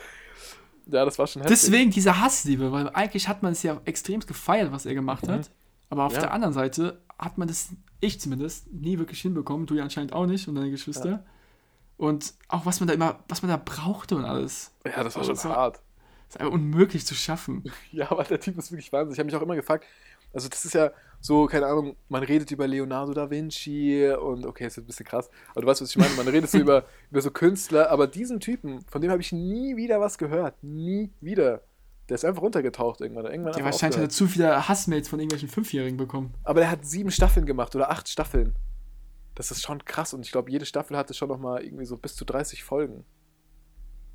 Ja, 0.87 1.05
das 1.05 1.19
war 1.19 1.27
schon 1.27 1.41
heftig. 1.43 1.59
Deswegen 1.61 1.91
diese 1.91 2.19
Hassliebe, 2.19 2.71
weil 2.71 2.89
eigentlich 2.89 3.27
hat 3.27 3.43
man 3.43 3.51
es 3.51 3.61
ja 3.63 3.79
extrem 3.85 4.21
gefeiert, 4.21 4.71
was 4.71 4.85
er 4.85 4.95
gemacht 4.95 5.27
hat. 5.27 5.51
Aber 5.91 6.05
auf 6.05 6.11
Mhm. 6.13 6.15
Ja. 6.15 6.21
der 6.21 6.33
anderen 6.33 6.53
Seite 6.53 7.01
hat 7.17 7.37
man 7.37 7.47
das, 7.47 7.69
ich 7.99 8.19
zumindest, 8.19 8.71
nie 8.73 8.97
wirklich 8.97 9.21
hinbekommen. 9.21 9.65
Du 9.67 9.75
ja 9.75 9.83
anscheinend 9.83 10.13
auch 10.13 10.25
nicht 10.25 10.47
und 10.47 10.55
deine 10.55 10.71
Geschwister. 10.71 11.23
Und 11.97 12.33
auch 12.47 12.65
was 12.65 12.79
man 12.79 12.87
da 12.87 12.93
immer, 12.93 13.19
was 13.27 13.41
man 13.41 13.49
da 13.49 13.57
brauchte 13.57 14.15
und 14.15 14.23
alles. 14.25 14.71
ja, 14.85 15.03
das 15.03 15.15
war 15.15 15.21
Also, 15.21 15.23
schon 15.23 15.35
das 15.35 15.45
war- 15.45 15.55
hart. 15.57 15.81
ist 16.29 16.39
einfach 16.39 16.53
unmöglich 16.53 17.05
zu 17.05 17.13
schaffen. 17.15 17.63
Ja, 17.91 18.09
aber 18.11 18.23
der 18.23 18.39
Typ 18.39 18.57
ist 18.57 18.71
wirklich 18.71 18.91
Wahnsinn. 18.93 19.13
Ich 19.13 19.19
habe 19.19 19.25
mich 19.25 19.35
auch 19.35 19.41
immer 19.41 19.55
gefragt, 19.55 19.85
also 20.33 20.47
das 20.47 20.63
ist 20.63 20.73
ja 20.73 20.91
so, 21.21 21.47
keine 21.47 21.65
Ahnung, 21.67 21.95
man 22.07 22.23
redet 22.23 22.49
über 22.51 22.65
Leonardo 22.67 23.13
da 23.13 23.29
Vinci 23.29 24.09
und 24.09 24.45
okay, 24.45 24.65
ist 24.67 24.77
jetzt 24.77 24.85
ein 24.85 24.87
bisschen 24.87 25.05
krass, 25.05 25.29
aber 25.51 25.61
du 25.61 25.67
weißt, 25.67 25.81
was 25.81 25.89
ich 25.89 25.97
meine, 25.97 26.13
man 26.15 26.27
redet 26.27 26.49
so 26.49 26.57
über, 26.59 26.85
über 27.11 27.21
so 27.21 27.29
Künstler, 27.31 27.89
aber 27.91 28.07
diesen 28.07 28.39
Typen, 28.39 28.81
von 28.87 29.01
dem 29.01 29.11
habe 29.11 29.21
ich 29.21 29.31
nie 29.31 29.75
wieder 29.75 29.99
was 29.99 30.17
gehört. 30.17 30.55
Nie 30.63 31.11
wieder. 31.19 31.61
Der 32.07 32.15
ist 32.15 32.25
einfach 32.25 32.41
runtergetaucht 32.41 33.01
irgendwann. 33.01 33.25
irgendwann 33.25 33.51
Der 33.53 33.65
einfach 33.65 33.73
wahrscheinlich 33.73 33.97
hat 33.97 34.03
er 34.03 34.07
aufgehört. 34.07 34.11
zu 34.13 34.27
viele 34.27 34.67
Hassmails 34.67 35.09
von 35.09 35.19
irgendwelchen 35.19 35.49
Fünfjährigen 35.49 35.97
bekommen. 35.97 36.33
Aber 36.43 36.59
der 36.61 36.71
hat 36.71 36.85
sieben 36.85 37.11
Staffeln 37.11 37.45
gemacht 37.45 37.75
oder 37.75 37.91
acht 37.91 38.07
Staffeln. 38.09 38.55
Das 39.35 39.51
ist 39.51 39.61
schon 39.61 39.85
krass 39.85 40.13
und 40.13 40.25
ich 40.25 40.31
glaube, 40.31 40.49
jede 40.51 40.65
Staffel 40.65 40.97
hatte 40.97 41.13
schon 41.13 41.29
nochmal 41.29 41.63
irgendwie 41.63 41.85
so 41.85 41.97
bis 41.97 42.15
zu 42.15 42.25
30 42.25 42.63
Folgen. 42.63 43.05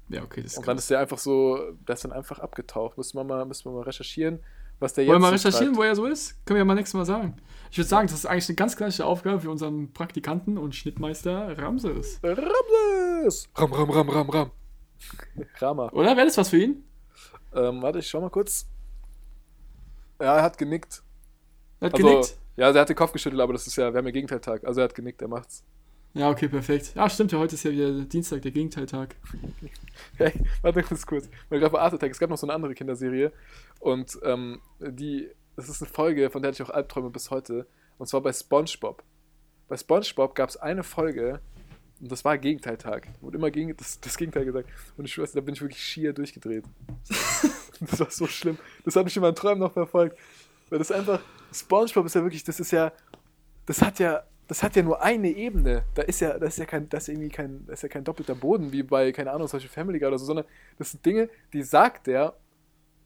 Ja, 0.09 0.23
okay, 0.23 0.43
das 0.43 0.53
ist 0.53 0.59
Und 0.59 0.67
dann 0.69 0.77
krass. 0.77 0.85
ist 0.85 0.91
der 0.91 0.99
einfach 1.01 1.19
so, 1.19 1.73
der 1.87 1.95
ist 1.95 2.05
dann 2.05 2.13
einfach 2.13 2.39
abgetaucht. 2.41 2.99
Müssen 2.99 3.17
wir 3.17 3.25
mal, 3.25 3.45
müssen 3.47 3.65
wir 3.67 3.73
mal 3.73 3.83
recherchieren, 3.85 4.41
was 4.85 4.93
der 4.95 5.05
jetzt 5.05 5.11
Wollen 5.13 5.23
wir 5.23 5.31
mal 5.31 5.39
so 5.39 5.49
recherchieren, 5.49 5.75
treibt. 5.75 5.79
wo 5.79 5.83
er 5.83 5.97
so 5.97 6.07
ist? 6.07 6.45
Können 6.47 6.57
wir 6.57 6.61
ja 6.61 6.65
mal 6.65 6.75
nächstes 6.75 6.95
Mal 6.95 7.05
sagen. 7.05 7.37
Ich 7.71 7.79
würde 7.79 7.89
sagen, 7.89 8.07
das 8.07 8.17
ist 8.19 8.27
eigentlich 8.27 8.49
eine 8.49 8.57
ganz 8.57 8.77
gleiche 8.77 9.05
Aufgabe 9.05 9.41
für 9.41 9.51
unseren 9.51 9.93
Praktikanten 9.93 10.59
und 10.59 10.75
Schnittmeister 10.77 11.59
Ramses. 11.59 12.21
Ramses! 12.23 13.49
Ram, 13.57 13.73
Ram, 13.73 13.91
Ram, 13.91 14.09
Ram, 14.09 14.31
Ram. 14.31 14.51
Rama. 15.59 15.89
Oder? 15.91 16.17
Wäre 16.17 16.27
das 16.27 16.39
was 16.39 16.49
für 16.51 16.59
ihn? 16.59 16.85
Ähm, 17.55 17.83
warte, 17.83 17.99
ich 17.99 18.07
schau 18.09 18.21
mal 18.21 18.31
kurz. 18.31 18.67
Ja, 20.21 20.37
er 20.37 20.43
hat 20.43 20.57
genickt. 20.59 21.03
Er 21.81 21.87
hat 21.87 21.95
Also, 21.95 22.07
genickt? 22.07 22.37
ja, 22.57 22.71
er 22.71 22.81
hat 22.81 22.89
den 22.89 22.97
Kopf 22.97 23.13
geschüttelt, 23.13 23.43
aber 23.43 23.53
das 23.53 23.67
ist 23.67 23.77
ja, 23.77 23.93
wir 23.93 23.99
haben 23.99 24.07
ja 24.07 24.13
Gegenteiltag. 24.13 24.65
Also 24.65 24.81
er 24.81 24.85
hat 24.85 24.95
genickt, 24.95 25.21
er 25.23 25.29
macht's. 25.29 25.65
Ja, 26.15 26.31
okay, 26.31 26.49
perfekt. 26.49 26.93
Ja, 26.95 27.11
stimmt, 27.11 27.33
ja, 27.33 27.39
heute 27.39 27.57
ist 27.57 27.65
ja 27.65 27.73
wieder 27.73 27.91
Dienstag, 28.05 28.43
der 28.43 28.53
Gegenteiltag. 28.53 29.17
Hey, 30.17 30.33
warte 30.63 30.83
ganz 30.83 31.07
kurz. 31.07 31.29
Weil 31.49 31.61
gerade 31.61 31.73
bei 31.73 31.81
Art 31.81 31.95
Attack, 31.95 32.11
es 32.11 32.19
gab 32.19 32.31
noch 32.31 32.37
so 32.37 32.47
eine 32.47 32.53
andere 32.53 32.75
Kinderserie. 32.75 33.33
Und 33.81 34.19
ähm, 34.25 34.61
die, 34.81 35.29
das 35.57 35.69
ist 35.69 35.83
eine 35.83 35.91
Folge, 35.91 36.31
von 36.31 36.43
der 36.43 36.51
hatte 36.51 36.63
ich 36.63 36.69
auch 36.69 36.75
Albträume 36.75 37.11
bis 37.11 37.31
heute. 37.31 37.67
Und 37.99 38.07
zwar 38.07 38.21
bei 38.21 38.33
Spongebob. 38.33 39.03
Bei 39.69 39.77
Spongebob 39.77 40.35
gab 40.35 40.49
es 40.51 40.57
eine 40.57 40.83
Folge, 40.83 41.41
und 42.01 42.11
das 42.11 42.25
war 42.25 42.37
Gegenteiltag. 42.39 43.09
Wurde 43.21 43.39
immer 43.39 43.51
gegen, 43.51 43.77
das, 43.77 44.01
das 44.01 44.17
Gegenteil 44.17 44.45
gesagt. 44.45 44.69
Und 44.97 45.05
ich 45.05 45.13
schwör's, 45.13 45.33
da 45.33 45.41
bin 45.41 45.55
ich 45.55 45.63
wirklich 45.63 45.83
schier 45.83 46.13
durchgedreht. 46.13 46.65
das 47.81 48.01
war 48.01 48.11
so 48.11 48.27
schlimm. 48.27 48.59
Das 48.85 48.97
hat 48.97 49.05
mich 49.05 49.17
in 49.17 49.23
meinen 49.23 49.35
Träumen 49.35 49.61
noch 49.61 49.73
verfolgt. 49.73 50.19
Weil 50.71 50.79
das 50.79 50.91
einfach, 50.91 51.21
Spongebob 51.53 52.07
ist 52.07 52.15
ja 52.15 52.23
wirklich, 52.23 52.45
das 52.45 52.61
ist 52.61 52.73
ja, 52.73 52.93
das 53.67 53.81
hat 53.81 53.99
ja, 54.01 54.25
das 54.47 54.63
hat 54.63 54.77
ja 54.77 54.83
nur 54.83 55.03
eine 55.03 55.31
Ebene. 55.31 55.85
Da 55.95 56.03
ist 56.03 56.21
ja, 56.21 56.39
das 56.39 56.55
ist 56.55 56.59
ja 56.59 56.67
kein, 56.67 56.89
das 56.89 57.05
ist 57.05 57.09
irgendwie 57.09 57.31
kein, 57.31 57.65
das 57.67 57.79
ist 57.79 57.83
ja 57.83 57.89
kein 57.89 58.05
doppelter 58.05 58.35
Boden 58.35 58.73
wie 58.73 58.83
bei, 58.83 59.13
keine 59.13 59.33
Ahnung, 59.33 59.49
solche 59.49 59.69
Family 59.69 59.99
Guy 59.99 60.09
oder 60.09 60.19
so, 60.19 60.27
sondern 60.27 60.45
das 60.79 60.91
sind 60.91 61.05
Dinge, 61.05 61.29
die 61.53 61.63
sagt 61.63 62.07
der, 62.07 62.35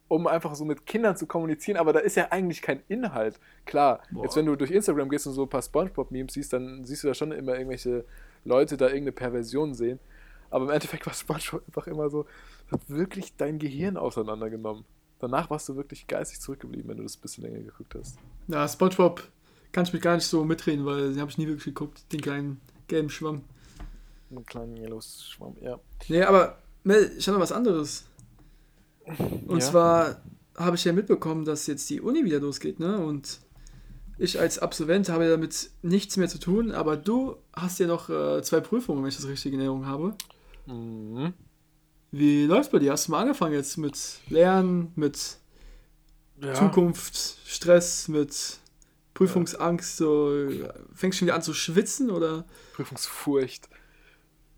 um 0.09 0.27
einfach 0.27 0.55
so 0.55 0.65
mit 0.65 0.87
Kindern 0.87 1.17
zu 1.17 1.27
kommunizieren, 1.27 1.79
aber 1.79 1.93
da 1.93 2.01
ist 2.01 2.17
ja 2.17 2.29
eigentlich 2.31 2.63
kein 2.63 2.83
Inhalt. 2.89 3.39
Klar, 3.67 4.01
Boah. 4.11 4.25
jetzt 4.25 4.37
wenn 4.37 4.47
du 4.47 4.57
durch 4.57 4.71
Instagram 4.71 5.09
gehst 5.11 5.27
und 5.27 5.35
so 5.35 5.43
ein 5.43 5.49
paar 5.49 5.63
Spongebob-Memes 5.63 6.33
siehst, 6.33 6.53
dann 6.53 6.85
siehst 6.85 7.05
du 7.05 7.09
da 7.09 7.15
schon 7.15 7.31
immer 7.31 7.55
irgendwelche 7.55 8.05
Leute 8.45 8.77
da 8.77 8.87
irgendeine 8.87 9.13
Perversion 9.13 9.75
sehen. 9.75 10.01
Aber 10.51 10.65
im 10.65 10.71
Endeffekt 10.71 11.07
war 11.07 11.13
Spongebob 11.13 11.63
einfach 11.67 11.87
immer 11.87 12.09
so, 12.09 12.27
hat 12.73 12.81
wirklich 12.89 13.37
dein 13.37 13.59
Gehirn 13.59 13.97
auseinandergenommen. 13.99 14.85
Danach 15.19 15.51
warst 15.51 15.69
du 15.69 15.77
wirklich 15.77 16.07
geistig 16.07 16.41
zurückgeblieben, 16.41 16.89
wenn 16.89 16.97
du 16.97 17.03
das 17.03 17.17
ein 17.17 17.21
bisschen 17.21 17.45
länger 17.45 17.61
geguckt 17.61 17.95
hast. 17.95 18.19
Ja, 18.47 18.67
Spongebob 18.67 19.23
kann 19.73 19.85
ich 19.85 19.93
mit 19.93 20.03
gar 20.03 20.15
nicht 20.15 20.27
so 20.27 20.45
mitreden, 20.45 20.85
weil 20.87 21.11
den 21.13 21.21
habe 21.21 21.31
ich 21.31 21.39
nie 21.39 21.47
wirklich 21.47 21.65
geguckt, 21.65 22.13
den 22.13 22.21
kleinen 22.21 22.61
gelben 22.87 23.11
Schwamm. 23.11 23.43
Ein 24.31 24.45
kleiner 24.45 24.77
Yellow 24.77 25.01
Schwamm, 25.01 25.57
ja. 25.61 25.79
Nee, 26.09 26.23
aber 26.23 26.59
Mel, 26.85 27.13
ich 27.17 27.27
habe 27.29 27.37
noch 27.37 27.43
was 27.43 27.53
anderes. 27.53 28.05
Und 29.47 29.61
Ja? 29.63 29.71
zwar 29.71 30.23
habe 30.57 30.77
ich 30.77 30.85
ja 30.85 30.93
mitbekommen, 30.93 31.45
dass 31.45 31.67
jetzt 31.67 31.89
die 31.89 32.01
Uni 32.01 32.25
wieder 32.25 32.41
losgeht, 32.41 32.81
ne? 32.81 32.99
Und 32.99 33.41
ich 34.19 34.41
als 34.41 34.59
Absolvent 34.59 35.09
habe 35.09 35.29
damit 35.29 35.71
nichts 35.83 36.17
mehr 36.17 36.29
zu 36.29 36.39
tun, 36.39 36.73
aber 36.73 36.97
du 36.97 37.37
hast 37.53 37.79
ja 37.79 37.87
noch 37.87 38.11
äh, 38.11 38.43
zwei 38.43 38.61
Prüfungen, 38.61 39.03
wenn 39.03 39.09
ich 39.09 39.17
das 39.17 39.29
richtig 39.29 39.53
in 39.53 39.61
Erinnerung 39.61 39.87
habe. 39.87 40.15
Mhm. 40.67 41.33
Wie 42.11 42.45
läuft 42.47 42.73
bei 42.73 42.79
dir? 42.81 42.93
Hast 42.93 43.07
du 43.09 43.13
mal 43.13 43.21
angefangen 43.21 43.55
jetzt 43.55 43.77
mit 43.77 43.97
Lernen, 44.29 44.93
mit 44.97 45.39
ja. 46.43 46.55
Zukunft, 46.55 47.17
Stress, 47.47 48.09
mit 48.09 48.59
Prüfungsangst? 49.19 49.97
So, 49.97 50.49
fängst 50.95 51.17
du 51.17 51.19
schon 51.21 51.27
wieder 51.27 51.35
an 51.35 51.43
zu 51.43 51.53
schwitzen 51.55 52.11
oder? 52.11 52.45
Prüfungsfurcht. 52.75 53.69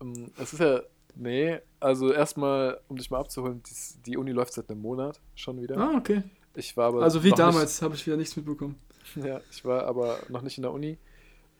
Ähm, 0.01 0.31
Es 0.37 0.53
ist 0.53 0.59
ja, 0.59 0.81
nee, 1.15 1.59
also 1.79 2.11
erstmal, 2.13 2.79
um 2.87 2.97
dich 2.97 3.09
mal 3.09 3.19
abzuholen, 3.19 3.61
die 4.05 4.17
Uni 4.17 4.31
läuft 4.31 4.53
seit 4.53 4.69
einem 4.69 4.81
Monat 4.81 5.19
schon 5.35 5.59
wieder. 5.61 5.77
Ah, 5.77 5.95
okay. 5.97 6.23
Ich 6.53 6.75
war 6.77 6.87
aber 6.89 7.01
Also 7.03 7.23
wie 7.23 7.31
damals 7.31 7.81
habe 7.81 7.95
ich 7.95 8.05
wieder 8.05 8.17
nichts 8.17 8.35
mitbekommen. 8.35 8.75
Ja, 9.15 9.41
ich 9.51 9.65
war 9.65 9.85
aber 9.87 10.19
noch 10.29 10.41
nicht 10.43 10.57
in 10.57 10.61
der 10.61 10.71
Uni. 10.71 10.97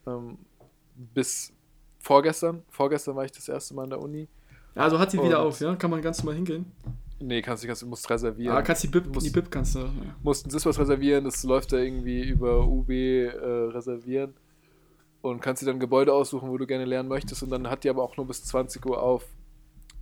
Ähm, 0.06 0.38
bis 0.94 1.52
vorgestern. 1.98 2.62
Vorgestern 2.70 3.16
war 3.16 3.24
ich 3.24 3.32
das 3.32 3.48
erste 3.48 3.74
Mal 3.74 3.84
in 3.84 3.90
der 3.90 4.00
Uni. 4.00 4.28
Also 4.76 4.98
hat 4.98 5.12
die 5.12 5.18
wieder 5.22 5.40
Und- 5.40 5.48
auf, 5.48 5.60
ja? 5.60 5.74
Kann 5.76 5.90
man 5.90 6.00
ganz 6.02 6.18
normal 6.22 6.36
hingehen. 6.36 6.70
Nee, 7.24 7.40
kannst 7.42 7.62
du, 7.62 7.66
kannst, 7.68 7.82
du 7.82 7.86
musst 7.86 8.08
reservieren. 8.10 8.54
Ja, 8.54 8.62
kannst 8.62 8.82
die 8.82 8.88
Bib, 8.88 9.12
Muss- 9.14 9.22
die 9.24 9.30
Bib 9.30 9.50
kannst 9.50 9.74
du. 9.74 9.80
Ja. 9.80 9.90
mussten 10.22 10.50
Siswas 10.50 10.78
reservieren, 10.78 11.24
das 11.24 11.42
läuft 11.44 11.72
da 11.72 11.76
irgendwie 11.78 12.22
über 12.28 12.66
UB 12.66 12.90
äh, 12.90 13.28
reservieren 13.36 14.34
und 15.20 15.40
kannst 15.40 15.62
dir 15.62 15.66
dann 15.66 15.78
Gebäude 15.80 16.12
aussuchen, 16.12 16.48
wo 16.50 16.58
du 16.58 16.66
gerne 16.66 16.84
lernen 16.84 17.08
möchtest 17.08 17.42
und 17.42 17.50
dann 17.50 17.68
hat 17.70 17.84
die 17.84 17.90
aber 17.90 18.02
auch 18.02 18.16
nur 18.16 18.26
bis 18.26 18.42
20 18.44 18.84
Uhr 18.86 19.00
auf. 19.02 19.24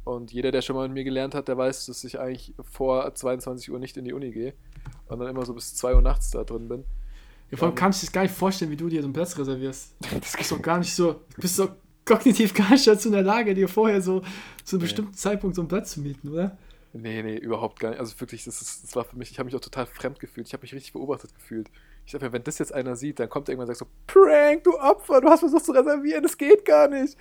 Und 0.05 0.33
jeder, 0.33 0.51
der 0.51 0.63
schon 0.63 0.77
mal 0.77 0.89
mit 0.89 0.95
mir 0.95 1.05
gelernt 1.05 1.35
hat, 1.35 1.47
der 1.49 1.59
weiß, 1.59 1.87
dass 1.87 2.03
ich 2.05 2.19
eigentlich 2.19 2.55
vor 2.63 3.15
22 3.15 3.71
Uhr 3.71 3.79
nicht 3.79 3.99
in 3.99 4.05
die 4.07 4.15
Uni 4.15 4.31
gehe 4.31 4.55
und 5.09 5.19
dann 5.19 5.29
immer 5.29 5.45
so 5.45 5.53
bis 5.53 5.75
2 5.77 5.95
Uhr 5.95 6.01
nachts 6.03 6.31
da 6.31 6.43
drin 6.43 6.69
bin. 6.69 6.85
Ja, 7.51 7.59
vor 7.59 7.67
allem 7.67 7.73
Ähm. 7.73 7.79
kann 7.79 7.91
ich 7.91 8.01
das 8.01 8.11
gar 8.11 8.23
nicht 8.23 8.35
vorstellen, 8.35 8.71
wie 8.71 8.77
du 8.77 8.89
dir 8.89 9.03
so 9.03 9.07
einen 9.07 9.13
Platz 9.13 9.37
reservierst. 9.39 9.95
Das 10.21 10.33
Du 10.33 10.39
bist 10.39 10.53
doch 10.53 10.63
gar 10.63 10.79
nicht 10.79 10.95
so, 10.95 11.13
du 11.35 11.41
bist 11.43 11.59
doch 11.59 11.71
kognitiv 12.07 12.55
gar 12.55 12.71
nicht 12.71 12.87
dazu 12.87 13.09
in 13.09 13.13
der 13.13 13.23
Lage, 13.23 13.55
dir 13.55 13.69
vorher 13.69 14.01
so 14.01 14.21
zu 14.65 14.77
einem 14.77 14.79
Nee. 14.81 14.85
bestimmten 14.87 15.15
Zeitpunkt 15.15 15.55
so 15.55 15.61
einen 15.63 15.69
Platz 15.69 15.93
zu 15.93 16.01
mieten, 16.01 16.29
oder? 16.31 16.57
Nee, 16.93 17.23
nee, 17.23 17.37
überhaupt 17.37 17.79
gar 17.79 17.91
nicht. 17.91 18.01
Also 18.01 18.19
wirklich, 18.21 18.45
das, 18.45 18.61
ist, 18.61 18.83
das 18.83 18.97
war 18.97 19.05
für 19.05 19.17
mich, 19.17 19.31
ich 19.31 19.39
habe 19.39 19.47
mich 19.47 19.55
auch 19.55 19.61
total 19.61 19.87
fremd 19.87 20.19
gefühlt. 20.19 20.49
Ich 20.49 20.53
habe 20.53 20.63
mich 20.63 20.75
richtig 20.75 20.93
beobachtet 20.93 21.33
gefühlt. 21.35 21.71
Ich 22.05 22.13
dachte 22.13 22.25
mir, 22.25 22.33
wenn 22.33 22.43
das 22.43 22.59
jetzt 22.59 22.75
einer 22.75 22.97
sieht, 22.97 23.21
dann 23.21 23.29
kommt 23.29 23.49
er 23.49 23.53
irgendwann 23.53 23.69
und 23.69 23.77
sagt 23.77 23.89
so, 23.89 24.13
Prank, 24.13 24.65
du 24.65 24.77
Opfer, 24.77 25.21
du 25.21 25.29
hast 25.29 25.41
versucht 25.41 25.65
zu 25.65 25.73
reservieren, 25.73 26.25
das 26.25 26.37
geht 26.37 26.65
gar 26.65 26.89
nicht. 26.89 27.17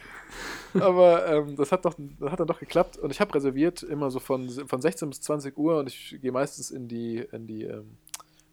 Aber 0.73 1.27
ähm, 1.27 1.55
das, 1.55 1.71
hat 1.71 1.85
doch, 1.85 1.93
das 2.19 2.31
hat 2.31 2.39
dann 2.39 2.47
doch 2.47 2.59
geklappt 2.59 2.97
und 2.97 3.11
ich 3.11 3.21
habe 3.21 3.33
reserviert, 3.35 3.83
immer 3.83 4.09
so 4.09 4.19
von, 4.19 4.49
von 4.49 4.81
16 4.81 5.09
bis 5.09 5.21
20 5.21 5.55
Uhr 5.55 5.77
und 5.79 5.87
ich 5.87 6.17
gehe 6.19 6.31
meistens 6.31 6.71
in 6.71 6.87
die, 6.87 7.17
in 7.31 7.45
die, 7.45 7.65
ähm, 7.65 7.97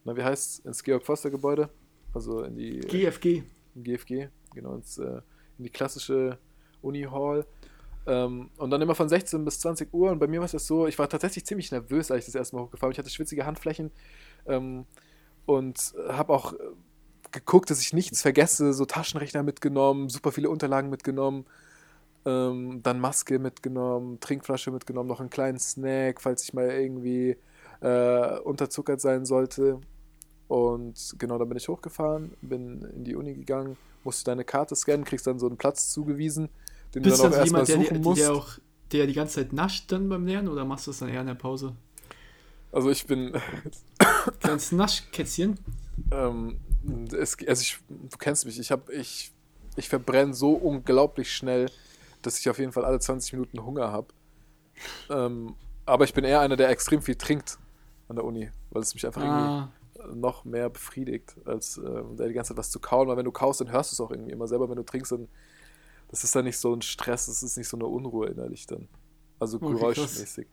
na 0.04 0.14
wie 0.16 0.22
heißt 0.22 0.66
ins 0.66 0.82
Georg-Foster-Gebäude, 0.82 1.70
also 2.12 2.42
in 2.42 2.56
die 2.56 2.80
GFG. 2.80 3.42
im 3.74 3.84
GFG, 3.84 4.28
genau, 4.54 4.74
ins, 4.74 4.98
äh, 4.98 5.22
in 5.56 5.64
die 5.64 5.70
klassische 5.70 6.38
Uni-Hall. 6.82 7.46
Ähm, 8.06 8.50
und 8.56 8.70
dann 8.70 8.80
immer 8.82 8.94
von 8.94 9.08
16 9.08 9.44
bis 9.44 9.60
20 9.60 9.92
Uhr. 9.92 10.10
Und 10.10 10.18
bei 10.18 10.26
mir 10.26 10.40
war 10.40 10.46
es 10.46 10.52
das 10.52 10.66
so, 10.66 10.86
ich 10.86 10.98
war 10.98 11.08
tatsächlich 11.08 11.44
ziemlich 11.44 11.70
nervös, 11.72 12.10
als 12.10 12.20
ich 12.20 12.26
das 12.26 12.34
erste 12.34 12.56
Mal 12.56 12.62
hochgefahren 12.62 12.90
bin. 12.90 12.94
Ich 12.94 12.98
hatte 12.98 13.10
schwitzige 13.10 13.46
Handflächen 13.46 13.90
ähm, 14.46 14.86
und 15.44 15.94
habe 16.08 16.32
auch 16.32 16.52
äh, 16.52 16.56
geguckt, 17.32 17.70
dass 17.70 17.80
ich 17.80 17.92
nichts 17.92 18.22
vergesse. 18.22 18.72
So 18.72 18.84
Taschenrechner 18.84 19.42
mitgenommen, 19.42 20.08
super 20.08 20.32
viele 20.32 20.50
Unterlagen 20.50 20.90
mitgenommen. 20.90 21.46
Ähm, 22.24 22.80
dann 22.82 23.00
Maske 23.00 23.38
mitgenommen, 23.38 24.18
Trinkflasche 24.20 24.70
mitgenommen, 24.72 25.08
noch 25.08 25.20
einen 25.20 25.30
kleinen 25.30 25.58
Snack, 25.58 26.20
falls 26.20 26.42
ich 26.42 26.54
mal 26.54 26.70
irgendwie 26.70 27.36
äh, 27.80 28.38
unterzuckert 28.40 29.00
sein 29.00 29.24
sollte. 29.24 29.80
Und 30.48 31.14
genau, 31.18 31.38
dann 31.38 31.48
bin 31.48 31.58
ich 31.58 31.68
hochgefahren, 31.68 32.36
bin 32.40 32.82
in 32.82 33.04
die 33.04 33.16
Uni 33.16 33.34
gegangen, 33.34 33.76
musste 34.04 34.24
deine 34.24 34.44
Karte 34.44 34.76
scannen, 34.76 35.04
kriegst 35.04 35.26
dann 35.26 35.38
so 35.38 35.46
einen 35.46 35.56
Platz 35.56 35.90
zugewiesen, 35.92 36.48
den 36.94 37.02
Bist 37.02 37.18
du 37.18 37.22
dann 37.24 37.32
auch 37.32 37.36
dann 37.36 37.40
erstmal 37.40 37.64
jemand, 37.64 37.68
der, 37.68 37.76
suchen 37.76 38.02
die- 38.02 38.08
musst. 38.08 38.20
der 38.20 38.32
auch 38.32 38.48
der 38.92 39.06
die 39.06 39.12
ganze 39.14 39.34
Zeit 39.36 39.52
nascht 39.52 39.90
dann 39.90 40.08
beim 40.08 40.26
Lernen 40.26 40.48
oder 40.48 40.64
machst 40.64 40.86
du 40.86 40.90
das 40.92 41.00
dann 41.00 41.08
eher 41.08 41.20
in 41.20 41.26
der 41.26 41.34
Pause? 41.34 41.74
Also 42.72 42.90
ich 42.90 43.06
bin, 43.06 43.32
Kleines 44.40 44.70
Naschkätzchen. 44.72 45.58
ähm, 46.12 46.58
es, 47.12 47.36
also 47.46 47.62
ich, 47.62 47.78
du 47.88 48.16
kennst 48.18 48.44
mich, 48.46 48.58
ich 48.58 48.70
habe, 48.70 48.92
ich 48.92 49.32
ich 49.76 49.88
verbrenne 49.88 50.32
so 50.34 50.52
unglaublich 50.52 51.32
schnell, 51.34 51.70
dass 52.22 52.38
ich 52.38 52.48
auf 52.48 52.58
jeden 52.58 52.72
Fall 52.72 52.84
alle 52.84 52.98
20 52.98 53.32
Minuten 53.34 53.62
Hunger 53.64 53.92
habe. 53.92 54.08
Ähm, 55.10 55.54
aber 55.84 56.04
ich 56.04 56.14
bin 56.14 56.24
eher 56.24 56.40
einer, 56.40 56.56
der 56.56 56.70
extrem 56.70 57.02
viel 57.02 57.16
trinkt 57.16 57.58
an 58.08 58.16
der 58.16 58.24
Uni, 58.24 58.50
weil 58.70 58.82
es 58.82 58.94
mich 58.94 59.04
einfach 59.06 59.22
Ah, 59.22 59.68
irgendwie 60.04 60.18
noch 60.18 60.44
mehr 60.44 60.70
befriedigt, 60.70 61.34
als 61.44 61.76
ähm, 61.78 62.16
der 62.16 62.28
die 62.28 62.34
ganze 62.34 62.50
Zeit 62.50 62.58
was 62.58 62.70
zu 62.70 62.80
kauen. 62.80 63.08
Weil 63.08 63.16
wenn 63.18 63.24
du 63.24 63.32
kaust, 63.32 63.60
dann 63.60 63.70
hörst 63.70 63.92
du 63.92 63.94
es 63.94 64.00
auch 64.00 64.10
irgendwie 64.10 64.32
immer 64.32 64.46
selber. 64.48 64.68
Wenn 64.68 64.76
du 64.76 64.82
trinkst, 64.82 65.12
dann 65.12 65.28
das 66.08 66.24
ist 66.24 66.34
dann 66.34 66.44
nicht 66.44 66.58
so 66.58 66.74
ein 66.74 66.82
Stress, 66.82 67.26
das 67.26 67.42
ist 67.42 67.56
nicht 67.56 67.68
so 67.68 67.76
eine 67.76 67.86
Unruhe 67.86 68.28
innerlich 68.28 68.66
dann. 68.66 68.88
Also 69.38 69.58
Okay, 69.60 69.72
geräuschmäßig. 69.74 70.46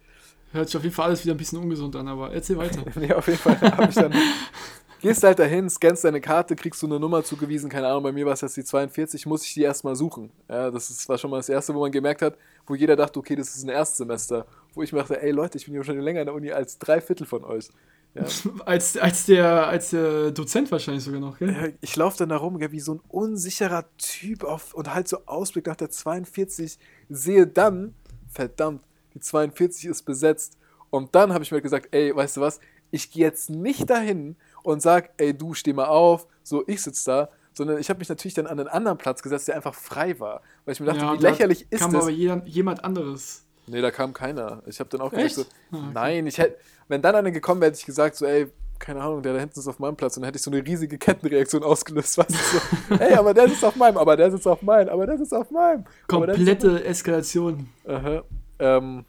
hört 0.51 0.67
sich 0.67 0.77
auf 0.77 0.83
jeden 0.83 0.95
Fall 0.95 1.05
alles 1.07 1.23
wieder 1.23 1.33
ein 1.33 1.37
bisschen 1.37 1.59
ungesund 1.59 1.95
an, 1.95 2.07
aber 2.07 2.31
erzähl 2.33 2.57
weiter. 2.57 2.83
nee, 2.99 3.13
auf 3.13 3.27
jeden 3.27 3.39
Fall 3.39 3.59
habe 3.61 3.89
ich 3.89 3.95
dann. 3.95 4.13
Gehst 5.01 5.21
halt 5.21 5.37
dahin, 5.37 5.69
scannst 5.69 6.05
deine 6.05 6.21
Karte, 6.21 6.55
kriegst 6.55 6.81
du 6.81 6.85
eine 6.85 6.97
Nummer 6.97 7.25
zugewiesen, 7.25 7.69
keine 7.69 7.87
Ahnung, 7.89 8.03
bei 8.03 8.13
mir 8.13 8.25
war 8.25 8.31
es 8.33 8.39
jetzt 8.41 8.55
die 8.55 8.63
42, 8.63 9.25
muss 9.25 9.45
ich 9.45 9.53
die 9.53 9.61
erstmal 9.61 9.97
suchen. 9.97 10.31
Ja, 10.47 10.71
das 10.71 10.89
ist, 10.89 11.09
war 11.09 11.17
schon 11.17 11.29
mal 11.29 11.37
das 11.37 11.49
Erste, 11.49 11.75
wo 11.75 11.81
man 11.81 11.91
gemerkt 11.91 12.21
hat, 12.21 12.37
wo 12.65 12.73
jeder 12.73 12.95
dachte, 12.95 13.19
okay, 13.19 13.35
das 13.35 13.53
ist 13.53 13.63
ein 13.63 13.69
Erstsemester. 13.69 14.45
Wo 14.73 14.81
ich 14.81 14.93
mir 14.93 14.99
dachte, 14.99 15.21
ey 15.21 15.31
Leute, 15.31 15.57
ich 15.57 15.65
bin 15.65 15.73
hier 15.73 15.83
schon 15.83 15.99
länger 15.99 16.21
in 16.21 16.27
der 16.27 16.33
Uni 16.33 16.51
als 16.53 16.77
drei 16.79 17.01
Viertel 17.01 17.27
von 17.27 17.43
euch. 17.43 17.67
Ja. 18.15 18.25
als, 18.65 18.95
als, 18.97 19.25
der, 19.25 19.67
als 19.67 19.89
der 19.89 20.31
Dozent 20.31 20.71
wahrscheinlich 20.71 21.03
sogar 21.03 21.19
noch, 21.19 21.39
gell? 21.39 21.51
Ja, 21.51 21.69
Ich 21.81 21.95
laufe 21.95 22.17
dann 22.17 22.29
da 22.29 22.37
rum, 22.37 22.59
gell, 22.59 22.71
wie 22.71 22.79
so 22.79 22.95
ein 22.95 23.01
unsicherer 23.09 23.85
Typ 23.97 24.43
auf, 24.43 24.73
und 24.73 24.93
halt 24.93 25.07
so 25.07 25.17
Ausblick 25.25 25.65
nach 25.67 25.75
der 25.75 25.89
42, 25.89 26.77
sehe 27.09 27.47
dann, 27.47 27.95
verdammt, 28.29 28.81
die 29.13 29.19
42 29.19 29.85
ist 29.85 30.03
besetzt. 30.03 30.57
Und 30.89 31.15
dann 31.15 31.33
habe 31.33 31.43
ich 31.43 31.51
mir 31.51 31.61
gesagt, 31.61 31.87
ey, 31.91 32.15
weißt 32.15 32.37
du 32.37 32.41
was, 32.41 32.59
ich 32.91 33.11
gehe 33.11 33.23
jetzt 33.25 33.49
nicht 33.49 33.89
dahin 33.89 34.35
und 34.61 34.81
sag, 34.81 35.09
ey, 35.17 35.35
du 35.35 35.55
steh 35.55 35.73
mal 35.73 35.85
auf, 35.87 36.27
so 36.43 36.63
ich 36.67 36.81
sitze 36.83 37.05
da, 37.09 37.29
sondern 37.53 37.79
ich 37.79 37.89
habe 37.89 37.99
mich 37.99 38.09
natürlich 38.09 38.35
dann 38.35 38.45
an 38.47 38.59
einen 38.59 38.67
anderen 38.69 38.97
Platz 38.99 39.23
gesetzt, 39.23 39.47
der 39.47 39.55
einfach 39.55 39.73
frei 39.75 40.19
war. 40.19 40.41
Weil 40.65 40.73
ich 40.73 40.79
mir 40.79 40.85
dachte, 40.87 40.99
Ja, 41.01 41.13
wie 41.13 41.21
lächerlich 41.21 41.67
ist 41.71 41.79
kam 41.81 41.91
das? 41.93 42.03
aber 42.03 42.11
jeder, 42.11 42.43
jemand 42.45 42.83
anderes. 42.83 43.45
Nee, 43.67 43.81
da 43.81 43.91
kam 43.91 44.13
keiner. 44.13 44.61
Ich 44.65 44.79
habe 44.79 44.89
dann 44.89 45.01
auch 45.01 45.13
Echt? 45.13 45.35
gesagt, 45.35 45.51
so, 45.71 45.77
Ah, 45.77 45.79
okay. 45.79 45.91
nein, 45.93 46.27
ich 46.27 46.37
hätte, 46.37 46.57
wenn 46.87 47.01
dann 47.01 47.15
einer 47.15 47.31
gekommen 47.31 47.61
wäre, 47.61 47.69
hätte 47.71 47.79
ich 47.79 47.85
gesagt, 47.85 48.15
so, 48.15 48.25
ey, 48.25 48.47
keine 48.79 49.01
Ahnung, 49.01 49.21
der 49.23 49.33
da 49.33 49.39
hinten 49.39 49.57
ist 49.59 49.67
auf 49.67 49.79
meinem 49.79 49.95
Platz 49.95 50.17
und 50.17 50.21
dann 50.23 50.27
hätte 50.27 50.37
ich 50.37 50.41
so 50.43 50.51
eine 50.51 50.65
riesige 50.65 50.97
Kettenreaktion 50.97 51.63
ausgelöst, 51.63 52.17
weißt 52.17 52.29
du, 52.31 52.95
so, 52.95 53.01
ey, 53.01 53.13
aber 53.13 53.33
der 53.33 53.47
sitzt 53.47 53.63
auf 53.63 53.75
meinem, 53.77 53.97
aber 53.97 54.17
der 54.17 54.29
sitzt 54.31 54.45
auf 54.47 54.61
meinem, 54.61 54.89
aber 54.89 55.05
der 55.07 55.17
sitzt 55.17 55.33
auf 55.33 55.49
meinem. 55.51 55.79
sitzt 55.85 55.91
auf 55.93 56.07
Komplette 56.07 56.83
Eskalation. 56.83 57.69
Aha. 57.87 58.23
Ähm, 58.59 59.05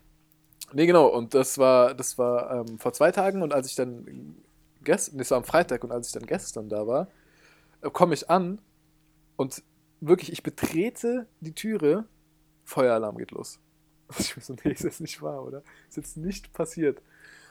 nee, 0.73 0.87
genau, 0.87 1.09
und 1.09 1.35
das 1.35 1.59
war, 1.59 1.95
das 1.95 2.17
war 2.19 2.61
ähm, 2.61 2.79
vor 2.79 2.93
zwei 2.93 3.11
Tagen 3.11 3.43
und 3.43 3.53
als 3.53 3.67
ich 3.67 3.75
dann 3.75 4.37
gestern, 4.85 5.19
das 5.19 5.31
war 5.33 5.39
am 5.39 5.45
Freitag 5.45 5.83
und 5.83 5.91
als 5.91 6.07
ich 6.09 6.13
dann 6.13 6.27
gestern 6.27 6.69
da 6.69 6.87
war, 6.87 7.09
äh, 7.81 7.91
komme 7.91 8.15
ich 8.15 8.31
an 8.31 8.61
und 9.37 9.63
wirklich, 10.01 10.33
ich 10.33 10.45
betrete 10.45 11.27
die 11.41 11.55
Türe, 11.55 12.05
Feueralarm 12.65 13.19
geht 13.19 13.33
los. 13.33 13.59
Ich 14.19 14.37
mir 14.37 14.43
so, 14.43 14.55
nee, 14.65 14.73
ist 14.73 14.85
jetzt 14.85 15.01
nicht 15.01 15.21
wahr, 15.23 15.45
oder? 15.45 15.63
Ist 15.89 15.97
jetzt 15.97 16.17
nicht 16.17 16.53
passiert. 16.53 17.01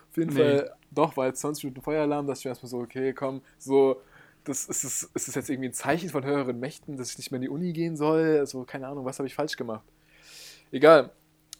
Auf 0.10 0.18
jeden 0.18 0.34
Nee. 0.34 0.40
Fall, 0.60 0.76
doch, 0.92 1.18
jetzt 1.18 1.42
20 1.42 1.64
Minuten 1.66 1.82
Feueralarm, 1.82 2.28
dass 2.28 2.40
ich 2.40 2.46
mir 2.46 2.50
erstmal 2.50 2.70
so, 2.70 2.80
okay, 2.80 3.14
komm, 3.14 3.42
so, 3.58 4.02
das 4.44 4.66
ist, 4.66 4.84
es, 4.84 5.04
ist 5.14 5.28
es 5.30 5.36
jetzt 5.36 5.50
irgendwie 5.50 5.70
ein 5.70 5.74
Zeichen 5.74 6.10
von 6.10 6.24
höheren 6.26 6.60
Mächten, 6.60 6.98
dass 6.98 7.12
ich 7.12 7.18
nicht 7.18 7.32
mehr 7.32 7.38
in 7.38 7.44
die 7.44 7.50
Uni 7.50 7.74
gehen 7.74 7.96
soll? 7.98 8.38
Also, 8.40 8.64
keine 8.64 8.88
Ahnung, 8.88 9.06
was 9.06 9.18
habe 9.20 9.28
ich 9.28 9.36
falsch 9.36 9.56
gemacht? 9.56 9.84
Egal. 10.72 11.12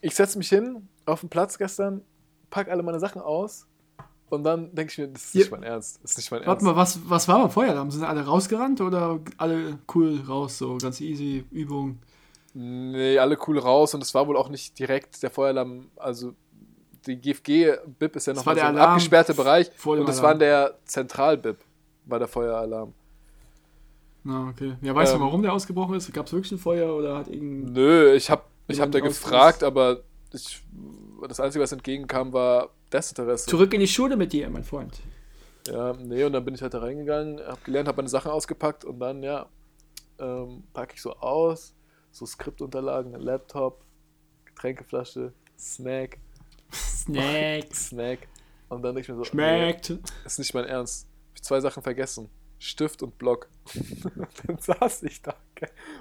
Ich 0.02 0.16
setze 0.16 0.38
mich 0.38 0.50
hin 0.50 0.88
auf 1.06 1.22
den 1.22 1.30
Platz 1.30 1.58
gestern, 1.58 2.02
pack 2.50 2.68
alle 2.70 2.84
meine 2.84 3.00
Sachen 3.00 3.22
aus 3.22 3.68
und 4.30 4.44
dann 4.44 4.74
denke 4.76 4.92
ich 4.92 4.98
mir, 4.98 5.08
das 5.08 5.26
ist 5.26 5.36
nicht 5.36 5.46
Ja. 5.46 5.52
mein 5.52 5.64
Ernst. 5.64 6.00
Das 6.04 6.12
ist 6.12 6.18
nicht 6.18 6.32
mein 6.32 6.42
Warte 6.42 6.50
Ernst. 6.52 6.66
mal, 6.66 6.76
was, 6.76 7.00
was 7.10 7.28
war 7.28 7.40
beim 7.42 7.52
Feueralarm? 7.52 7.90
Sind 7.92 8.04
alle 8.04 8.26
rausgerannt 8.26 8.82
oder 8.82 9.20
alle 9.38 9.80
cool 9.96 10.20
raus? 10.28 10.58
So 10.58 10.78
ganz 10.78 11.00
easy, 11.02 11.46
Übung. 11.52 12.00
Nee, 12.54 13.18
alle 13.18 13.38
cool 13.48 13.58
raus 13.58 13.94
und 13.96 14.04
es 14.04 14.14
war 14.14 14.28
wohl 14.28 14.38
auch 14.38 14.50
nicht 14.50 14.78
direkt 14.78 15.24
der 15.24 15.32
Feueralarm, 15.32 15.90
also 15.96 16.34
die 17.08 17.16
GFG-BIP 17.20 18.16
ist 18.16 18.28
ja 18.28 18.34
Das 18.34 18.42
noch 18.42 18.46
war 18.46 18.56
mal 18.56 18.62
so 18.62 18.68
ein 18.68 18.78
abgesperrter 18.78 19.34
Bereich 19.34 19.72
und 19.86 20.08
das 20.08 20.22
war 20.22 20.36
der 20.36 20.78
Zentral-BIP, 20.86 21.58
war 22.06 22.20
der 22.20 22.28
Feueralarm. 22.28 22.94
Na, 24.24 24.50
okay. 24.50 24.76
Ja, 24.82 24.96
weißt 24.96 25.14
Ähm. 25.14 25.20
du, 25.20 25.26
warum 25.26 25.42
der 25.42 25.52
ausgebrochen 25.52 25.96
ist? 25.96 26.14
Gab 26.14 26.28
es 26.28 26.34
wirklich 26.34 26.52
ein 26.54 26.58
Feuer 26.58 26.96
oder 26.96 27.18
hat 27.18 27.28
irgendein. 27.28 27.74
Nö, 27.74 28.14
ich 28.14 28.30
hab, 28.30 28.48
ich 28.68 28.80
hab 28.80 28.92
da 28.92 29.00
gefragt, 29.00 29.64
aber 29.64 30.00
ich, 30.32 30.64
das 31.28 31.40
Einzige, 31.40 31.62
was 31.62 31.72
entgegenkam, 31.74 32.32
war 32.32 32.70
Desinteresse. 32.92 33.50
Zurück 33.50 33.74
in 33.74 33.82
die 33.82 33.88
Schule 33.88 34.16
mit 34.16 34.32
dir, 34.32 34.50
mein 34.50 34.64
Freund. 34.64 35.02
Ja, 35.68 35.94
nee, 35.94 36.24
und 36.24 36.34
dann 36.34 36.46
bin 36.46 36.56
ich 36.56 36.62
halt 36.62 36.74
da 36.74 36.80
reingegangen, 36.80 37.40
hab 37.46 37.64
gelernt, 37.64 37.88
hab 37.88 37.98
meine 37.98 38.10
Sachen 38.10 38.32
ausgepackt 38.32 38.86
und 38.86 39.00
dann, 39.00 39.24
ja, 39.24 39.48
ähm, 40.20 40.64
packe 40.74 40.94
ich 40.96 41.02
so 41.02 41.14
aus, 41.16 41.74
so 42.14 42.26
Skriptunterlagen, 42.26 43.14
Laptop, 43.20 43.84
Getränkeflasche, 44.46 45.34
Snack, 45.58 46.20
Snack. 46.72 47.66
Snack. 47.76 48.28
Und 48.70 48.84
dann 48.84 48.96
denke 48.96 49.02
ich 49.02 49.10
mir 49.10 49.16
so, 49.16 49.24
Schmeckt. 49.26 49.90
nee, 49.90 50.00
ist 50.26 50.40
nicht 50.40 50.54
mein 50.54 50.66
Ernst. 50.66 51.08
Hab 51.30 51.36
ich 51.36 51.44
zwei 51.44 51.60
Sachen 51.60 51.84
vergessen. 51.84 52.30
Stift 52.60 53.04
und 53.04 53.18
Block. 53.18 53.50
und 54.16 54.28
dann 54.48 54.58
saß 54.58 55.04
ich 55.04 55.22
da 55.22 55.36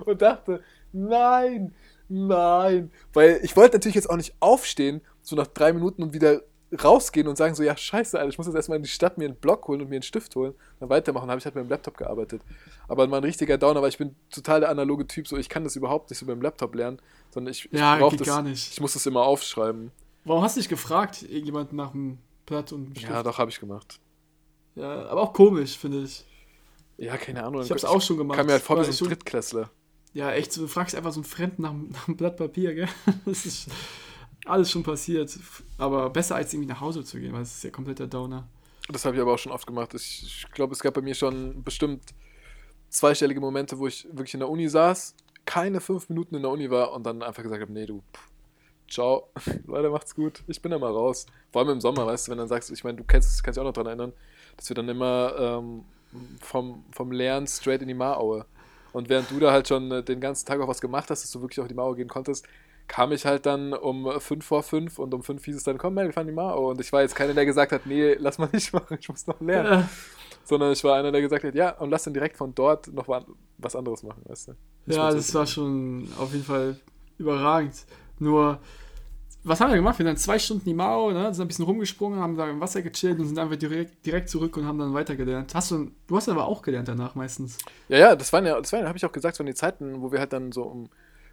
und 0.05 0.23
dachte, 0.23 0.63
nein, 0.93 1.75
nein. 2.09 2.93
Weil 3.13 3.41
ich 3.43 3.57
wollte 3.57 3.77
natürlich 3.77 3.97
jetzt 3.97 4.09
auch 4.11 4.17
nicht 4.17 4.35
aufstehen, 4.41 5.01
so 5.23 5.35
nach 5.35 5.49
drei 5.49 5.73
Minuten 5.73 6.03
und 6.03 6.13
wieder 6.13 6.43
rausgehen 6.83 7.29
und 7.29 7.37
sagen 7.37 7.55
so, 7.55 7.63
ja 7.63 7.77
scheiße, 7.77 8.19
Alter, 8.19 8.31
ich 8.31 8.39
muss 8.39 8.47
jetzt 8.47 8.57
erstmal 8.57 8.77
in 8.77 8.83
die 8.83 8.89
Stadt 8.89 9.19
mir 9.19 9.27
einen 9.27 9.37
Block 9.37 9.69
holen 9.69 9.83
und 9.83 9.89
mir 9.89 9.97
einen 9.97 10.03
Stift 10.03 10.35
holen, 10.37 10.55
dann 10.81 10.89
weitermachen. 10.89 11.25
Dann 11.25 11.33
habe 11.33 11.39
ich 11.39 11.45
halt 11.45 11.55
mit 11.55 11.65
dem 11.65 11.71
Laptop 11.71 11.97
gearbeitet. 11.97 12.43
Aber 12.89 13.11
war 13.11 13.19
ein 13.21 13.25
richtiger 13.25 13.59
Downer, 13.59 13.83
weil 13.83 13.91
ich 13.91 13.99
bin 13.99 14.15
total 14.31 14.61
der 14.61 14.71
analoge 14.71 15.07
Typ, 15.07 15.29
so 15.29 15.37
ich 15.37 15.49
kann 15.49 15.65
das 15.65 15.77
überhaupt 15.77 16.11
nicht 16.11 16.19
so 16.19 16.27
mit 16.27 16.35
dem 16.35 16.43
Laptop 16.43 16.75
lernen, 16.75 17.01
sondern 17.31 17.53
ich, 17.53 17.67
ich 17.67 17.79
Ja, 17.79 17.99
das, 17.99 18.27
gar 18.27 18.43
nicht. 18.43 18.73
ich 18.73 18.81
muss 18.81 18.95
das 18.95 19.05
immer 19.07 19.23
aufschreiben. 19.23 19.91
Warum 20.25 20.43
hast 20.43 20.57
du 20.57 20.61
dich 20.61 20.69
gefragt, 20.69 21.23
jemand 21.23 21.73
nach 21.73 21.93
dem 21.93 22.19
Blatt 22.47 22.73
und 22.73 22.97
Stift? 22.97 23.11
Ja, 23.11 23.23
doch, 23.23 23.39
habe 23.39 23.51
ich 23.51 23.61
gemacht. 23.61 23.99
Ja, 24.75 25.07
aber 25.07 25.23
auch 25.23 25.33
komisch, 25.33 25.77
finde 25.77 26.03
ich. 26.03 26.25
Ja, 26.97 27.17
keine 27.17 27.45
Ahnung. 27.45 27.63
Ich 27.63 27.71
hab's 27.71 27.85
auch 27.85 28.01
schon 28.01 28.17
gemacht. 28.17 28.39
Kam 28.39 28.47
mir 28.47 28.53
halt 28.53 28.63
vor 28.63 28.79
wie 28.81 28.91
so 28.91 29.05
ein 29.05 29.09
Drittklässler. 29.09 29.71
Ja, 30.15 30.31
echt, 30.33 30.57
du 30.57 30.67
fragst 30.69 30.95
einfach 30.95 31.13
so 31.13 31.21
einen 31.21 31.25
Fremden 31.25 31.63
nach, 31.63 31.73
nach 31.91 32.09
einem 32.09 32.17
Blatt 32.17 32.37
Papier, 32.37 32.75
gell? 32.75 32.89
Das 33.25 33.47
ist 33.47 33.69
alles 34.45 34.71
schon 34.71 34.83
passiert. 34.83 35.39
Aber 35.79 36.11
besser 36.11 36.37
als 36.37 36.53
irgendwie 36.53 36.69
nach 36.69 36.81
Hause 36.81 37.05
zu 37.05 37.19
gehen, 37.19 37.33
weil 37.33 37.43
es 37.43 37.57
ist 37.57 37.65
ja 37.65 37.71
kompletter 37.71 38.07
Downer. 38.07 38.49
Das 38.89 39.05
habe 39.05 39.17
ich 39.17 39.23
aber 39.23 39.35
auch 39.35 39.39
schon 39.39 39.53
oft 39.53 39.67
gemacht. 39.67 39.95
Ich, 39.95 40.25
ich 40.25 40.51
glaube, 40.53 40.73
es 40.73 40.81
gab 40.81 40.95
bei 40.95 41.01
mir 41.01 41.15
schon 41.15 41.63
bestimmt 41.63 42.03
zweistellige 42.89 43.41
Momente, 43.41 43.79
wo 43.79 43.87
ich 43.87 44.07
wirklich 44.11 44.35
in 44.35 44.41
der 44.41 44.49
Uni 44.51 44.69
saß, 44.69 45.15
keine 45.45 45.81
fünf 45.81 46.09
Minuten 46.09 46.35
in 46.35 46.43
der 46.43 46.51
Uni 46.51 46.71
war 46.71 46.93
und 46.93 47.05
dann 47.05 47.23
einfach 47.23 47.43
gesagt 47.43 47.63
habe, 47.63 47.73
nee, 47.73 47.87
du, 47.87 48.03
pff, 48.13 48.29
ciao, 48.89 49.31
Leute, 49.67 49.91
macht's 49.91 50.15
gut, 50.15 50.43
ich 50.47 50.61
bin 50.61 50.71
da 50.71 50.79
mal 50.79 50.93
raus. 50.93 51.27
Vor 51.51 51.63
allem 51.63 51.71
im 51.71 51.81
Sommer, 51.81 52.07
weißt 52.07 52.27
du, 52.27 52.33
wenn 52.33 52.39
dann 52.39 52.49
sagst, 52.49 52.71
ich 52.71 52.85
meine, 52.85 52.99
du 52.99 53.05
kennst, 53.05 53.43
kannst 53.43 53.57
dich 53.57 53.61
auch 53.61 53.67
noch 53.67 53.73
daran 53.73 53.87
erinnern, 53.87 54.13
dass 54.57 54.69
wir 54.69 54.75
dann 54.75 54.89
immer 54.89 55.35
ähm, 55.39 55.85
vom, 56.41 56.85
vom 56.93 57.13
Lernen 57.13 57.47
straight 57.47 57.83
in 57.83 57.89
die 57.89 57.95
Maraue. 57.95 58.47
Und 58.93 59.09
während 59.09 59.31
du 59.31 59.41
da 59.41 59.53
halt 59.53 59.69
schon 59.69 59.91
äh, 59.91 60.03
den 60.03 60.21
ganzen 60.21 60.47
Tag 60.47 60.61
auch 60.61 60.69
was 60.69 60.81
gemacht 60.81 61.11
hast, 61.11 61.23
dass 61.23 61.31
du 61.31 61.41
wirklich 61.41 61.59
in 61.59 61.69
die 61.69 61.75
Mauer 61.75 61.97
gehen 61.97 62.09
konntest, 62.09 62.47
kam 62.89 63.13
ich 63.13 63.25
halt 63.25 63.47
dann 63.47 63.73
um 63.73 64.21
5 64.21 64.45
vor 64.45 64.63
5 64.63 64.99
und 64.99 65.15
um 65.15 65.23
5 65.23 65.45
hieß 65.45 65.57
es 65.57 65.65
dann, 65.65 65.79
komm, 65.79 65.95
Mel, 65.95 66.07
wir 66.07 66.13
fahren 66.13 66.27
die 66.27 66.33
Mauer. 66.33 66.69
Und 66.69 66.81
ich 66.81 66.93
war 66.93 67.03
jetzt 67.03 67.15
keiner, 67.15 67.35
der 67.35 67.47
gesagt 67.47 67.73
hat, 67.73 67.87
nee, 67.87 68.15
lass 68.15 68.39
mal 68.39 68.49
nicht 68.53 68.73
machen, 68.73 68.99
ich 69.01 69.09
muss 69.09 69.27
noch 69.27 69.41
lernen. 69.41 69.81
Ja, 69.81 69.89
Sondern 70.45 70.73
ich 70.73 70.83
war 70.85 70.97
einer, 70.99 71.13
der 71.13 71.21
gesagt 71.23 71.45
hat, 71.45 71.55
ja, 71.55 71.71
und 71.79 71.91
lass 71.91 72.05
dann 72.05 72.15
direkt 72.15 72.37
von 72.37 72.55
dort 72.55 72.93
noch 72.93 73.09
wa- 73.09 73.25
was 73.59 73.77
anderes 73.77 74.03
machen, 74.03 74.23
weißt 74.27 74.49
du. 74.49 74.53
ja 74.87 75.11
das 75.11 75.33
war 75.35 75.47
schon 75.47 76.09
auf 76.19 76.33
jeden 76.33 76.45
Fall 76.45 76.77
überragend. 77.19 77.87
Nur, 78.19 78.59
was 79.45 79.61
haben 79.61 79.71
wir 79.71 79.77
gemacht? 79.77 79.95
Wir 79.99 80.05
sind 80.05 80.15
dann 80.15 80.17
zwei 80.17 80.39
Stunden 80.39 80.63
in 80.63 80.71
die 80.71 80.75
Mao, 80.75 81.11
ne? 81.11 81.33
sind 81.35 81.45
ein 81.45 81.49
bisschen 81.49 81.65
rumgesprungen, 81.65 82.21
haben 82.21 82.37
da 82.37 82.49
im 82.49 82.61
Wasser 82.61 82.83
gechillt 82.83 83.19
und 83.19 83.27
sind 83.27 83.39
einfach 83.39 83.57
direkt, 83.57 84.05
direkt 84.07 84.29
zurück 84.29 84.57
und 84.57 84.67
haben 84.67 84.79
dann 84.79 84.95
weitergelernt. 84.95 85.55
Hast 85.55 85.71
du, 85.73 85.91
du 86.07 86.17
hast 86.17 86.29
aber 86.29 86.47
auch 86.47 86.63
gelernt 86.63 86.89
danach 86.89 87.15
meistens. 87.15 87.59
Ja, 87.89 87.99
ja, 87.99 88.17
das 88.17 88.33
waren 88.33 88.47
ja, 88.47 88.61
das 88.61 88.73
waren, 88.73 88.87
habe 88.87 88.97
ich 88.99 89.05
auch 89.05 89.13
gesagt, 89.13 89.39
waren 89.39 89.47
die 89.47 89.55
Zeiten, 89.55 90.01
wo 90.01 90.13
wir 90.13 90.21
halt 90.21 90.33
dann 90.33 90.53
so 90.53 90.63
um, 90.63 90.89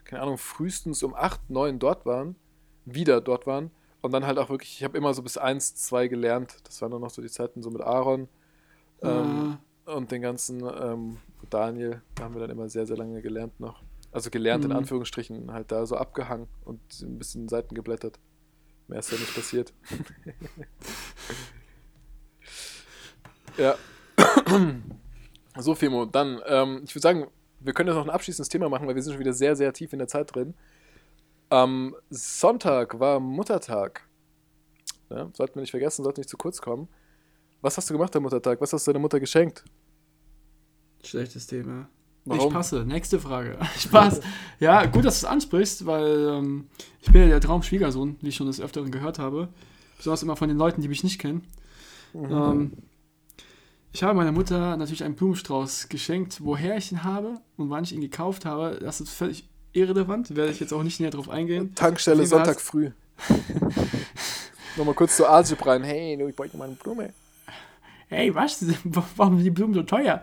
keine 0.09 0.23
Ahnung, 0.23 0.39
frühestens 0.39 1.03
um 1.03 1.13
8, 1.13 1.51
9 1.51 1.77
dort 1.77 2.07
waren, 2.07 2.35
wieder 2.83 3.21
dort 3.21 3.45
waren. 3.45 3.69
Und 4.01 4.11
dann 4.11 4.25
halt 4.25 4.39
auch 4.39 4.49
wirklich, 4.49 4.77
ich 4.77 4.83
habe 4.83 4.97
immer 4.97 5.13
so 5.13 5.21
bis 5.21 5.37
1, 5.37 5.75
2 5.75 6.07
gelernt. 6.07 6.57
Das 6.63 6.81
waren 6.81 6.89
dann 6.89 7.01
noch 7.01 7.11
so 7.11 7.21
die 7.21 7.29
Zeiten 7.29 7.61
so 7.61 7.69
mit 7.69 7.81
Aaron 7.81 8.27
ähm, 9.03 9.59
und 9.85 10.11
den 10.11 10.23
ganzen 10.23 10.61
ähm, 10.61 11.17
Daniel. 11.51 12.01
Da 12.15 12.23
haben 12.23 12.33
wir 12.33 12.41
dann 12.41 12.49
immer 12.49 12.69
sehr, 12.69 12.87
sehr 12.87 12.97
lange 12.97 13.21
gelernt 13.21 13.59
noch. 13.59 13.83
Also 14.11 14.31
gelernt 14.31 14.65
in 14.65 14.71
Mhm. 14.71 14.77
Anführungsstrichen, 14.77 15.53
halt 15.53 15.71
da 15.71 15.85
so 15.85 15.95
abgehangen 15.95 16.47
und 16.65 16.79
ein 17.01 17.19
bisschen 17.19 17.47
Seiten 17.47 17.75
geblättert. 17.75 18.17
Mehr 18.87 18.97
ist 18.99 19.11
ja 19.11 19.19
nicht 19.19 19.35
passiert. 19.35 19.73
ja. 23.57 23.75
so, 25.59 25.75
Fimo, 25.75 26.05
dann, 26.05 26.41
ähm, 26.47 26.81
ich 26.83 26.95
würde 26.95 27.03
sagen, 27.03 27.27
wir 27.59 27.73
können 27.73 27.89
jetzt 27.89 27.95
noch 27.95 28.05
ein 28.05 28.09
abschließendes 28.09 28.49
Thema 28.49 28.69
machen, 28.69 28.87
weil 28.87 28.95
wir 28.95 29.01
sind 29.01 29.13
schon 29.13 29.19
wieder 29.19 29.33
sehr, 29.33 29.55
sehr 29.55 29.73
tief 29.73 29.93
in 29.93 29.99
der 29.99 30.07
Zeit 30.07 30.33
drin. 30.33 30.53
Am 31.49 31.95
Sonntag 32.09 32.99
war 32.99 33.19
Muttertag. 33.19 34.07
Ja, 35.09 35.29
sollten 35.33 35.55
wir 35.55 35.61
nicht 35.61 35.71
vergessen, 35.71 36.03
sollten 36.03 36.21
nicht 36.21 36.29
zu 36.29 36.37
kurz 36.37 36.61
kommen. 36.61 36.87
Was 37.61 37.77
hast 37.77 37.89
du 37.89 37.93
gemacht 37.93 38.15
am 38.15 38.23
Muttertag? 38.23 38.61
Was 38.61 38.71
hast 38.71 38.87
du 38.87 38.91
deiner 38.91 39.01
Mutter 39.01 39.19
geschenkt? 39.19 39.65
Schlechtes 41.03 41.47
Thema. 41.47 41.89
Warum? 42.25 42.47
Ich 42.47 42.53
passe. 42.53 42.85
Nächste 42.85 43.19
Frage. 43.19 43.57
Spaß. 43.77 44.21
ja, 44.59 44.85
gut, 44.85 45.05
dass 45.05 45.19
du 45.19 45.25
es 45.25 45.31
ansprichst, 45.31 45.85
weil 45.85 46.27
ähm, 46.29 46.67
ich 47.01 47.11
bin 47.11 47.21
ja 47.23 47.27
der 47.27 47.41
Traumschwiegersohn, 47.41 48.17
wie 48.21 48.29
ich 48.29 48.35
schon 48.35 48.47
des 48.47 48.61
Öfteren 48.61 48.91
gehört 48.91 49.19
habe. 49.19 49.49
Besonders 49.97 50.23
immer 50.23 50.35
von 50.35 50.47
den 50.47 50.57
Leuten, 50.57 50.81
die 50.81 50.87
mich 50.87 51.03
nicht 51.03 51.19
kennen. 51.19 51.43
Ähm, 52.13 52.73
ich 53.91 54.03
habe 54.03 54.13
meiner 54.13 54.31
Mutter 54.31 54.77
natürlich 54.77 55.03
einen 55.03 55.15
Blumenstrauß 55.15 55.89
geschenkt. 55.89 56.39
Woher 56.41 56.77
ich 56.77 56.91
ihn 56.91 57.03
habe 57.03 57.39
und 57.57 57.69
wann 57.69 57.83
ich 57.83 57.93
ihn 57.93 58.01
gekauft 58.01 58.45
habe, 58.45 58.77
das 58.79 59.01
ist 59.01 59.09
völlig 59.09 59.47
irrelevant. 59.73 60.35
Werde 60.35 60.51
ich 60.51 60.59
jetzt 60.59 60.73
auch 60.73 60.83
nicht 60.83 60.99
näher 60.99 61.09
drauf 61.09 61.29
eingehen. 61.29 61.73
Tankstelle 61.75 62.25
Sonntag 62.25 62.61
früh. 62.61 62.91
Nochmal 64.77 64.93
kurz 64.93 65.17
zu 65.17 65.27
Asip 65.27 65.65
rein. 65.65 65.83
Hey, 65.83 66.15
du, 66.17 66.27
ich 66.27 66.37
wollte 66.37 66.57
mal 66.57 66.65
eine 66.65 66.75
Blume. 66.75 67.13
Hey, 68.07 68.33
was? 68.33 68.63
Warum 69.15 69.35
sind 69.35 69.45
die 69.45 69.51
Blumen 69.51 69.73
so 69.73 69.83
teuer? 69.83 70.21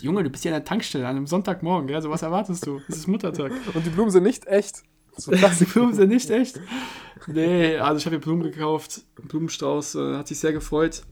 Junge, 0.00 0.24
du 0.24 0.30
bist 0.30 0.44
ja 0.44 0.50
in 0.50 0.54
der 0.56 0.64
Tankstelle 0.64 1.06
an 1.06 1.16
einem 1.16 1.26
Sonntagmorgen. 1.26 1.92
Also 1.94 2.10
was 2.10 2.22
erwartest 2.22 2.66
du? 2.66 2.80
Es 2.88 2.96
ist 2.96 3.06
Muttertag. 3.08 3.52
Und 3.74 3.84
die 3.84 3.90
Blumen 3.90 4.10
sind 4.10 4.22
nicht 4.24 4.46
echt. 4.46 4.82
So 5.20 5.32
Die. 5.32 5.64
Blumen 5.64 5.94
sind 5.94 6.10
nicht 6.10 6.30
echt. 6.30 6.60
Nee, 7.26 7.76
also 7.78 7.98
ich 7.98 8.06
habe 8.06 8.14
ihr 8.14 8.20
Blumen 8.20 8.44
gekauft. 8.44 9.02
Blumenstrauß, 9.16 9.96
äh, 9.96 10.16
hat 10.16 10.28
sich 10.28 10.38
sehr 10.38 10.52
gefreut. 10.52 11.02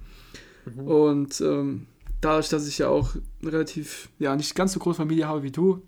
Und 0.76 1.40
ähm, 1.40 1.88
dadurch, 2.26 2.48
dass 2.48 2.66
ich 2.68 2.78
ja 2.78 2.88
auch 2.88 3.14
relativ, 3.42 4.10
ja, 4.18 4.36
nicht 4.36 4.54
ganz 4.54 4.72
so 4.72 4.80
große 4.80 4.96
Familie 4.98 5.26
habe 5.26 5.42
wie 5.42 5.50
du, 5.50 5.82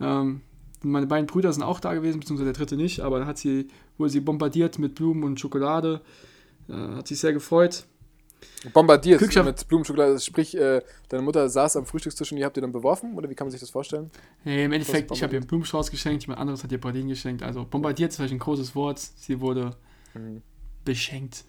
ähm, 0.00 0.42
meine 0.82 1.06
beiden 1.06 1.26
Brüder 1.26 1.52
sind 1.52 1.62
auch 1.62 1.80
da 1.80 1.94
gewesen, 1.94 2.20
beziehungsweise 2.20 2.52
der 2.52 2.58
dritte 2.58 2.76
nicht, 2.76 3.00
aber 3.00 3.18
dann 3.18 3.26
hat 3.26 3.38
sie, 3.38 3.68
wurde 3.96 4.10
sie 4.10 4.20
bombardiert 4.20 4.78
mit 4.78 4.94
Blumen 4.94 5.24
und 5.24 5.40
Schokolade. 5.40 6.00
Äh, 6.68 6.72
hat 6.74 7.08
sich 7.08 7.18
sehr 7.18 7.32
gefreut. 7.32 7.84
Bombardiert 8.72 9.20
Glückschaft- 9.20 9.46
mit 9.46 9.66
Blumenschokolade. 9.66 10.20
Sprich, 10.20 10.56
äh, 10.56 10.80
deine 11.08 11.22
Mutter 11.24 11.48
saß 11.48 11.76
am 11.76 11.86
Frühstückstisch 11.86 12.30
und 12.30 12.38
ihr 12.38 12.44
habt 12.44 12.56
ihr 12.56 12.60
dann 12.60 12.70
beworfen? 12.70 13.14
Oder 13.16 13.28
wie 13.28 13.34
kann 13.34 13.46
man 13.46 13.50
sich 13.50 13.58
das 13.60 13.70
vorstellen? 13.70 14.10
Nee, 14.44 14.64
im 14.66 14.72
Endeffekt, 14.72 15.10
ich 15.10 15.22
habe 15.24 15.32
ihr 15.32 15.38
einen 15.40 15.48
Blumenstrauß 15.48 15.90
geschenkt, 15.90 16.22
jemand 16.24 16.38
anderes 16.40 16.62
hat 16.62 16.70
ihr 16.70 16.78
Pralinen 16.78 17.08
geschenkt. 17.08 17.42
Also 17.42 17.64
bombardiert 17.64 18.10
ist 18.10 18.16
vielleicht 18.16 18.34
ein 18.34 18.38
großes 18.38 18.76
Wort. 18.76 19.00
Sie 19.00 19.40
wurde 19.40 19.76
Mhm. 20.14 20.42
beschenkt. 20.84 21.44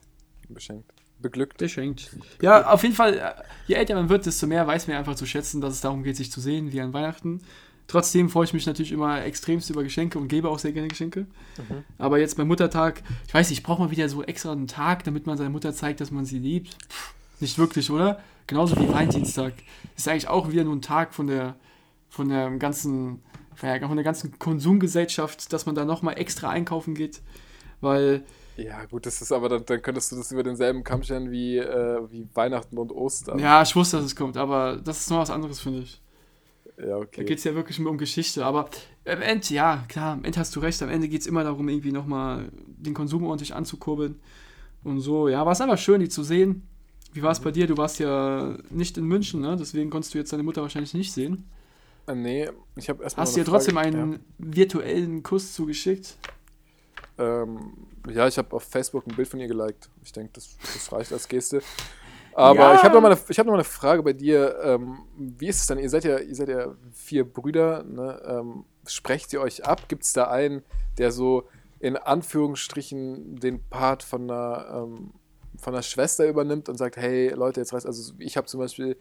Beschenkt. 0.47 0.89
Beglückt. 1.21 1.57
Beschenkt. 1.57 2.09
Ja, 2.41 2.69
auf 2.71 2.83
jeden 2.83 2.95
Fall, 2.95 3.15
äh, 3.15 3.31
je 3.67 3.75
älter 3.75 3.95
man 3.95 4.09
wird, 4.09 4.25
desto 4.25 4.47
mehr 4.47 4.65
weiß 4.65 4.87
man 4.87 4.97
einfach 4.97 5.15
zu 5.15 5.25
schätzen, 5.25 5.59
dass 5.61 5.73
es 5.73 5.81
darum 5.81 6.03
geht, 6.03 6.15
sich 6.15 6.31
zu 6.31 6.39
sehen, 6.39 6.71
wie 6.71 6.81
an 6.81 6.93
Weihnachten. 6.93 7.41
Trotzdem 7.87 8.29
freue 8.29 8.45
ich 8.45 8.53
mich 8.53 8.67
natürlich 8.67 8.91
immer 8.91 9.23
extremst 9.23 9.69
über 9.71 9.83
Geschenke 9.83 10.19
und 10.19 10.27
gebe 10.27 10.47
auch 10.47 10.59
sehr 10.59 10.71
gerne 10.71 10.87
Geschenke. 10.87 11.21
Mhm. 11.57 11.83
Aber 11.97 12.19
jetzt 12.19 12.37
beim 12.37 12.47
Muttertag, 12.47 13.01
ich 13.27 13.33
weiß 13.33 13.49
nicht, 13.49 13.63
braucht 13.63 13.79
man 13.79 13.89
wieder 13.89 14.07
so 14.07 14.23
extra 14.23 14.51
einen 14.51 14.67
Tag, 14.67 15.03
damit 15.05 15.25
man 15.25 15.37
seiner 15.37 15.49
Mutter 15.49 15.73
zeigt, 15.73 15.99
dass 15.99 16.11
man 16.11 16.23
sie 16.23 16.37
liebt? 16.37 16.77
Nicht 17.39 17.57
wirklich, 17.57 17.89
oder? 17.89 18.21
Genauso 18.45 18.77
wie 18.77 18.87
Valentinstag. 18.87 19.53
Ist 19.97 20.07
eigentlich 20.07 20.27
auch 20.27 20.51
wieder 20.51 20.63
nur 20.63 20.75
ein 20.75 20.83
Tag 20.83 21.15
von 21.15 21.27
der, 21.27 21.55
von 22.09 22.29
der 22.29 22.51
ganzen, 22.51 23.23
von 23.55 23.95
der 23.95 24.03
ganzen 24.03 24.37
Konsumgesellschaft, 24.37 25.51
dass 25.51 25.65
man 25.65 25.73
da 25.73 25.83
nochmal 25.83 26.19
extra 26.19 26.49
einkaufen 26.49 26.93
geht. 26.93 27.21
Weil 27.81 28.23
Ja, 28.63 28.85
gut, 28.85 29.05
das 29.05 29.21
ist 29.21 29.31
aber, 29.31 29.47
dann, 29.49 29.65
dann 29.65 29.81
könntest 29.81 30.11
du 30.11 30.15
das 30.17 30.31
über 30.31 30.43
denselben 30.43 30.83
Kamm 30.83 31.03
stellen 31.03 31.31
wie, 31.31 31.57
äh, 31.57 32.01
wie 32.11 32.27
Weihnachten 32.33 32.77
und 32.77 32.91
Ostern. 32.91 33.39
Ja, 33.39 33.61
ich 33.61 33.75
wusste, 33.75 33.97
dass 33.97 34.05
es 34.05 34.15
kommt, 34.15 34.37
aber 34.37 34.77
das 34.83 35.01
ist 35.01 35.09
noch 35.09 35.19
was 35.19 35.29
anderes, 35.29 35.59
finde 35.59 35.79
ich. 35.79 36.01
Ja, 36.77 36.97
Da 37.13 37.23
okay. 37.23 37.23
geht 37.25 37.37
es 37.37 37.43
ja 37.43 37.55
wirklich 37.55 37.79
nur 37.79 37.91
um 37.91 37.97
Geschichte. 37.97 38.45
Aber 38.45 38.69
am 39.05 39.21
Ende, 39.21 39.53
ja, 39.53 39.83
klar, 39.87 40.13
am 40.13 40.23
Ende 40.23 40.39
hast 40.39 40.55
du 40.55 40.59
recht. 40.59 40.81
Am 40.81 40.89
Ende 40.89 41.07
geht 41.07 41.21
es 41.21 41.27
immer 41.27 41.43
darum, 41.43 41.67
irgendwie 41.69 41.91
nochmal 41.91 42.49
den 42.65 42.93
Konsum 42.93 43.23
ordentlich 43.23 43.53
anzukurbeln. 43.53 44.19
Und 44.83 45.01
so, 45.01 45.27
ja, 45.27 45.45
war 45.45 45.51
es 45.51 45.61
einfach 45.61 45.77
schön, 45.77 45.99
die 45.99 46.09
zu 46.09 46.23
sehen. 46.23 46.67
Wie 47.11 47.21
war 47.23 47.31
es 47.31 47.39
bei 47.39 47.51
dir? 47.51 47.67
Du 47.67 47.75
warst 47.77 47.99
ja 47.99 48.57
nicht 48.69 48.97
in 48.97 49.05
München, 49.05 49.41
ne? 49.41 49.57
Deswegen 49.59 49.89
konntest 49.89 50.13
du 50.13 50.17
jetzt 50.19 50.31
deine 50.31 50.43
Mutter 50.43 50.61
wahrscheinlich 50.61 50.93
nicht 50.93 51.11
sehen. 51.11 51.49
Äh, 52.07 52.15
nee, 52.15 52.49
ich 52.75 52.87
habe 52.89 53.03
erstmal. 53.03 53.25
Hast 53.25 53.35
du 53.35 53.41
eine 53.41 53.49
trotzdem 53.49 53.77
einen 53.77 54.19
virtuellen 54.37 55.23
Kuss 55.23 55.53
zugeschickt? 55.53 56.17
Ja, 57.17 57.43
ähm, 57.43 57.73
ja 58.11 58.27
ich 58.27 58.37
habe 58.37 58.55
auf 58.55 58.63
Facebook 58.63 59.05
ein 59.07 59.15
Bild 59.15 59.27
von 59.27 59.39
ihr 59.39 59.47
geliked. 59.47 59.89
Ich 60.03 60.11
denke, 60.11 60.31
das, 60.33 60.57
das 60.73 60.91
reicht 60.91 61.11
als 61.13 61.27
Geste. 61.27 61.61
Aber 62.33 62.59
Ja. 62.59 62.75
ich 62.75 62.83
habe 62.83 62.93
noch, 62.95 63.01
mal 63.01 63.11
eine- 63.11 63.21
ich 63.27 63.37
hab 63.39 63.45
noch 63.45 63.51
mal 63.53 63.57
eine 63.57 63.63
Frage 63.65 64.03
bei 64.03 64.13
dir. 64.13 64.57
Ähm, 64.63 64.99
wie 65.17 65.47
ist 65.47 65.61
es 65.61 65.67
denn? 65.67 65.79
Ihr 65.79 65.89
seid 65.89 66.03
ja, 66.05 66.19
ihr 66.19 66.35
seid 66.35 66.49
ja 66.49 66.73
vier 66.93 67.25
Brüder. 67.25 67.83
Ne? 67.83 68.21
Ähm, 68.25 68.65
sprecht 68.87 69.33
ihr 69.33 69.41
euch 69.41 69.65
ab? 69.65 69.89
Gibt 69.89 70.03
es 70.03 70.13
da 70.13 70.29
einen, 70.29 70.63
der 70.97 71.11
so 71.11 71.47
in 71.79 71.97
Anführungsstrichen 71.97 73.37
den 73.39 73.61
Part 73.69 74.03
von 74.03 74.23
einer, 74.29 74.83
ähm, 74.85 75.11
von 75.57 75.73
einer 75.73 75.83
Schwester 75.83 76.27
übernimmt 76.27 76.69
und 76.69 76.77
sagt, 76.77 76.97
hey 76.97 77.29
Leute, 77.29 77.59
jetzt 77.61 77.73
reißt 77.73 77.85
also 77.85 78.13
ich 78.19 78.37
habe 78.37 78.47
zum 78.47 78.59
Beispiel 78.59 78.97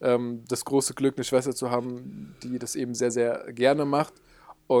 ähm, 0.00 0.44
das 0.48 0.64
große 0.64 0.94
Glück, 0.94 1.16
eine 1.16 1.24
Schwester 1.24 1.54
zu 1.54 1.70
haben, 1.70 2.34
die 2.42 2.58
das 2.58 2.74
eben 2.76 2.94
sehr, 2.94 3.10
sehr 3.10 3.52
gerne 3.52 3.84
macht 3.84 4.14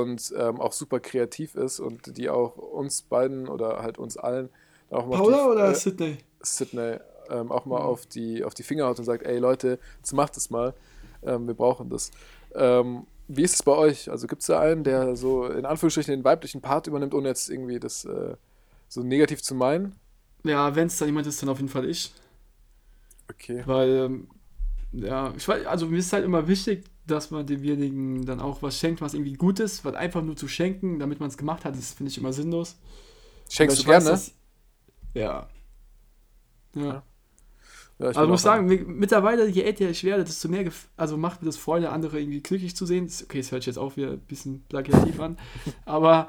und 0.00 0.32
ähm, 0.38 0.60
auch 0.60 0.72
super 0.72 1.00
kreativ 1.00 1.54
ist 1.54 1.80
und 1.80 2.16
die 2.16 2.28
auch 2.30 2.56
uns 2.56 3.02
beiden 3.02 3.48
oder 3.48 3.82
halt 3.82 3.98
uns 3.98 4.16
allen 4.16 4.50
auch 4.90 5.06
mal 5.06 5.18
Paula 5.18 5.46
die, 5.46 5.46
oder 5.46 5.74
äh, 5.74 5.74
Sydney? 5.74 6.18
Sydney 6.42 6.98
ähm, 7.30 7.52
auch 7.52 7.66
mal 7.66 7.80
Mhm. 7.80 7.82
auf, 7.82 8.06
die, 8.06 8.44
auf 8.44 8.54
die 8.54 8.62
Finger 8.62 8.86
haut 8.86 8.98
und 8.98 9.04
sagt, 9.04 9.24
ey 9.24 9.38
Leute, 9.38 9.78
jetzt 9.98 10.12
macht 10.12 10.36
es 10.36 10.50
mal, 10.50 10.74
ähm, 11.24 11.46
wir 11.46 11.54
brauchen 11.54 11.88
das. 11.90 12.10
Ähm, 12.54 13.06
wie 13.28 13.42
ist 13.42 13.54
es 13.54 13.62
bei 13.62 13.72
euch? 13.72 14.10
Also 14.10 14.26
gibt 14.26 14.42
es 14.42 14.48
da 14.48 14.60
einen, 14.60 14.84
der 14.84 15.16
so 15.16 15.46
in 15.46 15.64
Anführungsstrichen 15.66 16.12
den 16.14 16.24
weiblichen 16.24 16.60
Part 16.60 16.86
übernimmt, 16.86 17.14
ohne 17.14 17.28
jetzt 17.28 17.48
irgendwie 17.50 17.80
das 17.80 18.04
äh, 18.04 18.36
so 18.88 19.02
negativ 19.02 19.42
zu 19.42 19.54
meinen? 19.54 19.96
Ja, 20.44 20.74
wenn 20.76 20.86
es 20.88 20.98
da 20.98 21.04
jemand 21.06 21.26
ist, 21.26 21.42
dann 21.42 21.48
auf 21.48 21.58
jeden 21.58 21.68
Fall 21.68 21.84
ich. 21.88 22.12
Okay. 23.30 23.64
Weil, 23.64 23.88
ähm, 23.90 24.28
ja, 24.92 25.32
ich 25.36 25.46
weiß, 25.48 25.66
also 25.66 25.86
mir 25.86 25.98
ist 25.98 26.12
halt 26.12 26.24
immer 26.24 26.48
wichtig, 26.48 26.84
dass 27.06 27.30
man 27.30 27.46
demjenigen 27.46 28.24
dann 28.26 28.40
auch 28.40 28.62
was 28.62 28.78
schenkt, 28.78 29.00
was 29.00 29.14
irgendwie 29.14 29.34
gut 29.34 29.58
ist, 29.60 29.84
weil 29.84 29.96
einfach 29.96 30.22
nur 30.22 30.36
zu 30.36 30.46
schenken, 30.48 30.98
damit 30.98 31.20
man 31.20 31.28
es 31.28 31.36
gemacht 31.36 31.64
hat, 31.64 31.76
das 31.76 31.92
finde 31.92 32.10
ich 32.10 32.18
immer 32.18 32.32
sinnlos. 32.32 32.76
Schenkst 33.50 33.78
du 33.78 33.82
weiß, 33.82 34.04
gerne? 34.04 34.10
dass- 34.10 34.32
Ja. 35.14 35.48
Ja. 36.74 37.02
Ja, 37.98 38.10
ich 38.10 38.16
Also 38.16 38.28
muss 38.30 38.42
sagen, 38.42 38.66
mi- 38.66 38.84
mittlerweile, 38.84 39.46
je 39.46 39.62
älter 39.62 39.88
ich 39.90 40.02
werde, 40.02 40.24
desto 40.24 40.48
mehr, 40.48 40.68
also 40.96 41.16
macht 41.16 41.42
mir 41.42 41.46
das 41.46 41.56
Freude, 41.56 41.90
andere 41.90 42.18
irgendwie 42.20 42.40
glücklich 42.40 42.74
zu 42.74 42.86
sehen. 42.86 43.08
Okay, 43.24 43.38
das 43.38 43.52
hört 43.52 43.62
sich 43.62 43.66
jetzt 43.68 43.78
auch 43.78 43.96
wieder 43.96 44.12
ein 44.12 44.20
bisschen 44.20 44.62
plagiativ 44.68 45.20
an. 45.20 45.36
Aber 45.84 46.28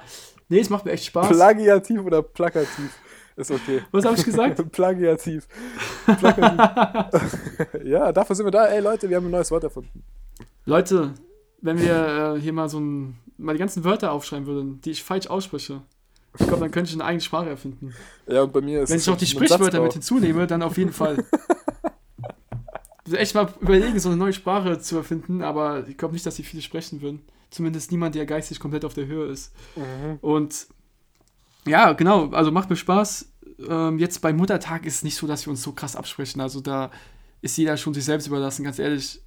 nee, 0.49 0.59
es 0.59 0.69
macht 0.69 0.85
mir 0.85 0.91
echt 0.91 1.05
Spaß. 1.05 1.29
Plagiativ 1.29 2.01
oder 2.01 2.21
plakativ? 2.21 2.95
Ist 3.35 3.49
okay. 3.49 3.81
Was 3.91 4.05
habe 4.05 4.15
ich 4.17 4.25
gesagt? 4.25 4.71
Plagiativ. 4.71 5.47
Plakativ. 6.05 7.39
ja, 7.83 8.11
dafür 8.11 8.35
sind 8.35 8.45
wir 8.45 8.51
da. 8.51 8.65
Ey 8.67 8.81
Leute, 8.81 9.09
wir 9.09 9.17
haben 9.17 9.25
ein 9.25 9.31
neues 9.31 9.49
Wort 9.49 9.63
erfunden. 9.63 10.03
Leute, 10.65 11.13
wenn 11.61 11.79
wir 11.79 12.35
äh, 12.35 12.41
hier 12.41 12.53
mal 12.53 12.69
so 12.69 12.79
ein, 12.79 13.17
mal 13.37 13.53
die 13.53 13.59
ganzen 13.59 13.83
Wörter 13.83 14.11
aufschreiben 14.11 14.45
würden, 14.45 14.81
die 14.81 14.91
ich 14.91 15.03
falsch 15.03 15.27
ausspreche, 15.27 15.81
ich 16.39 16.47
glaube, 16.47 16.61
dann 16.61 16.71
könnte 16.71 16.89
ich 16.89 16.95
eine 16.95 17.05
eigene 17.05 17.21
Sprache 17.21 17.49
erfinden. 17.49 17.93
Ja, 18.27 18.41
und 18.41 18.53
bei 18.53 18.61
mir 18.61 18.81
ist 18.81 18.89
Wenn 18.89 18.97
ich 18.97 19.05
noch 19.05 19.17
die 19.17 19.27
Sprichwörter 19.27 19.81
mit 19.81 19.93
hinzunehme, 19.93 20.47
dann 20.47 20.63
auf 20.63 20.77
jeden 20.77 20.93
Fall. 20.93 21.23
Also 23.05 23.17
echt 23.17 23.35
mal 23.35 23.53
überlegen, 23.59 23.99
so 23.99 24.09
eine 24.09 24.17
neue 24.17 24.31
Sprache 24.31 24.79
zu 24.79 24.95
erfinden, 24.95 25.41
aber 25.41 25.87
ich 25.87 25.97
glaube 25.97 26.13
nicht, 26.13 26.25
dass 26.25 26.37
sie 26.37 26.43
viele 26.43 26.61
sprechen 26.61 27.01
würden. 27.01 27.21
Zumindest 27.49 27.91
niemand, 27.91 28.15
der 28.15 28.25
geistig 28.25 28.59
komplett 28.59 28.85
auf 28.85 28.93
der 28.93 29.07
Höhe 29.07 29.27
ist. 29.27 29.51
Mhm. 29.75 30.19
Und 30.21 30.67
ja, 31.67 31.93
genau, 31.93 32.29
also 32.29 32.51
macht 32.51 32.69
mir 32.69 32.75
Spaß. 32.75 33.27
Ähm, 33.67 33.99
jetzt 33.99 34.21
beim 34.21 34.37
Muttertag 34.37 34.85
ist 34.85 34.95
es 34.95 35.03
nicht 35.03 35.17
so, 35.17 35.27
dass 35.27 35.45
wir 35.45 35.51
uns 35.51 35.61
so 35.61 35.73
krass 35.73 35.95
absprechen. 35.95 36.41
Also 36.41 36.61
da 36.61 36.91
ist 37.41 37.57
jeder 37.57 37.75
schon 37.75 37.93
sich 37.93 38.05
selbst 38.05 38.27
überlassen, 38.27 38.63
ganz 38.63 38.79
ehrlich. 38.79 39.21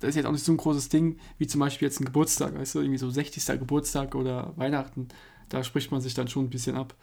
Das 0.00 0.10
ist 0.10 0.16
jetzt 0.16 0.26
auch 0.26 0.32
nicht 0.32 0.44
so 0.44 0.52
ein 0.52 0.56
großes 0.56 0.88
Ding, 0.88 1.18
wie 1.38 1.46
zum 1.46 1.60
Beispiel 1.60 1.86
jetzt 1.86 2.00
ein 2.00 2.04
Geburtstag, 2.06 2.58
weißt 2.58 2.74
du, 2.74 2.80
irgendwie 2.80 2.98
so 2.98 3.10
60. 3.10 3.44
Geburtstag 3.58 4.14
oder 4.14 4.52
Weihnachten. 4.56 5.08
Da 5.48 5.62
spricht 5.64 5.90
man 5.90 6.00
sich 6.00 6.14
dann 6.14 6.28
schon 6.28 6.44
ein 6.46 6.50
bisschen 6.50 6.76
ab. 6.76 6.94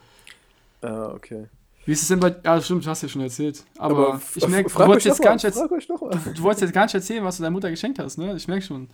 Ah, 0.81 1.11
okay. 1.13 1.47
Wie 1.85 1.91
ist 1.93 2.01
es 2.01 2.07
denn 2.09 2.19
bei. 2.19 2.35
Ja, 2.43 2.59
stimmt, 2.61 2.85
du 2.85 2.89
hast 2.89 3.01
ja 3.01 3.07
schon 3.09 3.21
erzählt. 3.21 3.63
Aber, 3.77 4.15
f- 4.15 4.35
ich 4.35 4.47
merke, 4.47 4.69
du 4.69 4.75
wolltest 4.79 5.05
jetzt 5.05 5.21
gar 5.21 5.33
nicht, 5.33 5.45
du 5.45 6.43
wolltest 6.43 6.61
jetzt 6.61 6.73
gar 6.73 6.83
nicht 6.83 6.95
erzählen, 6.95 7.23
was 7.23 7.37
du 7.37 7.43
deiner 7.43 7.53
Mutter 7.53 7.69
geschenkt 7.69 7.99
hast, 7.99 8.17
ne? 8.17 8.35
Ich 8.35 8.47
merke 8.47 8.63
schon. 8.63 8.89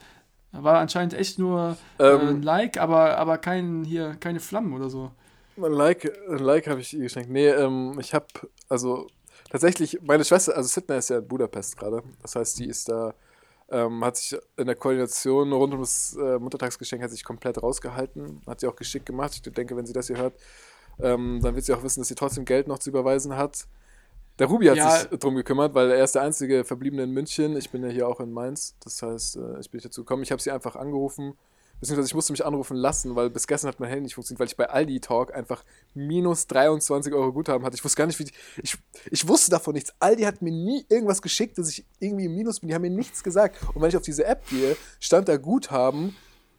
War 0.52 0.78
anscheinend 0.80 1.16
echt 1.16 1.40
nur 1.40 1.76
äh, 1.98 2.04
Ähm, 2.04 2.28
ein 2.28 2.42
Like, 2.44 2.78
aber, 2.78 3.18
aber 3.18 3.40
kein, 3.40 3.84
hier, 3.84 4.16
keine 4.20 4.40
Flammen 4.40 4.74
oder 4.74 4.90
so. 4.92 5.12
Ein 5.58 5.72
Like, 5.72 6.12
ein 6.30 6.38
like 6.38 6.68
habe 6.68 6.82
ich 6.82 6.94
ihr 6.94 7.02
geschenkt. 7.02 7.32
Nee, 7.32 7.48
ähm, 7.48 7.98
ich 8.00 8.14
habe, 8.14 8.28
also 8.70 9.08
tatsächlich, 9.50 10.00
meine 10.04 10.24
Schwester, 10.24 10.56
also 10.56 10.70
Sydney 10.70 10.98
ist 10.98 11.10
ja 11.10 11.18
in 11.18 11.28
Budapest 11.28 11.76
gerade. 11.78 12.04
Das 12.22 12.36
heißt, 12.36 12.60
die 12.60 12.68
ist 12.68 12.88
da, 12.90 13.16
ähm, 13.74 14.04
hat 14.06 14.18
sich 14.18 14.38
in 14.58 14.68
der 14.68 14.76
Koordination 14.76 15.52
rund 15.52 15.74
um 15.74 15.82
das 15.82 16.16
äh, 16.16 16.40
Muttertagsgeschenk 16.40 17.02
hat 17.04 17.12
sich 17.12 17.24
komplett 17.24 17.62
rausgehalten. 17.62 18.42
Hat 18.48 18.60
sie 18.60 18.68
auch 18.68 18.76
geschickt 18.76 19.06
gemacht. 19.06 19.34
Ich 19.34 19.42
denke, 19.54 19.76
wenn 19.76 19.86
sie 19.86 19.94
das 19.94 20.08
hier 20.08 20.18
hört, 20.18 20.34
ähm, 21.02 21.40
dann 21.42 21.56
wird 21.56 21.66
sie 21.66 21.74
auch 21.74 21.84
wissen, 21.84 22.02
dass 22.02 22.08
sie 22.08 22.16
trotzdem 22.16 22.46
Geld 22.46 22.68
noch 22.68 22.80
zu 22.80 22.90
überweisen 22.90 23.36
hat. 23.36 23.66
Der 24.40 24.48
Ruby 24.48 24.68
hat 24.68 24.78
Ja. 24.78 24.90
sich 24.92 25.10
drum 25.20 25.36
gekümmert, 25.36 25.74
weil 25.76 25.92
er 25.92 26.04
ist 26.04 26.16
der 26.16 26.22
einzige 26.24 26.64
Verbliebene 26.64 27.04
in 27.04 27.12
München. 27.12 27.56
Ich 27.58 27.70
bin 27.70 27.84
ja 27.84 27.90
hier 27.90 28.08
auch 28.08 28.20
in 28.20 28.32
Mainz. 28.32 28.76
Das 28.84 29.02
heißt, 29.02 29.38
äh, 29.38 29.60
ich 29.60 29.70
bin 29.70 29.82
dazu 29.82 30.02
gekommen. 30.04 30.24
Ich 30.24 30.32
habe 30.32 30.42
sie 30.42 30.52
einfach 30.52 30.76
angerufen, 30.76 31.34
beziehungsweise 31.80 32.08
ich 32.08 32.14
musste 32.16 32.32
mich 32.34 32.46
anrufen 32.46 32.78
lassen, 32.78 33.16
weil 33.16 33.30
bis 33.30 33.46
gestern 33.48 33.68
hat 33.70 33.80
mein 33.80 33.90
Handy 33.90 34.04
nicht 34.04 34.16
funktioniert, 34.16 34.40
weil 34.40 34.48
ich 34.48 34.56
bei 34.58 34.70
Aldi 34.70 35.00
Talk 35.02 35.34
einfach 35.36 35.64
minus 35.94 36.48
23 36.48 37.14
Euro 37.14 37.34
Guthaben 37.34 37.66
hatte. 37.66 37.76
Ich 37.76 37.84
wusste 37.84 37.98
gar 37.98 38.08
nicht, 38.08 38.20
wie. 38.20 38.26
die- 38.26 38.34
Ich, 38.62 38.78
ich 39.12 39.28
wusste 39.28 39.52
davon 39.52 39.74
nichts. 39.74 39.94
Aldi 40.00 40.24
hat 40.24 40.42
mir 40.42 40.52
nie 40.52 40.86
irgendwas 40.90 41.22
geschickt, 41.22 41.58
dass 41.58 41.70
ich 41.70 41.86
irgendwie 42.00 42.26
im 42.26 42.36
Minus 42.36 42.60
bin. 42.62 42.70
Die 42.70 42.76
haben 42.76 42.82
mir 42.84 42.90
nichts 42.90 43.24
gesagt. 43.24 43.58
Und 43.74 43.82
wenn 43.82 43.90
ich 43.90 43.98
auf 43.98 44.04
diese 44.04 44.26
App 44.26 44.48
gehe, 44.50 44.78
stand 45.00 45.28
da 45.28 45.38
Guthaben. 45.38 46.16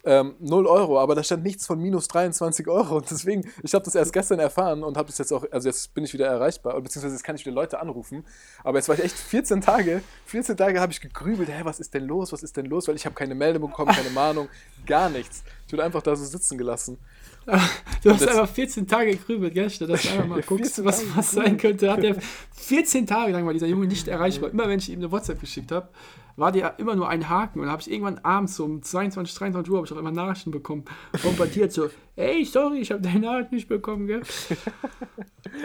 Ähm, 0.07 0.35
0 0.39 0.67
Euro, 0.67 1.01
aber 1.01 1.15
da 1.15 1.23
stand 1.23 1.45
nichts 1.45 1.67
von 1.67 1.81
minus 1.81 2.09
23 2.09 2.69
Euro 2.69 2.97
und 2.97 3.11
deswegen, 3.11 3.51
ich 3.63 3.73
habe 3.73 3.85
das 3.85 3.95
erst 3.95 4.13
gestern 4.13 4.39
erfahren 4.39 4.83
und 4.83 4.99
habe 4.99 5.09
das 5.09 5.17
jetzt 5.17 5.33
auch, 5.33 5.45
also 5.51 5.67
jetzt 5.67 5.95
bin 5.95 6.05
ich 6.05 6.13
wieder 6.13 6.27
erreichbar, 6.27 6.79
beziehungsweise 6.81 7.15
jetzt 7.15 7.25
kann 7.25 7.37
ich 7.37 7.47
wieder 7.47 7.55
Leute 7.55 7.81
anrufen, 7.81 8.25
aber 8.63 8.77
jetzt 8.79 8.89
war 8.89 8.99
ich 8.99 9.05
echt 9.05 9.17
14 9.17 9.63
Tage, 9.63 10.03
14 10.27 10.59
Tage 10.59 10.79
habe 10.79 10.93
ich 10.93 11.01
gegrübelt, 11.01 11.49
hä, 11.49 11.63
was 11.65 11.81
ist 11.81 11.95
denn 11.95 12.05
los, 12.05 12.33
was 12.33 12.43
ist 12.43 12.55
denn 12.57 12.67
los, 12.67 12.87
weil 12.87 12.97
ich 12.97 13.07
habe 13.07 13.15
keine 13.15 13.35
Meldung 13.35 13.63
bekommen, 13.71 13.93
keine 13.93 14.11
Mahnung, 14.15 14.49
gar 14.87 15.09
nichts. 15.09 15.43
Ich 15.67 15.73
wurde 15.73 15.85
einfach 15.85 16.03
da 16.03 16.15
so 16.15 16.25
sitzen 16.25 16.59
gelassen. 16.59 16.99
Du 18.03 18.11
hast 18.11 18.29
einfach 18.29 18.49
14 18.49 18.87
Tage 18.87 19.13
gegrübelt, 19.13 19.55
gell? 19.55 19.71
Statt 19.71 19.89
dass 19.89 20.03
du 20.03 20.11
einfach 20.11 20.27
mal 20.27 20.43
guckst, 20.47 20.75
14 20.75 20.85
was, 20.85 21.17
was 21.17 21.31
sein 21.33 21.57
könnte. 21.57 21.91
Hat 21.91 22.05
er 22.05 22.17
14 22.53 23.07
Tage 23.07 23.33
lang 23.33 23.47
war 23.47 23.53
dieser 23.53 23.67
Junge 23.67 23.87
nicht 23.87 24.09
erreichbar. 24.09 24.51
Immer 24.51 24.69
wenn 24.69 24.79
ich 24.79 24.91
ihm 24.91 24.99
eine 24.99 25.11
WhatsApp 25.11 25.41
geschickt 25.41 25.73
habe, 25.73 25.89
war 26.37 26.53
der 26.53 26.79
immer 26.79 26.97
nur 26.97 27.09
ein 27.09 27.29
Haken. 27.29 27.61
Und 27.61 27.67
dann 27.67 27.73
habe 27.73 27.83
ich 27.83 27.91
irgendwann 27.91 28.19
abends 28.19 28.59
um 28.61 28.83
22, 28.83 29.35
23 29.35 29.71
Uhr 29.71 29.79
habe 29.79 29.87
ich 29.87 29.93
auch 29.93 29.97
immer 29.97 30.11
Nachrichten 30.11 30.51
bekommen. 30.51 30.85
Bombardiert 31.23 31.73
so, 31.73 31.89
ey, 32.17 32.45
sorry, 32.45 32.79
ich 32.81 32.91
habe 32.91 33.01
deine 33.01 33.21
Nachricht 33.21 33.53
nicht 33.53 33.69
bekommen, 33.69 34.07
gell? 34.07 34.23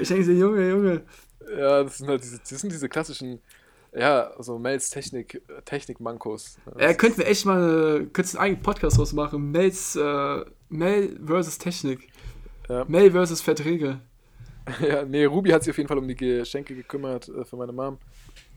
Ich 0.02 0.08
denke 0.08 0.24
so, 0.24 0.32
Junge, 0.32 0.70
Junge. 0.70 1.02
Ja, 1.58 1.84
das 1.84 1.98
sind 1.98 2.08
halt 2.08 2.22
diese, 2.22 2.38
das 2.38 2.62
sind 2.62 2.72
diese 2.72 2.90
klassischen, 2.90 3.40
ja, 3.94 4.32
so 4.40 4.60
Mails 4.60 4.90
Technik, 4.90 5.42
Technik-Mankos. 5.66 6.58
Er 6.78 6.94
könnte 6.96 7.20
wir 7.20 7.28
echt 7.28 7.46
mal 7.46 8.08
könntest 8.14 8.36
einen 8.36 8.46
eigenen 8.46 8.64
Podcast 8.64 8.98
draus 8.98 9.14
machen. 9.14 9.52
Mails, 9.52 9.96
äh, 9.96 10.46
Mail 10.70 11.20
versus 11.26 11.58
Technik. 11.58 12.08
Ja. 12.68 12.86
Mail 12.88 13.12
versus 13.12 13.42
Verträge. 13.42 14.00
Ja, 14.82 15.04
nee, 15.04 15.26
Ruby 15.26 15.50
hat 15.50 15.64
sich 15.64 15.72
auf 15.72 15.78
jeden 15.78 15.88
Fall 15.88 15.98
um 15.98 16.08
die 16.08 16.16
Geschenke 16.16 16.76
gekümmert 16.76 17.28
äh, 17.28 17.44
für 17.44 17.56
meine 17.56 17.72
Mom. 17.72 17.98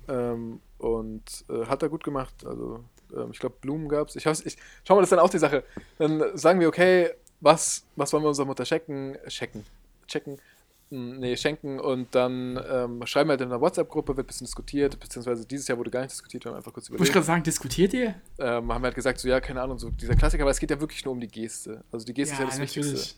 Ähm, 0.09 0.61
und 0.79 1.45
äh, 1.49 1.65
hat 1.67 1.83
er 1.83 1.89
gut 1.89 2.05
gemacht. 2.05 2.35
Also, 2.45 2.85
ähm, 3.17 3.29
ich 3.33 3.39
glaube, 3.39 3.57
Blumen 3.61 3.89
gab 3.89 4.09
es. 4.09 4.17
Ich, 4.17 4.27
ich, 4.27 4.57
schau 4.85 4.95
mal, 4.95 5.01
das 5.01 5.07
ist 5.07 5.13
dann 5.13 5.21
auch 5.21 5.31
die 5.31 5.39
Sache. 5.39 5.65
Dann 5.99 6.37
sagen 6.37 6.61
wir, 6.61 6.69
okay, 6.69 7.11
was, 7.41 7.87
was 7.97 8.13
wollen 8.13 8.25
wir 8.25 8.29
unserer 8.29 8.47
Mutter 8.47 8.65
checken? 8.65 9.17
Checken. 9.29 9.65
Checken. 10.07 10.39
Nee, 10.95 11.39
schenken 11.39 11.81
und 11.81 12.15
dann 12.15 12.63
ähm, 12.71 13.07
schreiben 13.07 13.29
wir 13.29 13.33
halt 13.33 13.41
in 13.41 13.47
einer 13.47 13.63
WhatsApp-Gruppe, 13.63 14.15
wird 14.15 14.27
ein 14.27 14.29
bisschen 14.29 14.45
diskutiert, 14.45 15.01
beziehungsweise 15.01 15.47
dieses 15.47 15.67
Jahr 15.67 15.79
wurde 15.79 15.91
gar 15.91 16.03
nicht 16.03 16.13
diskutiert, 16.13 16.45
wir 16.45 16.51
haben 16.51 16.59
einfach 16.59 16.71
kurz 16.71 16.91
Muss 16.91 16.97
ich 16.97 16.97
überlegt. 16.97 17.15
gerade 17.15 17.27
sagen, 17.27 17.43
diskutiert 17.43 17.95
ihr? 17.95 18.15
Ähm, 18.39 18.71
haben 18.71 18.83
wir 18.83 18.89
halt 18.89 18.95
gesagt, 18.95 19.19
so 19.19 19.27
ja, 19.27 19.41
keine 19.41 19.63
Ahnung, 19.63 19.79
so 19.79 19.89
dieser 19.89 20.17
Klassiker, 20.17 20.43
aber 20.43 20.51
es 20.51 20.61
geht 20.61 20.71
ja 20.71 20.79
wirklich 20.79 21.03
nur 21.07 21.13
um 21.13 21.21
die 21.21 21.29
Geste. 21.29 21.83
Also 21.91 22.05
die 22.05 22.13
Geste 22.13 22.35
ist 22.35 22.41
ja 22.41 22.45
das 22.45 22.59
Wichtigste. 22.59 23.15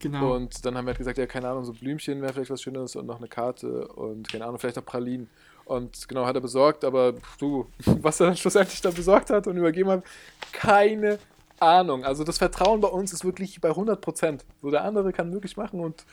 Genau. 0.00 0.36
Und 0.36 0.64
dann 0.64 0.74
haben 0.74 0.86
wir 0.86 0.92
halt 0.92 0.98
gesagt, 0.98 1.18
ja, 1.18 1.26
keine 1.26 1.50
Ahnung, 1.50 1.66
so 1.66 1.74
Blümchen 1.74 2.22
wäre 2.22 2.32
vielleicht 2.32 2.50
was 2.50 2.62
Schönes 2.62 2.96
und 2.96 3.04
noch 3.04 3.18
eine 3.18 3.28
Karte 3.28 3.88
und 3.88 4.26
keine 4.26 4.46
Ahnung, 4.46 4.58
vielleicht 4.58 4.76
noch 4.76 4.86
Pralinen. 4.86 5.28
Und 5.66 6.08
genau, 6.08 6.24
hat 6.24 6.34
er 6.34 6.40
besorgt, 6.40 6.82
aber 6.82 7.12
du, 7.38 7.66
was 7.84 8.20
er 8.20 8.28
dann 8.28 8.36
schlussendlich 8.38 8.80
da 8.80 8.90
besorgt 8.90 9.28
hat 9.28 9.46
und 9.46 9.58
übergeben 9.58 9.90
hat, 9.90 10.04
keine 10.52 11.18
Ahnung. 11.60 12.04
Also 12.04 12.24
das 12.24 12.38
Vertrauen 12.38 12.80
bei 12.80 12.88
uns 12.88 13.12
ist 13.12 13.22
wirklich 13.22 13.60
bei 13.60 13.68
100 13.68 14.00
Prozent. 14.00 14.46
So 14.62 14.70
der 14.70 14.84
andere 14.84 15.12
kann 15.12 15.30
wirklich 15.30 15.58
machen 15.58 15.80
und 15.80 16.06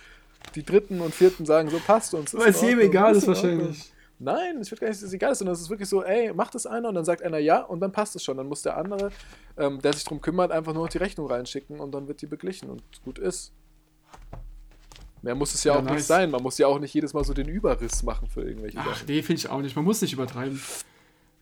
die 0.53 0.63
dritten 0.63 1.01
und 1.01 1.13
vierten 1.13 1.45
sagen, 1.45 1.69
so 1.69 1.79
passt 1.79 2.13
uns. 2.13 2.33
Weil 2.33 2.49
es 2.49 2.61
jedem 2.61 2.79
egal 2.79 3.15
ist 3.15 3.27
wahrscheinlich. 3.27 3.91
Nein, 4.17 4.57
es 4.61 4.71
wird 4.71 4.79
gar 4.79 4.87
nicht, 4.87 5.01
dass 5.01 5.07
es 5.07 5.13
egal 5.13 5.33
ist, 5.33 5.39
sondern 5.39 5.53
es 5.55 5.61
ist 5.61 5.69
wirklich 5.69 5.89
so, 5.89 6.01
ey, 6.03 6.33
macht 6.33 6.55
es 6.55 6.65
einer 6.65 6.87
und 6.87 6.95
dann 6.95 7.03
sagt 7.03 7.21
einer 7.21 7.37
ja 7.37 7.61
und 7.61 7.81
dann 7.81 7.91
passt 7.91 8.15
es 8.15 8.23
schon. 8.23 8.37
Dann 8.37 8.47
muss 8.47 8.61
der 8.61 8.77
andere, 8.77 9.11
ähm, 9.57 9.81
der 9.81 9.91
sich 9.91 10.05
drum 10.05 10.21
kümmert, 10.21 10.51
einfach 10.51 10.73
nur 10.73 10.83
noch 10.83 10.89
die 10.89 10.99
Rechnung 10.99 11.27
reinschicken 11.27 11.79
und 11.81 11.91
dann 11.91 12.07
wird 12.07 12.21
die 12.21 12.27
beglichen 12.27 12.69
und 12.69 12.81
gut 13.03 13.19
ist. 13.19 13.51
Mehr 15.21 15.35
muss 15.35 15.53
es 15.53 15.63
ja, 15.63 15.73
Ja, 15.73 15.79
auch 15.79 15.83
nice. 15.83 15.93
nicht 15.95 16.05
sein. 16.05 16.31
Man 16.31 16.43
muss 16.43 16.57
ja 16.57 16.67
auch 16.67 16.79
nicht 16.79 16.93
jedes 16.93 17.13
Mal 17.13 17.25
so 17.25 17.33
den 17.33 17.49
Überriss 17.49 18.03
machen 18.03 18.29
für 18.29 18.43
irgendwelche 18.43 18.77
Ach, 18.79 18.85
Sachen. 18.95 19.07
nee, 19.07 19.21
finde 19.21 19.39
ich 19.39 19.49
auch 19.49 19.61
nicht. 19.61 19.75
Man 19.75 19.83
muss 19.83 20.01
nicht 20.01 20.13
übertreiben. 20.13 20.61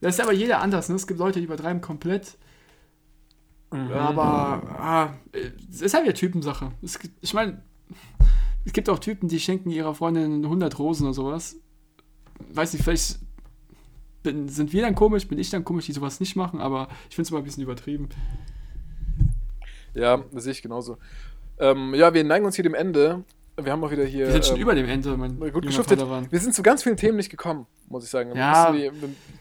Das 0.02 0.16
ist 0.16 0.22
aber 0.22 0.34
jeder 0.34 0.60
anders. 0.60 0.90
Ne? 0.90 0.96
Es 0.96 1.06
gibt 1.06 1.20
Leute, 1.20 1.40
die 1.40 1.46
übertreiben 1.46 1.82
komplett. 1.82 2.38
Aber 3.70 4.62
ah, 4.80 5.14
es 5.72 5.82
ist 5.82 5.94
halt 5.94 6.06
wieder 6.06 6.14
Typensache. 6.14 6.72
Es 6.84 7.00
ich 7.22 7.34
meine, 7.34 7.62
es 8.66 8.74
gibt 8.74 8.90
auch 8.90 9.00
Typen, 9.00 9.28
die 9.30 9.40
schenken 9.40 9.70
ihrer 9.70 9.94
Freundin 9.96 10.44
100 10.44 10.78
Rosen 10.80 11.04
oder 11.06 11.14
sowas. 11.14 11.58
Weiß 12.54 12.74
nicht, 12.74 12.84
vielleicht 12.84 13.20
bin, 14.24 14.48
sind 14.48 14.72
wir 14.74 14.82
dann 14.82 14.96
komisch, 14.96 15.28
bin 15.28 15.38
ich 15.38 15.50
dann 15.50 15.64
komisch, 15.66 15.86
die 15.88 15.92
sowas 15.92 16.20
nicht 16.20 16.36
machen, 16.36 16.62
aber 16.62 16.88
ich 17.10 17.16
finde 17.16 17.24
es 17.24 17.30
immer 17.32 17.40
ein 17.40 17.44
bisschen 17.44 17.64
übertrieben. 17.64 18.10
Ja, 19.94 20.24
das 20.32 20.44
sehe 20.44 20.52
ich 20.54 20.62
genauso. 20.62 20.98
Ähm, 21.60 21.94
ja, 21.94 22.14
wir 22.14 22.24
neigen 22.24 22.46
uns 22.46 22.56
hier 22.56 22.64
dem 22.64 22.74
Ende. 22.74 23.24
Wir 23.62 23.72
haben 23.72 23.84
auch 23.84 23.92
wieder 23.92 24.06
hier. 24.06 24.26
Wir 24.26 24.32
sind 24.34 24.46
schon 24.46 24.56
ähm, 24.56 24.62
über 24.64 24.74
dem 24.74 24.88
Ende, 24.90 25.16
mein 25.16 25.38
gut 25.40 25.66
geschuftet. 25.66 26.00
Wir 26.32 26.40
sind 26.40 26.56
zu 26.56 26.64
ganz 26.64 26.82
vielen 26.82 26.98
Themen 26.98 27.18
nicht 27.18 27.30
gekommen, 27.30 27.68
muss 27.88 28.04
ich 28.04 28.10
sagen. 28.10 28.32
Wir, 28.32 28.38
Ja. 28.38 28.72
die, 28.72 28.80
wir, 28.80 28.92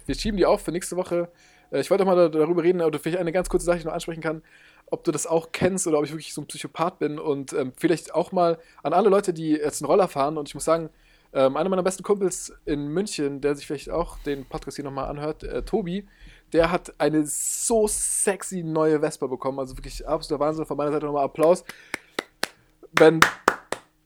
wir 0.04 0.14
schieben 0.14 0.36
die 0.36 0.44
auf 0.44 0.60
für 0.60 0.72
nächste 0.72 0.96
Woche. 0.96 1.30
Äh, 1.70 1.80
Ich 1.80 1.90
wollte 1.90 2.02
auch 2.04 2.08
mal 2.08 2.16
da- 2.16 2.28
darüber 2.28 2.62
reden, 2.62 2.82
oder 2.82 2.98
vielleicht 2.98 3.18
eine 3.18 3.32
ganz 3.32 3.48
kurze 3.48 3.64
Sache, 3.64 3.76
die 3.76 3.80
ich 3.80 3.86
noch 3.86 3.94
ansprechen 3.94 4.20
kann, 4.20 4.42
ob 4.92 5.04
du 5.04 5.10
das 5.10 5.26
auch 5.26 5.52
kennst 5.52 5.86
oder 5.86 5.98
ob 5.98 6.04
ich 6.04 6.12
wirklich 6.12 6.34
so 6.34 6.42
ein 6.42 6.46
Psychopath 6.46 6.98
bin 6.98 7.18
und 7.18 7.54
ähm, 7.54 7.72
vielleicht 7.78 8.14
auch 8.14 8.30
mal 8.30 8.58
an 8.82 8.92
alle 8.92 9.08
Leute, 9.08 9.32
die 9.32 9.52
jetzt 9.52 9.82
einen 9.82 9.90
Roller 9.90 10.06
fahren. 10.06 10.36
Und 10.36 10.48
ich 10.48 10.54
muss 10.54 10.66
sagen, 10.66 10.90
ähm, 11.32 11.56
einer 11.56 11.70
meiner 11.70 11.82
besten 11.82 12.02
Kumpels 12.02 12.52
in 12.66 12.88
München, 12.88 13.40
der 13.40 13.54
sich 13.54 13.66
vielleicht 13.66 13.88
auch 13.88 14.18
den 14.18 14.44
Podcast 14.44 14.76
hier 14.76 14.84
nochmal 14.84 15.08
anhört, 15.08 15.44
äh, 15.44 15.62
Tobi, 15.62 16.06
der 16.52 16.70
hat 16.70 16.92
eine 16.98 17.24
so 17.24 17.88
sexy 17.88 18.62
neue 18.62 19.00
Vespa 19.00 19.26
bekommen. 19.28 19.58
Also 19.58 19.78
wirklich 19.78 20.06
absoluter 20.06 20.44
Wahnsinn. 20.44 20.66
Von 20.66 20.76
meiner 20.76 20.92
Seite 20.92 21.06
nochmal 21.06 21.24
Applaus. 21.24 21.64
Wenn, 22.98 23.20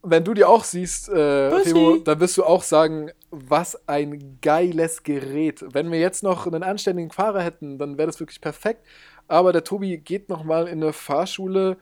wenn 0.02 0.22
du 0.22 0.34
die 0.34 0.44
auch 0.44 0.62
siehst, 0.62 1.08
äh. 1.08 1.18
Remo, 1.18 1.96
dann 1.96 2.20
wirst 2.20 2.38
du 2.38 2.44
auch 2.44 2.62
sagen, 2.62 3.10
was 3.32 3.88
ein 3.88 4.38
geiles 4.40 5.02
Gerät. 5.02 5.64
Wenn 5.72 5.90
wir 5.90 5.98
jetzt 5.98 6.22
noch 6.22 6.46
einen 6.46 6.62
anständigen 6.62 7.10
Fahrer 7.10 7.42
hätten, 7.42 7.76
dann 7.76 7.98
wäre 7.98 8.06
das 8.06 8.20
wirklich 8.20 8.40
perfekt. 8.40 8.86
Aber 9.28 9.52
der 9.52 9.64
Tobi 9.64 9.98
geht 9.98 10.28
nochmal 10.28 10.68
in 10.68 10.82
eine 10.82 10.92
Fahrschule 10.92 11.76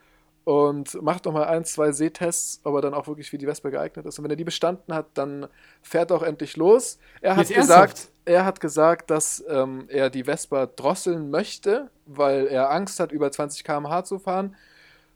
und 0.44 1.00
macht 1.02 1.24
nochmal 1.24 1.44
ein, 1.46 1.64
zwei 1.64 1.90
Sehtests, 1.92 2.60
ob 2.64 2.74
er 2.76 2.82
dann 2.82 2.94
auch 2.94 3.06
wirklich 3.06 3.30
für 3.30 3.38
die 3.38 3.46
Vespa 3.46 3.70
geeignet 3.70 4.04
ist. 4.06 4.18
Und 4.18 4.24
wenn 4.24 4.30
er 4.30 4.36
die 4.36 4.44
bestanden 4.44 4.94
hat, 4.94 5.06
dann 5.14 5.48
fährt 5.82 6.10
er 6.10 6.18
auch 6.18 6.22
endlich 6.22 6.56
los. 6.56 6.98
Er 7.22 7.36
hat 7.36 7.48
Jetzt 7.48 7.56
ernsthaft? 7.56 7.94
gesagt, 7.94 8.12
er 8.26 8.44
hat 8.44 8.60
gesagt, 8.60 9.10
dass 9.10 9.42
ähm, 9.48 9.86
er 9.88 10.10
die 10.10 10.24
Vespa 10.24 10.66
drosseln 10.66 11.30
möchte, 11.30 11.90
weil 12.06 12.46
er 12.46 12.70
Angst 12.70 13.00
hat, 13.00 13.10
über 13.12 13.30
20 13.30 13.64
km/h 13.64 14.04
zu 14.04 14.18
fahren. 14.18 14.54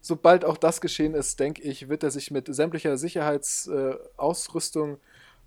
Sobald 0.00 0.44
auch 0.44 0.56
das 0.56 0.80
geschehen 0.80 1.14
ist, 1.14 1.38
denke 1.40 1.62
ich, 1.62 1.88
wird 1.88 2.02
er 2.02 2.10
sich 2.10 2.30
mit 2.30 2.54
sämtlicher 2.54 2.96
Sicherheitsausrüstung 2.96 4.94
äh, 4.94 4.98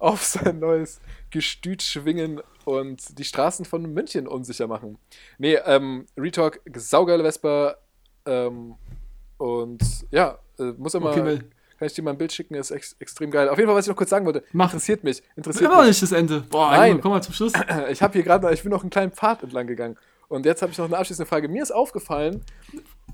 auf 0.02 0.24
sein 0.24 0.60
neues 0.60 1.00
Gestüt 1.30 1.82
schwingen 1.82 2.42
und 2.66 3.18
die 3.18 3.24
Straßen 3.24 3.66
von 3.66 3.84
München 3.94 4.28
unsicher 4.28 4.68
machen. 4.68 4.98
Nee, 5.38 5.56
ähm, 5.66 6.06
Retalk, 6.18 6.60
saugeile 6.76 7.24
Vespa. 7.24 7.76
Ähm, 8.26 8.76
und 9.38 9.82
ja, 10.12 10.38
äh, 10.60 10.74
muss 10.78 10.94
er 10.94 11.00
mal. 11.00 11.20
Okay, 11.20 11.40
kann 11.78 11.88
ich 11.88 11.94
dir 11.94 12.04
mal 12.04 12.12
ein 12.12 12.18
Bild 12.18 12.32
schicken, 12.32 12.54
ist 12.54 12.70
ex 12.70 12.96
extrem 13.00 13.32
geil. 13.32 13.50
Auf 13.50 13.58
jeden 13.58 13.68
Fall, 13.68 13.76
was 13.76 13.86
ich 13.86 13.90
noch 13.90 13.96
kurz 13.96 14.12
sagen 14.12 14.24
wollte, 14.26 14.44
Mach. 14.52 14.68
interessiert 14.68 15.04
mich. 15.04 15.24
Interessiert 15.36 15.66
Immer 15.66 15.80
mich. 15.80 15.88
nicht 15.88 16.04
das 16.04 16.12
Ende. 16.12 16.42
Boah, 16.42 16.70
Nein. 16.72 17.02
Komm 17.02 17.12
mal 17.12 17.24
zum 17.24 17.34
Schluss. 17.34 17.54
Ich 17.90 18.04
habe 18.04 18.14
hier 18.14 18.22
gerade, 18.22 18.54
ich 18.54 18.62
bin 18.62 18.72
noch 18.72 18.82
einen 18.82 18.92
kleinen 18.92 19.12
Pfad 19.12 19.42
entlang 19.42 19.66
gegangen. 19.66 19.98
Und 20.28 20.46
jetzt 20.46 20.62
habe 20.62 20.72
ich 20.72 20.78
noch 20.78 20.86
eine 20.86 20.98
abschließende 20.98 21.28
Frage. 21.28 21.48
Mir 21.48 21.64
ist 21.64 21.72
aufgefallen, 21.72 22.46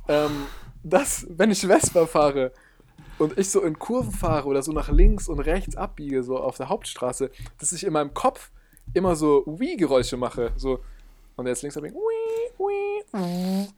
ähm, 0.09 0.47
dass, 0.83 1.25
wenn 1.29 1.49
ich 1.49 1.61
Vespa 1.61 2.05
fahre 2.07 2.51
und 3.19 3.37
ich 3.37 3.49
so 3.49 3.61
in 3.61 3.79
Kurven 3.79 4.11
fahre 4.11 4.47
oder 4.47 4.61
so 4.61 4.71
nach 4.71 4.89
links 4.89 5.27
und 5.27 5.39
rechts 5.39 5.75
abbiege, 5.75 6.23
so 6.23 6.37
auf 6.37 6.57
der 6.57 6.69
Hauptstraße, 6.69 7.31
dass 7.59 7.71
ich 7.71 7.83
in 7.83 7.93
meinem 7.93 8.13
Kopf 8.13 8.51
immer 8.93 9.15
so 9.15 9.43
Wii-Geräusche 9.45 10.17
mache. 10.17 10.51
So, 10.55 10.79
und 11.35 11.47
jetzt 11.47 11.61
links 11.61 11.77
abbiegen. 11.77 11.95
Wii, 11.95 12.51
Wii, 12.57 12.87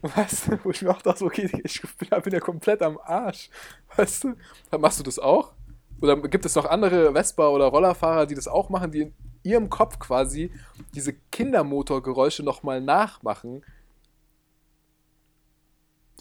Weißt 0.01 0.47
du, 0.47 0.59
wo 0.63 0.71
ich 0.71 0.81
mir 0.81 0.91
auch 0.91 1.01
dachte, 1.01 1.25
okay, 1.25 1.49
ich 1.63 1.81
bin, 1.97 2.33
ja 2.33 2.39
komplett 2.39 2.81
am 2.81 2.97
Arsch. 3.03 3.49
Weißt 3.95 4.23
du? 4.23 4.35
Machst 4.77 4.99
du 4.99 5.03
das 5.03 5.19
auch? 5.19 5.53
Oder 6.01 6.17
gibt 6.21 6.45
es 6.45 6.55
noch 6.55 6.65
andere 6.65 7.11
Vespa- 7.11 7.49
oder 7.49 7.65
Rollerfahrer, 7.65 8.25
die 8.25 8.35
das 8.35 8.47
auch 8.47 8.69
machen, 8.69 8.91
die 8.91 9.01
in 9.01 9.13
ihrem 9.43 9.69
Kopf 9.69 9.99
quasi 9.99 10.51
diese 10.95 11.13
Kindermotorgeräusche 11.13 12.43
nochmal 12.43 12.81
nachmachen? 12.81 13.63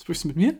Sprichst 0.01 0.25
du 0.25 0.29
mit 0.29 0.37
mir? 0.37 0.59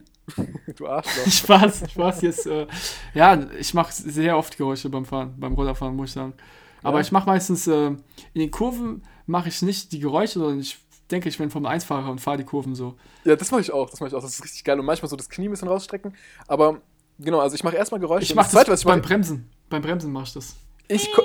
Du 0.77 0.87
Arschloch. 0.87 1.27
Spaß, 1.33 1.91
Spaß 1.91 2.23
jetzt. 2.23 2.47
Äh, 2.47 2.67
ja, 3.15 3.39
ich 3.59 3.75
mache 3.75 3.93
sehr 3.93 4.37
oft 4.37 4.57
Geräusche 4.57 4.89
beim 4.91 5.05
Fahren, 5.05 5.35
beim 5.39 5.55
Rollerfahren, 5.55 5.95
muss 5.97 6.11
ich 6.11 6.15
sagen. 6.15 6.35
Aber 6.83 6.99
Ja? 6.99 7.03
ich 7.03 7.13
mache 7.13 7.27
meistens, 7.27 7.67
äh, 7.67 7.87
in 7.89 7.99
den 8.35 8.51
Kurven 8.51 9.03
mache 9.27 9.49
ich 9.49 9.61
nicht 9.63 9.93
die 9.93 9.99
Geräusche, 10.01 10.39
sondern 10.39 10.61
ich 10.61 10.79
denke, 11.11 11.29
ich 11.29 11.39
bin 11.39 11.51
Formel 11.51 11.71
1-Fahrer 11.73 12.11
und 12.11 12.21
fahre 12.21 12.37
die 12.37 12.45
Kurven 12.45 12.75
so. 12.75 12.97
Ja, 13.25 13.35
das 13.37 13.51
mache 13.51 13.63
ich 13.63 13.73
auch. 13.73 13.89
Das 13.91 14.01
mache 14.01 14.09
ich 14.09 14.15
auch. 14.15 14.21
Das 14.23 14.35
ist 14.35 14.45
richtig 14.45 14.63
geil. 14.65 14.79
Und 14.79 14.87
manchmal 14.87 15.09
so 15.09 15.17
das 15.17 15.29
Knie 15.29 15.49
ein 15.49 15.51
bisschen 15.51 15.69
rausstrecken. 15.69 16.15
Aber 16.47 16.81
genau, 17.19 17.41
also 17.41 17.55
ich 17.57 17.65
mache 17.65 17.77
erstmal 17.77 18.01
Geräusche. 18.01 18.25
Ich 18.25 18.35
mache 18.35 18.55
das 18.55 18.81
ich 18.81 18.87
beim 18.87 19.03
Bremsen. 19.03 19.49
Beim 19.71 19.83
Bremsen 19.83 20.13
mache 20.13 20.25
ich 20.25 20.33
das. 20.35 20.57
ich, 20.89 21.11
ko- 21.13 21.23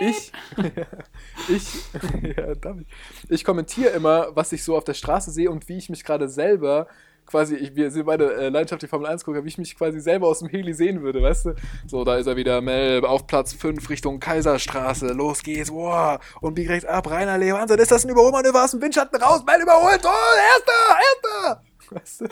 ich, 0.00 0.32
ich, 1.48 1.68
ja, 2.36 2.54
ich 3.28 3.44
kommentiere 3.44 3.90
immer, 3.90 4.34
was 4.34 4.52
ich 4.52 4.64
so 4.64 4.76
auf 4.76 4.84
der 4.84 4.94
Straße 4.94 5.30
sehe 5.30 5.50
und 5.50 5.68
wie 5.68 5.76
ich 5.76 5.88
mich 5.88 6.02
gerade 6.04 6.28
selber 6.28 6.88
quasi, 7.32 7.56
ich, 7.56 7.74
wir 7.74 7.90
sind 7.90 8.04
beide 8.06 8.32
äh, 8.34 8.48
leidenschaftlich 8.50 8.90
Formel 8.90 9.08
1 9.08 9.24
gucker, 9.24 9.42
wie 9.42 9.48
ich 9.48 9.58
mich 9.58 9.74
quasi 9.74 10.00
selber 10.00 10.28
aus 10.28 10.38
dem 10.40 10.48
Heli 10.48 10.74
sehen 10.74 11.02
würde, 11.02 11.22
weißt 11.22 11.46
du? 11.46 11.54
So, 11.86 12.04
da 12.04 12.16
ist 12.16 12.26
er 12.26 12.36
wieder, 12.36 12.60
Mel, 12.60 13.04
auf 13.04 13.26
Platz 13.26 13.54
5 13.54 13.88
Richtung 13.88 14.20
Kaiserstraße, 14.20 15.08
los 15.08 15.42
geht's, 15.42 15.72
wow, 15.72 16.20
und 16.40 16.54
bieg 16.54 16.68
rechts 16.68 16.84
ab, 16.84 17.10
Rainer 17.10 17.38
Levanson, 17.38 17.78
ist 17.78 17.90
das 17.90 18.04
ein 18.04 18.10
Überholmanöver 18.10 18.62
aus 18.62 18.72
dem 18.72 18.82
Windschatten 18.82 19.20
raus, 19.20 19.42
Mel 19.44 19.62
überholt, 19.62 20.02
oh, 20.04 20.38
erster, 20.54 20.72
erster! 21.00 21.62
Weißt 21.90 22.20
du? 22.20 22.26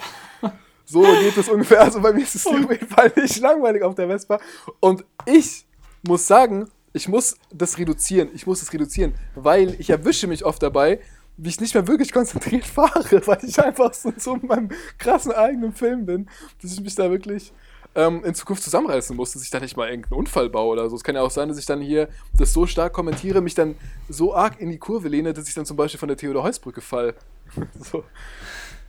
So 0.84 1.02
geht 1.02 1.36
es 1.36 1.48
ungefähr, 1.48 1.80
also 1.80 2.00
bei 2.00 2.12
mir 2.12 2.22
ist 2.22 2.34
es 2.34 2.46
auf 2.46 2.58
jeden 2.58 2.88
Fall 2.88 3.12
nicht 3.16 3.40
langweilig 3.40 3.82
auf 3.82 3.94
der 3.94 4.08
Vespa. 4.08 4.38
Und 4.80 5.04
ich 5.24 5.64
muss 6.02 6.26
sagen, 6.26 6.68
ich 6.92 7.08
muss 7.08 7.36
das 7.52 7.78
reduzieren, 7.78 8.28
ich 8.34 8.46
muss 8.46 8.60
das 8.60 8.72
reduzieren, 8.72 9.14
weil 9.34 9.76
ich 9.78 9.88
erwische 9.88 10.26
mich 10.26 10.44
oft 10.44 10.62
dabei, 10.62 11.00
wie 11.42 11.48
ich 11.48 11.60
nicht 11.60 11.74
mehr 11.74 11.86
wirklich 11.86 12.12
konzentriert 12.12 12.66
fahre, 12.66 13.26
weil 13.26 13.38
ich 13.42 13.58
einfach 13.62 13.94
so, 13.94 14.12
so 14.16 14.34
in 14.34 14.46
meinem 14.46 14.68
krassen 14.98 15.32
eigenen 15.32 15.72
Film 15.72 16.04
bin, 16.06 16.28
dass 16.60 16.72
ich 16.72 16.80
mich 16.80 16.94
da 16.94 17.10
wirklich 17.10 17.52
ähm, 17.94 18.22
in 18.24 18.34
Zukunft 18.34 18.62
zusammenreißen 18.62 19.16
muss, 19.16 19.32
dass 19.32 19.42
ich 19.42 19.50
da 19.50 19.58
nicht 19.58 19.76
mal 19.76 19.88
irgendeinen 19.88 20.18
Unfall 20.18 20.50
baue 20.50 20.72
oder 20.72 20.88
so. 20.90 20.96
Es 20.96 21.02
kann 21.02 21.14
ja 21.14 21.22
auch 21.22 21.30
sein, 21.30 21.48
dass 21.48 21.58
ich 21.58 21.66
dann 21.66 21.80
hier 21.80 22.08
das 22.36 22.52
so 22.52 22.66
stark 22.66 22.92
kommentiere, 22.92 23.40
mich 23.40 23.54
dann 23.54 23.74
so 24.08 24.34
arg 24.34 24.60
in 24.60 24.70
die 24.70 24.78
Kurve 24.78 25.08
lehne, 25.08 25.32
dass 25.32 25.48
ich 25.48 25.54
dann 25.54 25.64
zum 25.64 25.76
Beispiel 25.76 25.98
von 25.98 26.08
der 26.08 26.16
Theodor-Heuss-Brücke 26.16 26.82
fall. 26.82 27.14
so. 27.80 28.04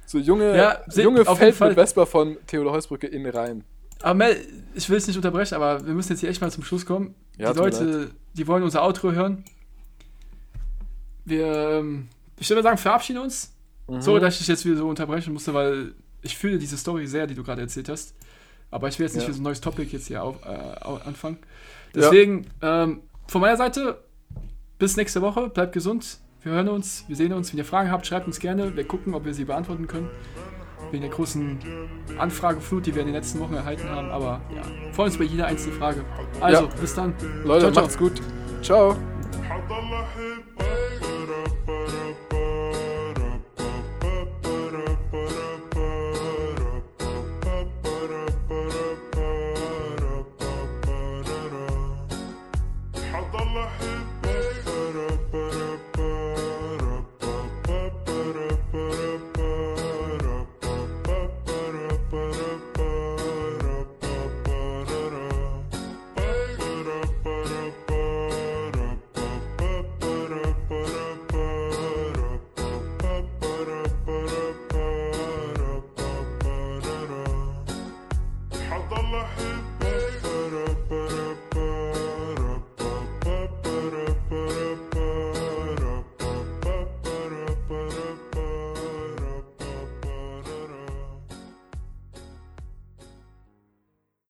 so 0.05 0.19
junge, 0.19 0.55
Ja, 0.55 0.81
junge 0.93 1.23
fällt 1.23 1.59
mit 1.59 1.73
Vespa 1.73 2.05
von 2.05 2.37
Theodor-Heuss-Brücke 2.47 3.07
in 3.07 3.25
rein. 3.25 3.63
Aber 4.01 4.15
Mel, 4.15 4.37
ich 4.73 4.89
will 4.89 4.97
es 4.97 5.07
nicht 5.07 5.15
unterbrechen, 5.15 5.55
aber 5.55 5.85
wir 5.85 5.93
müssen 5.93 6.11
jetzt 6.11 6.19
hier 6.19 6.29
echt 6.29 6.41
mal 6.41 6.51
zum 6.51 6.63
Schluss 6.63 6.85
kommen. 6.85 7.15
Ja, 7.37 7.53
die 7.53 7.59
Leute, 7.59 8.11
die 8.33 8.47
wollen 8.47 8.63
unser 8.63 8.83
Outro 8.83 9.11
hören. 9.11 9.45
Wir, 11.23 11.45
ähm, 11.79 12.09
ich 12.41 12.49
würde 12.49 12.63
sagen, 12.63 12.77
verabschiede 12.77 13.21
uns. 13.21 13.55
Mhm. 13.87 14.01
Sorry, 14.01 14.19
dass 14.19 14.33
ich 14.33 14.39
dich 14.39 14.47
jetzt 14.47 14.65
wieder 14.65 14.77
so 14.77 14.89
unterbrechen 14.89 15.31
musste, 15.31 15.53
weil 15.53 15.93
ich 16.23 16.37
fühle 16.37 16.57
diese 16.57 16.75
Story 16.75 17.05
sehr, 17.05 17.27
die 17.27 17.35
du 17.35 17.43
gerade 17.43 17.61
erzählt 17.61 17.87
hast. 17.87 18.15
Aber 18.71 18.87
ich 18.87 18.97
will 18.97 19.05
jetzt 19.05 19.13
nicht 19.13 19.23
ja. 19.23 19.27
für 19.27 19.33
so 19.33 19.41
ein 19.41 19.43
neues 19.43 19.61
Topic 19.61 19.91
jetzt 19.91 20.07
hier 20.07 20.23
auf, 20.23 20.37
äh, 20.43 21.07
anfangen. 21.07 21.37
Deswegen, 21.93 22.47
ja. 22.61 22.83
ähm, 22.83 23.01
von 23.27 23.41
meiner 23.41 23.57
Seite, 23.57 24.03
bis 24.79 24.97
nächste 24.97 25.21
Woche, 25.21 25.49
bleibt 25.49 25.73
gesund. 25.73 26.17
Wir 26.41 26.53
hören 26.53 26.69
uns, 26.69 27.05
wir 27.07 27.15
sehen 27.15 27.31
uns. 27.33 27.51
Wenn 27.51 27.59
ihr 27.59 27.65
Fragen 27.65 27.91
habt, 27.91 28.07
schreibt 28.07 28.25
uns 28.25 28.39
gerne. 28.39 28.75
Wir 28.75 28.85
gucken, 28.85 29.13
ob 29.13 29.25
wir 29.25 29.35
sie 29.35 29.45
beantworten 29.45 29.87
können. 29.87 30.09
Wegen 30.89 31.03
der 31.03 31.11
großen 31.11 31.59
Anfrageflut, 32.17 32.87
die 32.87 32.95
wir 32.95 33.01
in 33.01 33.07
den 33.07 33.15
letzten 33.15 33.39
Wochen 33.39 33.53
erhalten 33.53 33.87
haben. 33.87 34.09
Aber 34.09 34.41
ja, 34.53 34.63
freuen 34.93 35.09
uns 35.09 35.17
bei 35.17 35.25
jeder 35.25 35.45
einzelnen 35.45 35.77
Frage. 35.77 36.03
Also, 36.39 36.63
ja. 36.63 36.69
bis 36.81 36.95
dann. 36.95 37.13
Leute, 37.43 37.71
ciao, 37.71 37.71
ciao. 37.71 37.83
macht's 37.83 37.97
gut. 37.97 38.21
Ciao. 38.63 38.97